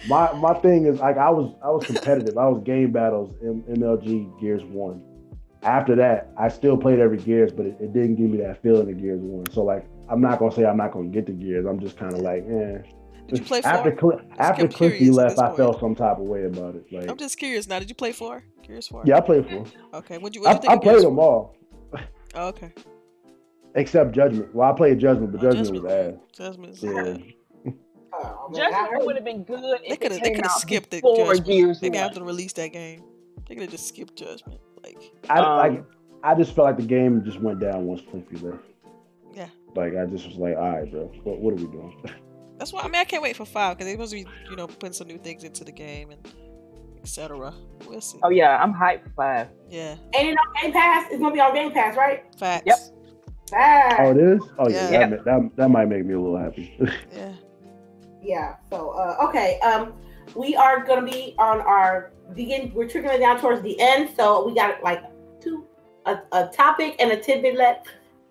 [0.09, 2.37] my my thing is like I was I was competitive.
[2.39, 5.03] I was game battles in MLG Gears One.
[5.63, 8.91] After that, I still played every Gears, but it, it didn't give me that feeling
[8.91, 9.45] of Gears One.
[9.53, 11.67] So like I'm not gonna say I'm not gonna get the Gears.
[11.67, 12.79] I'm just kind of like, eh.
[13.29, 14.19] Did you play after four?
[14.19, 16.87] Cl- after I'm Cliffy left, I felt some type of way about it.
[16.91, 17.79] Like, I'm just curious now.
[17.79, 18.43] Did you play four?
[18.67, 19.05] Gears four.
[19.07, 19.67] yeah, I played four.
[19.95, 20.19] Okay.
[20.19, 21.25] What'd you, I, what'd you think I Gears played them 4?
[21.25, 21.57] all
[22.35, 22.73] Oh, okay.
[23.75, 24.53] except Judgment.
[24.55, 26.15] Well, I played Judgment, but Oh, Judgment was ass.
[26.37, 26.83] Judgment.
[26.83, 27.17] Yeah.
[28.23, 30.23] Oh, man, I Judgment would have been good They if could it have.
[30.23, 31.03] They could have out skipped it.
[31.03, 31.47] before Judgment.
[31.47, 33.03] Gears They didn't have to release that game.
[33.49, 34.61] They could have just skipped Judgment.
[34.85, 34.99] Like,
[35.29, 35.85] I Um, like.
[36.23, 38.63] I just felt like the game just went down once Cliffy left.
[39.35, 39.49] yeah.
[39.75, 41.97] Like I just was like, all right, bro, what, what are we doing?
[42.59, 42.81] That's why.
[42.81, 44.93] I mean, I can't wait for five because they're supposed to be, you know, putting
[44.93, 46.29] some new things into the game and
[46.99, 47.55] etc.
[47.89, 48.19] We'll see.
[48.23, 49.49] Oh yeah, I'm hyped for five.
[49.71, 49.97] Yeah.
[50.15, 51.07] And it on Game Pass?
[51.11, 52.25] It's gonna be on Game Pass, right?
[52.39, 52.65] Facts.
[52.67, 52.79] Yep.
[53.51, 53.97] Facts.
[54.01, 54.41] oh, it is.
[54.59, 55.07] Oh yeah, Yeah.
[55.09, 56.77] That, that that might make me a little happy.
[57.15, 57.33] Yeah.
[58.23, 58.57] Yeah.
[58.71, 59.59] So uh, okay.
[59.61, 59.95] Um,
[60.35, 62.73] we are gonna be on our begin.
[62.75, 65.03] We're trickling down towards the end, so we got like
[65.41, 65.67] two
[66.07, 67.89] a, a topic and a tidbit left.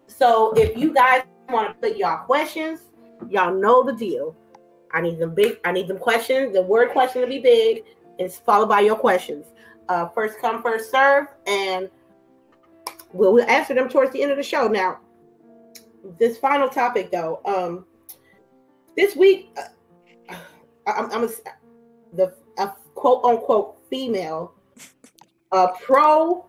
[0.08, 2.82] So if you guys want to put y'all questions,
[3.30, 4.36] y'all know the deal.
[4.92, 5.60] I need them big.
[5.66, 6.54] I need them questions.
[6.54, 7.84] The word question to be big,
[8.18, 9.46] it's followed by your questions.
[9.88, 11.90] Uh, first come, first serve, and
[13.12, 14.68] we'll, we'll answer them towards the end of the show.
[14.68, 15.00] Now,
[16.18, 17.86] this final topic though, um,
[18.96, 19.56] this week.
[20.98, 21.30] I'm, I'm a,
[22.14, 24.54] the a quote unquote female
[25.52, 26.46] uh, pro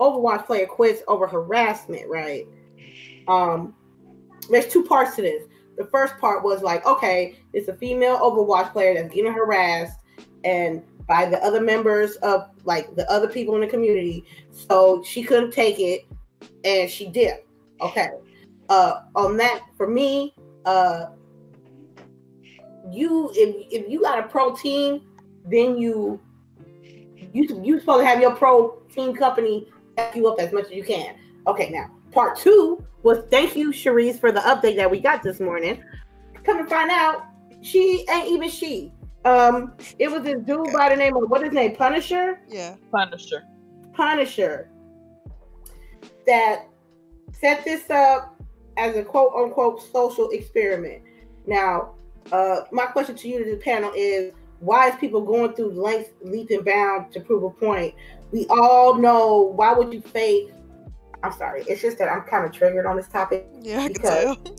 [0.00, 2.46] Overwatch player quits over harassment, right?
[3.26, 3.74] Um,
[4.48, 5.44] there's two parts to this.
[5.76, 9.98] The first part was like, okay, it's a female Overwatch player that's getting harassed
[10.44, 14.24] and by the other members of like the other people in the community.
[14.52, 16.06] So she couldn't take it
[16.64, 17.38] and she did.
[17.80, 18.10] Okay.
[18.68, 20.34] Uh on that for me,
[20.64, 21.06] uh
[22.92, 25.02] you if if you got a pro team,
[25.44, 26.20] then you
[27.32, 30.72] you you supposed to have your pro team company back you up as much as
[30.72, 31.16] you can.
[31.46, 35.40] Okay, now part two was thank you, Sharice, for the update that we got this
[35.40, 35.82] morning.
[36.44, 37.26] Come to find out,
[37.62, 38.92] she ain't even she.
[39.24, 42.40] Um, it was this dude by the name of what is his name, Punisher.
[42.48, 42.76] Yeah.
[42.90, 43.44] Punisher.
[43.92, 44.70] Punisher
[46.28, 46.68] that
[47.32, 48.40] set this up
[48.76, 51.02] as a quote unquote social experiment.
[51.46, 51.94] Now,
[52.32, 56.10] uh, my question to you to the panel is why is people going through lengths,
[56.22, 57.94] leap and bound to prove a point?
[58.32, 60.50] We all know why would you fake?
[61.22, 63.92] I'm sorry, it's just that I'm kind of triggered on this topic Yeah, I can
[63.94, 64.54] Because- tell.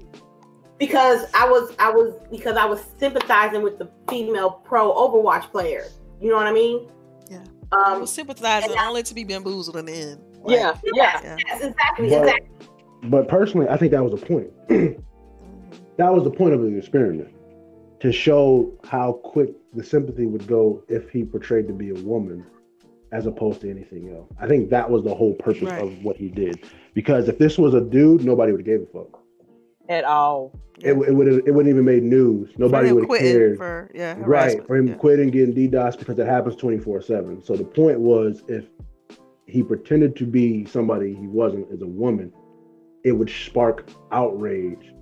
[0.77, 5.85] because I was I was because I was sympathizing with the female pro Overwatch player.
[6.21, 6.89] You know what I mean?
[7.29, 7.43] Yeah.
[7.71, 10.21] I Um, was sympathizing and I- only to be bamboozled in the end.
[10.43, 11.19] Like, Yeah, yeah.
[11.23, 11.37] Yeah.
[11.47, 12.49] yes, exactly, But- exactly.
[13.09, 14.49] but personally, I think that was a point.
[14.69, 15.01] Mhm.
[15.97, 17.29] that was the point of the experiment
[17.99, 22.45] to show how quick the sympathy would go if he portrayed to be a woman
[23.11, 24.29] as opposed to anything else.
[24.39, 25.81] I think that was the whole purpose Right.
[25.81, 26.59] of what he did.
[26.93, 29.19] Because if this was a dude, nobody would have gave a fuck.
[29.89, 30.53] At all.
[30.81, 32.51] It, it would it wouldn't even made news.
[32.57, 33.57] Nobody would have cared.
[33.57, 34.93] For, yeah, Right, for him yeah.
[34.93, 37.43] quitting getting DDoS because it happens 24 7.
[37.43, 38.65] So the point was if
[39.47, 42.31] he pretended to be somebody he wasn't as a woman,
[43.03, 44.93] it would spark outrage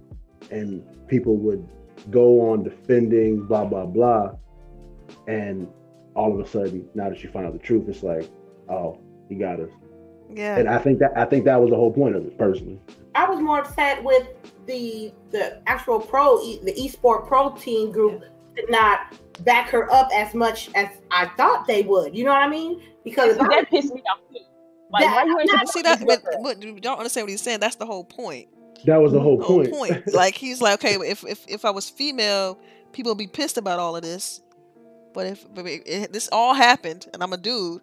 [0.49, 1.67] and people would
[2.09, 4.31] go on defending blah blah blah.
[5.27, 5.67] And
[6.15, 8.29] all of a sudden, now that you find out the truth, it's like,
[8.69, 8.99] oh,
[9.29, 9.69] he got us.
[10.33, 10.57] Yeah.
[10.57, 12.79] And I think that I think that was the whole point of it personally.
[13.15, 14.27] I was more upset with
[14.65, 18.23] the the actual pro the esport pro team group
[18.55, 22.15] did not back her up as much as I thought they would.
[22.15, 22.81] You know what I mean?
[23.03, 24.19] Because See, that pissed me off.
[24.89, 27.41] Like, That- why you not, See supposed that, but, but you don't understand what he's
[27.41, 27.59] saying.
[27.59, 28.47] That's the whole point.
[28.85, 29.71] That was the whole whole point.
[29.71, 30.07] point.
[30.13, 32.59] like he's like, okay, if if if I was female,
[32.93, 34.41] people would be pissed about all of this.
[35.13, 37.81] But if but it, it- this all happened and I'm a dude,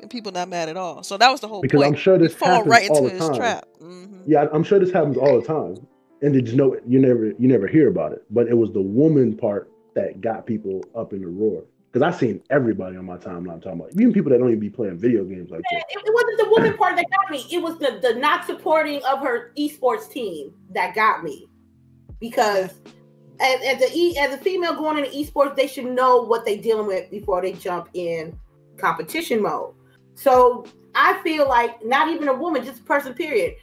[0.00, 1.02] and people not mad at all.
[1.04, 1.70] So that was the whole point.
[1.70, 1.94] Because point.
[1.96, 3.36] I'm sure You this fall happens right all into the his time.
[3.36, 3.66] trap.
[3.80, 5.86] hmm Yeah, I'm sure this happens all the time,
[6.22, 8.24] and you just know you never you never hear about it.
[8.30, 11.64] But it was the woman part that got people up in the roar.
[11.92, 14.70] Because I've seen everybody on my timeline talking about even people that don't even be
[14.70, 15.84] playing video games like that.
[15.90, 17.44] It, it wasn't the woman part that got me.
[17.50, 21.46] It was the the not supporting of her esports team that got me.
[22.20, 22.70] Because
[23.40, 26.56] as, as a e, as a female going into esports, they should know what they're
[26.58, 28.38] dealing with before they jump in
[28.76, 29.74] competition mode.
[30.14, 33.54] So I feel like not even a woman, just a person, period.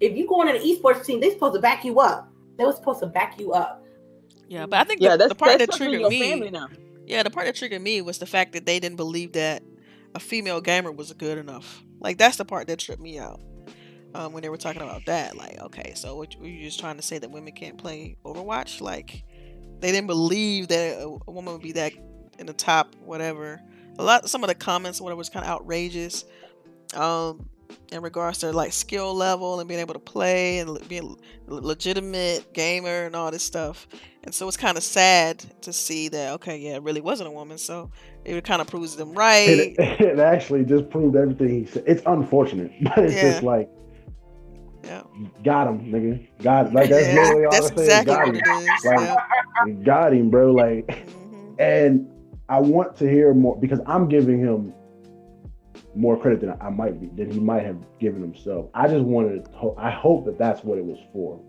[0.00, 2.28] If you go on an esports team, they're supposed to back you up.
[2.56, 3.84] They were supposed to back you up.
[4.48, 6.30] Yeah, but I think Yeah, the, that's the part that's that supposed triggered your me.
[6.30, 6.68] family now.
[7.08, 9.62] Yeah, the part that triggered me was the fact that they didn't believe that
[10.14, 11.82] a female gamer was good enough.
[12.00, 13.40] Like that's the part that tripped me out.
[14.14, 16.96] Um, when they were talking about that, like, okay, so what, were you just trying
[16.96, 18.80] to say that women can't play Overwatch?
[18.80, 19.22] Like,
[19.80, 21.92] they didn't believe that a, a woman would be that
[22.38, 23.60] in the top, whatever.
[23.98, 26.24] A lot, some of the comments, whatever, was kind of outrageous.
[26.94, 27.50] Um,
[27.92, 31.16] in regards to like skill level and being able to play and being
[31.48, 33.86] a legitimate gamer and all this stuff.
[34.24, 37.32] And so it's kind of sad to see that okay, yeah, it really wasn't a
[37.32, 37.56] woman.
[37.58, 37.90] So
[38.24, 39.48] it kind of proves them right.
[39.78, 41.84] it, it actually just proved everything he said.
[41.86, 43.30] It's unfortunate, but it's Yeah.
[43.30, 43.68] just like
[44.84, 45.02] Yeah,
[45.44, 46.26] got him, nigga.
[46.42, 47.82] Got like that's Yeah, literally all that's I say.
[47.82, 48.42] exactly got what him.
[48.46, 48.84] is.
[48.84, 49.72] Like, yeah.
[49.84, 50.52] Got him, bro.
[50.52, 51.54] Like, Mhm.
[51.58, 52.08] and
[52.48, 54.72] I want to hear more because I'm giving him
[55.98, 58.70] more credit than I might be than he might have given himself.
[58.74, 59.74] I just wanted to.
[59.76, 61.40] I hope that that's what it was for.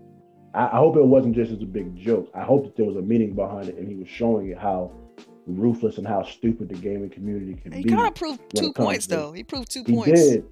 [0.54, 2.30] I, I hope it wasn't just as a big joke.
[2.34, 4.92] I hope that there was a meaning behind it, and he was showing it how
[5.46, 7.90] ruthless and how stupid the gaming community can He be.
[7.90, 9.32] He kind of proved two points though.
[9.32, 10.20] He proved two He points.
[10.20, 10.44] did.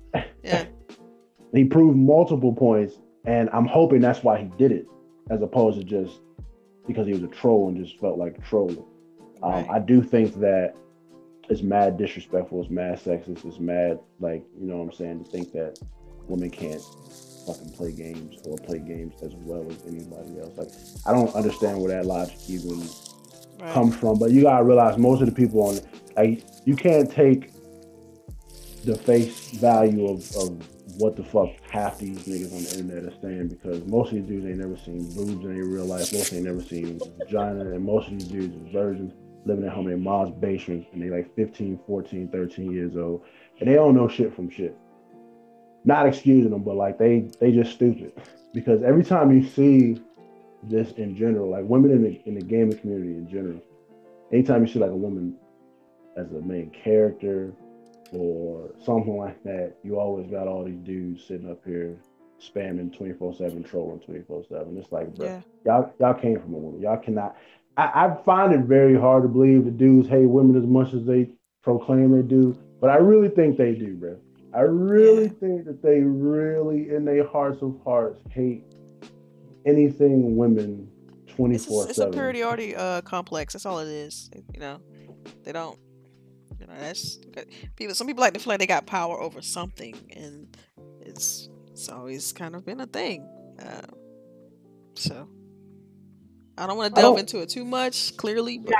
[0.43, 0.67] Yeah,
[1.53, 2.95] He proved multiple points,
[3.25, 4.87] and I'm hoping that's why he did it,
[5.31, 6.21] as opposed to just
[6.87, 8.83] because he was a troll and just felt like trolling.
[9.43, 10.75] Um, I do think that
[11.49, 15.31] it's mad disrespectful, it's mad sexist, it's mad like you know what I'm saying to
[15.31, 15.79] think that
[16.29, 16.83] women can't
[17.47, 20.57] fucking play games or play games as well as anybody else.
[20.59, 20.69] Like
[21.07, 22.81] I don't understand where that logic even
[23.61, 23.73] right.
[23.73, 25.81] comes from, but you gotta realize most of the people on
[26.17, 27.53] like you can't take
[28.85, 33.21] the face value of, of what the fuck half these niggas on the internet are
[33.23, 36.33] saying because most of these dudes ain't never seen boobs in their real life, most
[36.33, 39.13] ain't never seen vagina, and most of these dudes are virgins
[39.49, 43.25] living at home in their mom's basement and they like 15, 14, 13 years old
[43.59, 44.77] and they don't know shit from shit.
[45.85, 48.13] Not excusing them, but like they they just stupid.
[48.53, 50.01] Because every time you see
[50.65, 53.63] this in general, like women in the in the gaming community in general,
[54.33, 55.35] anytime you see like a woman
[56.17, 57.53] as a main character
[58.13, 61.97] or something like that, you always got all these dudes sitting up here
[62.41, 64.79] spamming 24-7, trolling 24-7.
[64.79, 66.81] It's like, bro, Yeah, y'all y'all came from a woman.
[66.81, 67.37] Y'all cannot
[67.79, 71.05] I, I find it very hard to believe the dudes hate women as much as
[71.05, 71.31] they
[71.63, 74.17] proclaim they do, but I really think they do, bro.
[74.53, 78.65] I really think that they really, in their hearts of hearts, hate
[79.65, 80.91] anything women
[81.29, 82.13] twenty it's, four a, it's a seven.
[82.15, 83.53] superiority uh, complex.
[83.53, 84.31] That's all it is.
[84.53, 84.81] You know,
[85.45, 85.79] they don't.
[86.59, 87.19] You know, that's
[87.77, 87.95] people.
[87.95, 90.57] Some people like to feel like they got power over something, and
[91.01, 93.29] it's it's always kind of been a thing.
[93.63, 93.87] Uh,
[94.95, 95.29] so
[96.59, 98.17] I don't want to delve don't- into it too much.
[98.17, 98.75] Clearly, but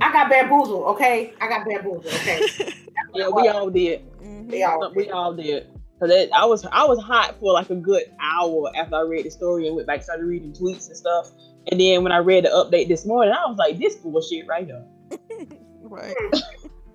[0.00, 1.34] I got bamboozled, okay?
[1.40, 2.40] I got bamboozled, okay?
[3.14, 4.10] Yeah, we all did.
[4.22, 4.50] Mhm.
[4.50, 5.66] They all We all did.
[6.00, 9.26] Cause that, I was I was hot for like a good hour after I read
[9.26, 11.30] the story and went back started reading tweets and stuff.
[11.70, 14.66] And then when I read the update this morning, I was like, this bullshit right
[14.66, 14.84] here.
[15.82, 16.14] right.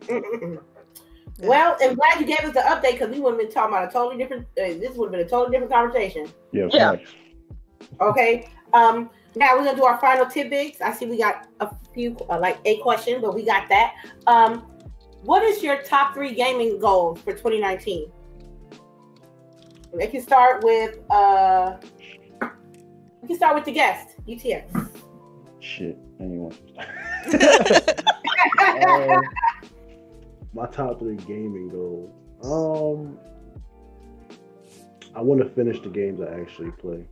[0.09, 1.47] Yeah.
[1.47, 3.89] Well, I'm glad you gave us the update because we would have been talking about
[3.89, 4.47] a totally different.
[4.59, 6.27] Uh, this would have been a totally different conversation.
[6.51, 6.91] Yeah, Yeah.
[6.95, 7.11] facts.
[8.01, 8.49] Okay.
[8.73, 9.09] Um.
[9.37, 10.81] Now we're gonna do our final tidbits.
[10.81, 13.93] I see we got a few, uh, like a question, but we got that.
[14.25, 14.65] Um,
[15.21, 18.11] what is your top three gaming goals for 2019?
[19.93, 21.77] We can start with uh.
[23.21, 24.89] We can start with the guest, UTX.
[25.59, 25.99] Shit.
[26.19, 26.55] anyone.
[27.27, 28.05] ain't want to
[28.59, 29.21] Uh,
[30.53, 32.09] my top three gaming goals.
[32.43, 33.19] Um,
[35.15, 37.05] I want to finish the games I actually play.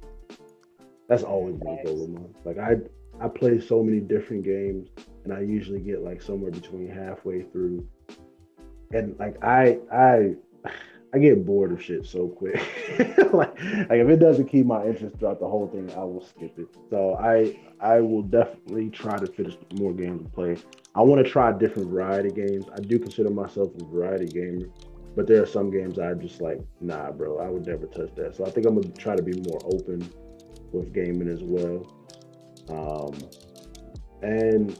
[1.07, 2.35] That's always been a goal of mine.
[2.43, 2.75] Like I,
[3.23, 4.89] I play so many different games,
[5.23, 7.87] and I usually get like somewhere between halfway through.
[8.91, 10.35] And like I, I,
[11.13, 12.55] I get bored of shit so quick.
[13.31, 16.57] like, like if it doesn't keep my interest throughout the whole thing, I will skip
[16.57, 16.67] it.
[16.89, 20.57] So I, I will definitely try to finish more games to play.
[20.93, 22.65] I want to try different variety games.
[22.75, 24.67] I do consider myself a variety gamer,
[25.15, 28.35] but there are some games I just like, nah, bro, I would never touch that.
[28.35, 30.09] So I think I'm gonna try to be more open
[30.79, 31.85] with gaming as well,
[32.69, 33.17] um,
[34.21, 34.77] and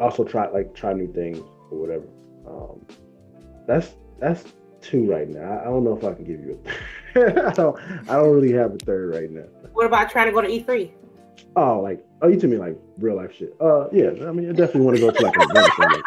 [0.00, 1.38] also try like try new things
[1.70, 2.06] or whatever.
[2.46, 2.84] Um,
[3.66, 4.44] that's that's
[4.80, 5.40] two right now.
[5.40, 7.48] I, I don't know if I can give you a.
[7.48, 7.78] I don't.
[8.08, 9.44] I don't really have a third right now.
[9.72, 10.90] What about trying to go to E E3?
[11.56, 13.54] Oh, like oh, you to me like real life shit.
[13.60, 14.10] Uh, yeah.
[14.26, 15.68] I mean, I definitely want to go to like an event.
[15.68, 16.02] or something.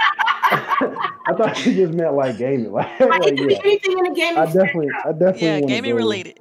[1.27, 2.72] I thought you just meant like gaming.
[2.72, 3.60] Like, Like, like, it could be yeah.
[3.64, 6.39] anything in the gaming I definitely, I definitely Yeah, gaming go- related.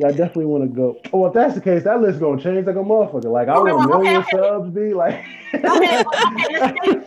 [0.00, 0.98] Yeah, I definitely want to go.
[1.12, 3.30] Oh, if that's the case, that list gonna change like a motherfucker.
[3.30, 4.30] Like I want a well, okay, million okay.
[4.30, 5.22] subs, be like.
[5.52, 7.06] Okay, okay,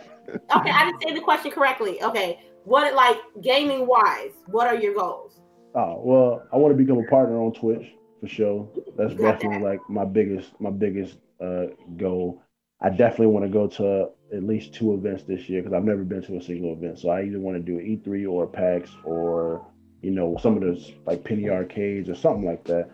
[0.56, 2.00] Okay, I didn't say the question correctly.
[2.04, 4.30] Okay, what like gaming wise?
[4.46, 5.40] What are your goals?
[5.74, 8.68] Oh well, I want to become a partner on Twitch for sure.
[8.96, 11.66] That's definitely like my biggest my biggest uh
[11.96, 12.44] goal.
[12.80, 16.04] I definitely want to go to at least two events this year because I've never
[16.04, 17.00] been to a single event.
[17.00, 19.66] So I either want to do E3 or PAX or
[20.04, 22.90] you know some of those like penny arcades or something like that.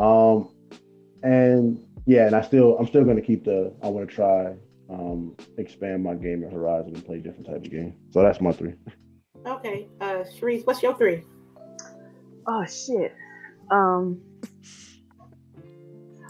[0.00, 0.48] Um,
[1.22, 4.54] and yeah, and I still I'm still gonna keep the I want to try
[4.90, 7.94] um expand my gaming horizon and play different type of games.
[8.10, 8.74] So that's my three.
[9.46, 11.22] Okay, uh, Sharice, what's your three?
[12.46, 13.14] Oh shit.
[13.70, 14.20] Um,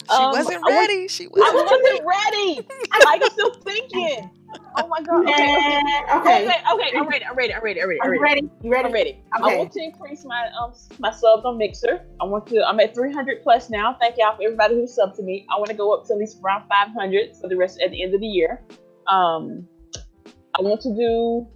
[0.06, 1.08] She um, wasn't I was- ready.
[1.08, 1.54] She wasn't.
[1.54, 2.60] wasn't ready.
[3.04, 4.30] Like I'm still thinking.
[4.76, 5.22] Oh my god.
[5.22, 5.32] Okay.
[5.32, 5.80] Okay.
[6.16, 6.60] Okay, Okay.
[6.72, 6.98] Okay.
[6.98, 7.24] I'm ready.
[7.24, 7.54] I'm ready.
[7.54, 7.80] I'm ready.
[7.80, 8.00] I'm ready.
[8.02, 8.40] I'm ready.
[8.62, 8.86] You ready?
[8.86, 9.22] I'm ready.
[9.32, 12.04] I want to increase my um my subs on Mixer.
[12.20, 12.66] I want to.
[12.66, 13.96] I'm at 300 plus now.
[14.00, 15.46] Thank y'all for everybody who subbed to me.
[15.54, 18.02] I want to go up to at least around 500 for the rest at the
[18.02, 18.62] end of the year.
[19.06, 19.68] Um,
[20.58, 21.46] I want to do.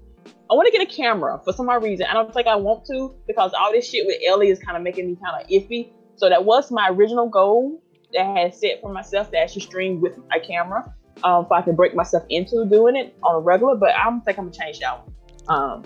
[0.51, 2.07] I want to get a camera for some odd reason.
[2.09, 4.83] I don't think I want to because all this shit with Ellie is kind of
[4.83, 5.93] making me kind of iffy.
[6.17, 10.01] So that was my original goal that I had set for myself to actually stream
[10.01, 10.95] with my camera.
[11.25, 14.21] Um, if I can break myself into doing it on a regular, but I don't
[14.25, 15.13] think I'm gonna change that one.
[15.49, 15.85] Um,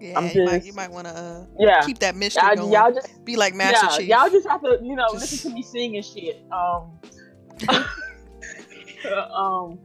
[0.00, 1.80] Yeah, I'm you might just- you might want to uh, yeah.
[1.84, 2.72] keep that mystery Y'all, going.
[2.72, 4.08] y'all just Be like Master yeah, Chief.
[4.08, 6.42] y'all just have to, you know, Just- listen to me sing and shit.
[6.52, 6.98] Um,
[9.34, 9.78] um,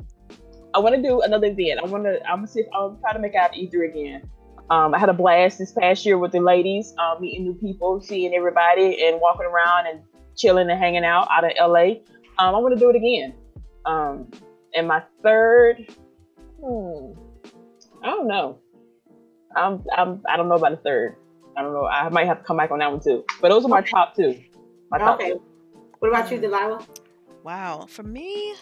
[0.76, 1.80] I want to do another event.
[1.82, 2.20] I want to.
[2.28, 4.24] I'm gonna see if I'll try to make out either again.
[4.70, 8.02] Um, I had a blast this past year with the ladies, um, meeting new people,
[8.02, 10.02] seeing everybody, and walking around and
[10.36, 12.00] chilling and hanging out out of LA.
[12.40, 13.36] Um, I want to do it again.
[13.86, 14.32] Um,
[14.76, 15.86] and my third,
[16.62, 17.12] hmm,
[18.04, 18.60] I don't know.
[19.56, 21.16] I'm, I'm, I don't know about the third.
[21.56, 21.86] I don't know.
[21.86, 23.24] I might have to come back on that one too.
[23.42, 24.40] But those are my top two.
[24.90, 25.32] My top Okay.
[25.32, 25.42] two.
[26.00, 26.86] What about you, Delilah?
[27.44, 28.56] Wow, for me,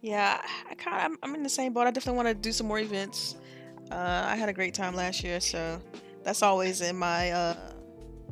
[0.00, 1.86] yeah, I kind of I'm, I'm in the same boat.
[1.86, 3.36] I definitely want to do some more events.
[3.90, 5.80] Uh, I had a great time last year, so
[6.24, 7.54] that's always in my uh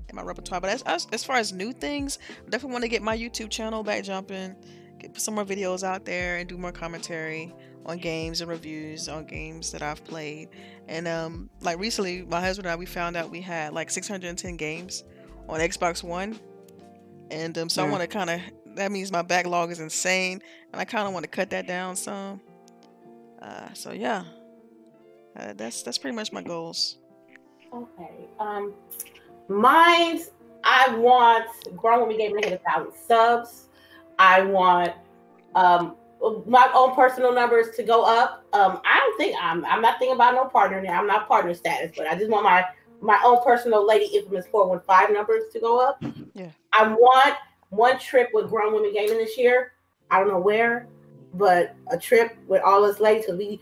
[0.08, 0.60] in my repertoire.
[0.60, 3.50] But as as, as far as new things, I definitely want to get my YouTube
[3.50, 4.56] channel back jumping,
[5.00, 7.52] get some more videos out there, and do more commentary
[7.86, 10.48] on games and reviews on games that I've played.
[10.88, 14.56] And um, like recently, my husband and I we found out we had like 610
[14.56, 15.04] games
[15.48, 16.38] on Xbox One,
[17.30, 17.90] and um, so I Mm.
[17.90, 18.40] want to kind of
[18.76, 20.40] that means my backlog is insane,
[20.72, 22.40] and I kind of want to cut that down some.
[23.42, 24.24] Uh, so yeah,
[25.36, 26.98] uh, that's that's pretty much my goals.
[27.72, 28.10] Okay.
[28.38, 28.74] Um,
[29.48, 30.30] mine's
[30.62, 31.46] I want
[31.76, 33.68] Grown Woman Gamer to hit a thousand subs.
[34.20, 34.92] I want
[35.54, 35.96] um
[36.46, 38.44] my own personal numbers to go up.
[38.52, 41.00] Um, I don't think I'm I'm not thinking about no partner now.
[41.00, 42.64] I'm not partner status, but I just want my
[43.00, 46.02] my own personal Lady Infamous 415 numbers to go up.
[46.34, 46.50] Yeah.
[46.74, 47.36] I want
[47.70, 49.72] one trip with Grown Women Gaming this year.
[50.10, 50.86] I don't know where,
[51.34, 53.58] but a trip with all us ladies because we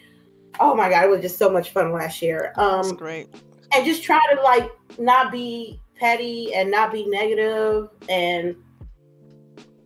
[0.59, 2.53] oh my god, it was just so much fun last year.
[2.57, 3.29] That's Um great.
[3.73, 4.69] and just try to like
[4.99, 8.57] not be petty and not be negative and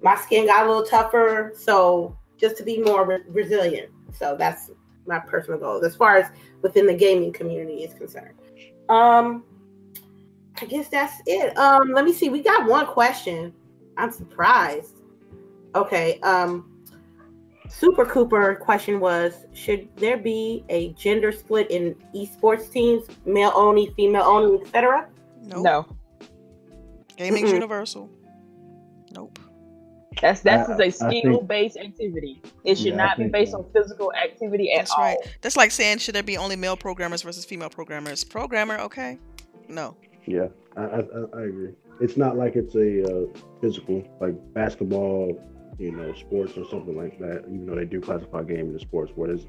[0.02, 3.90] my skin got a little tougher so just to be more re- resilient.
[4.12, 4.70] So that's
[5.06, 6.30] my personal goal as far as
[6.62, 8.38] within the gaming community is concerned.
[8.88, 9.44] Um
[10.60, 11.56] i guess that's it.
[11.56, 13.52] Um let me see we got one question.
[13.96, 14.96] I'm surprised.
[15.74, 16.68] Okay um
[17.68, 23.90] super cooper question was should there be a gender split in esports teams male only
[23.96, 25.08] female only etc
[25.44, 25.64] Nope.
[25.64, 25.86] No,
[27.16, 27.54] Gaming's Mm-mm.
[27.54, 28.10] universal.
[30.12, 30.20] Nope.
[30.20, 32.42] that's that's I- a I think- skill-based activity.
[32.64, 35.02] It should Yeah, not be based uh, on physical activity at That's all.
[35.04, 35.18] right.
[35.40, 38.24] That's like saying should there be only male programmers versus female programmers?
[38.24, 39.18] Programmer, okay?
[39.68, 39.96] No.
[40.26, 41.72] Yeah, I, I, I- I agree.
[42.00, 43.26] It's not like it's a uh,
[43.60, 45.40] physical, like basketball,
[45.78, 47.44] you know, sports or something like that.
[47.46, 49.46] Even though they do classify gaming as sports, where there's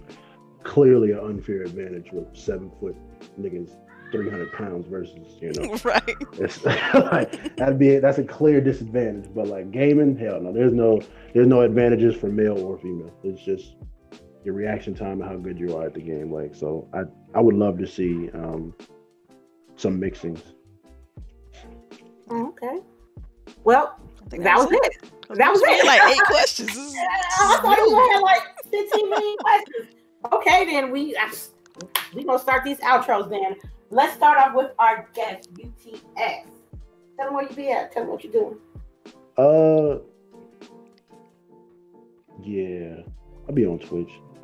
[0.64, 2.96] clearly an unfair advantage with seven foot
[3.40, 3.72] niggas,
[4.14, 6.16] three hundred pounds versus you know, right.
[6.40, 6.64] it's
[6.94, 9.30] like that'd be that's a clear disadvantage.
[9.36, 11.02] But like gaming, hell no, there's no
[11.34, 13.12] there's no advantages for male or female.
[13.24, 13.76] It's just
[14.46, 16.32] your reaction time and how good you are at the game.
[16.32, 17.02] Like so, I
[17.38, 18.74] I would love to see um,
[19.76, 20.40] some mixings.
[22.32, 22.80] Okay
[23.64, 24.00] well
[24.30, 25.86] that was it That was it.
[25.86, 26.70] like eight questions.
[26.70, 26.96] This is-
[27.40, 28.42] I thought you had like
[28.72, 29.88] 15 million questions.
[30.32, 31.16] Okay, then we
[32.16, 33.30] we gonna start these outros.
[33.30, 33.56] Then
[33.94, 36.46] let's start off with our guest UTX.
[37.18, 37.92] Tell them where you be at.
[37.92, 38.58] Tell them what you're doing.
[39.38, 40.00] Uh,
[42.44, 43.04] Yeah,
[43.48, 44.12] I'll be on Twitch.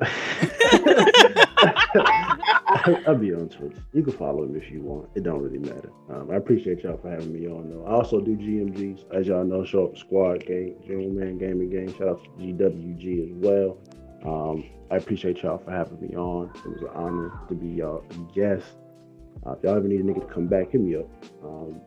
[3.06, 3.76] I'll be on Twitch.
[3.92, 5.10] You can follow me if you want.
[5.14, 5.90] It don't really matter.
[6.08, 7.68] Um, I appreciate y'all for having me on.
[7.68, 9.64] Though I also do GMGs, as y'all know.
[9.64, 11.92] Show up Squad Game, June Man Gaming Game.
[11.98, 13.76] Shout out to GWG as well.
[14.24, 16.50] Um, I appreciate y'all for having me on.
[16.64, 18.04] It was an honor to be y'all
[18.34, 18.76] guest.
[19.46, 21.08] Uh, if y'all ever need a nigga to come back, hit me up.
[21.42, 21.80] Um,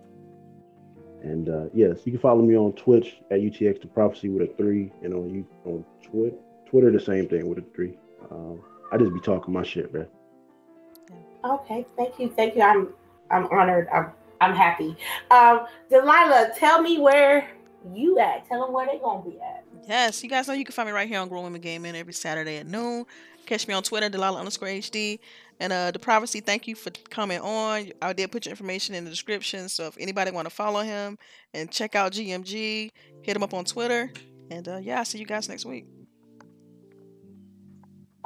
[1.21, 4.53] and uh, yes, you can follow me on Twitch at UTX to Prophecy with a
[4.55, 6.35] three, and on you on Twitter,
[6.65, 7.97] Twitter the same thing with a three.
[8.29, 8.59] Um,
[8.91, 10.07] I just be talking my shit, man.
[11.45, 12.61] Okay, thank you, thank you.
[12.61, 12.89] I'm
[13.31, 13.87] I'm honored.
[13.93, 14.11] I'm
[14.41, 14.95] I'm happy.
[15.31, 17.49] Um, Delilah, tell me where
[17.93, 18.47] you at.
[18.47, 19.63] Tell them where they gonna be at.
[19.87, 22.13] Yes, you guys know you can find me right here on Grown Women Gaming every
[22.13, 23.05] Saturday at noon.
[23.45, 25.19] Catch me on Twitter, Delilah underscore HD.
[25.59, 27.91] And uh, the privacy, thank you for coming on.
[28.01, 31.17] I did put your information in the description, so if anybody want to follow him
[31.53, 32.89] and check out GMG,
[33.21, 34.11] hit him up on Twitter.
[34.49, 35.85] And uh, yeah, I'll see you guys next week.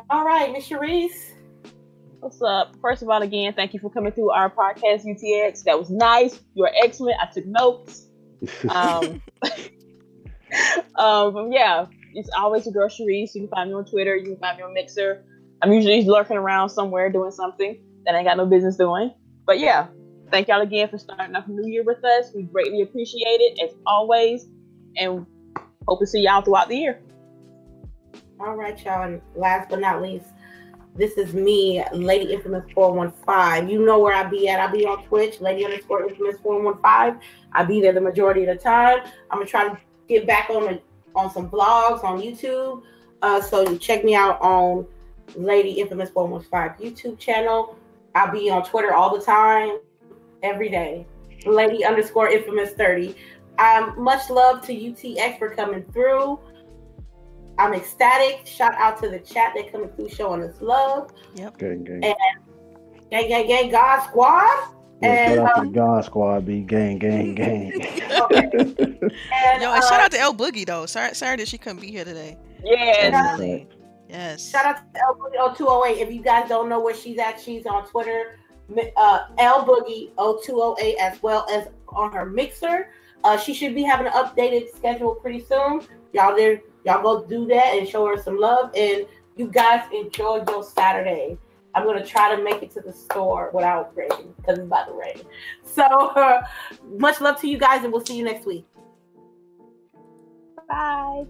[0.10, 1.34] All right, Miss Sharice.
[2.20, 2.76] What's up?
[2.82, 5.64] First of all, again, thank you for coming through our podcast, UTX.
[5.64, 6.42] That was nice.
[6.56, 7.18] You were excellent.
[7.22, 8.08] I took notes.
[8.70, 9.22] Um,
[10.96, 13.36] um, yeah, it's always your girl Sharice.
[13.36, 14.16] You can find me on Twitter.
[14.16, 15.24] You can find me on Mixer.
[15.62, 19.14] I'm usually lurking around somewhere doing something that I ain't got no business doing.
[19.46, 19.88] But yeah,
[20.32, 22.32] thank y'all again for starting off new year with us.
[22.36, 24.48] We greatly appreciate it as always,
[24.98, 25.26] and
[25.88, 27.02] hope to see y'all throughout the year.
[28.40, 29.04] All right, y'all.
[29.04, 30.28] And last but not least,
[30.96, 33.70] this is me, Lady Infamous 415.
[33.70, 34.60] You know where I be at.
[34.60, 37.22] I be on Twitch, Lady underscore Infamous 415.
[37.54, 39.00] I be there the majority of the time.
[39.32, 39.78] I'm gonna try to
[40.08, 40.82] get back on the,
[41.16, 42.84] on some vlogs on YouTube.
[43.22, 44.86] Uh, so check me out on
[45.36, 47.78] Lady Infamous 415 YouTube channel.
[48.16, 49.78] I'll be on Twitter all the time,
[50.44, 51.06] every day.
[51.46, 53.16] Lady underscore Infamous 30.
[53.60, 56.40] Um, much love to UTX for coming through.
[57.60, 58.46] I'm ecstatic.
[58.46, 61.12] Shout out to the chat that coming through showing us love.
[61.36, 61.58] Yep.
[61.58, 62.04] gang, gang.
[62.04, 62.16] And
[63.10, 64.74] gang, gang, gang, God Squad.
[65.02, 67.72] Yeah, and, shout out to um, the God Squad, be gang, gang, gang.
[69.34, 70.86] And, Yo, and shout uh, out to L Boogie though.
[70.86, 72.38] Sorry, sorry that she couldn't be here today.
[72.64, 73.68] Yeah, Definitely.
[74.10, 74.50] Yes.
[74.50, 76.02] Shout out to L Boogie 0208.
[76.02, 78.40] If you guys don't know where she's at, she's on Twitter,
[78.96, 82.90] uh, L Boogie 0208, as well as on her mixer.
[83.24, 85.82] Uh, she should be having an updated schedule pretty soon.
[86.14, 88.72] Y'all there, y'all go do that and show her some love.
[88.76, 89.06] And
[89.36, 91.38] you guys enjoy your Saturday.
[91.76, 94.94] I'm gonna try to make it to the store without rain because it's about to
[94.94, 95.22] rain.
[95.64, 96.42] So uh,
[96.98, 98.66] much love to you guys, and we'll see you next week.
[100.68, 101.26] bye.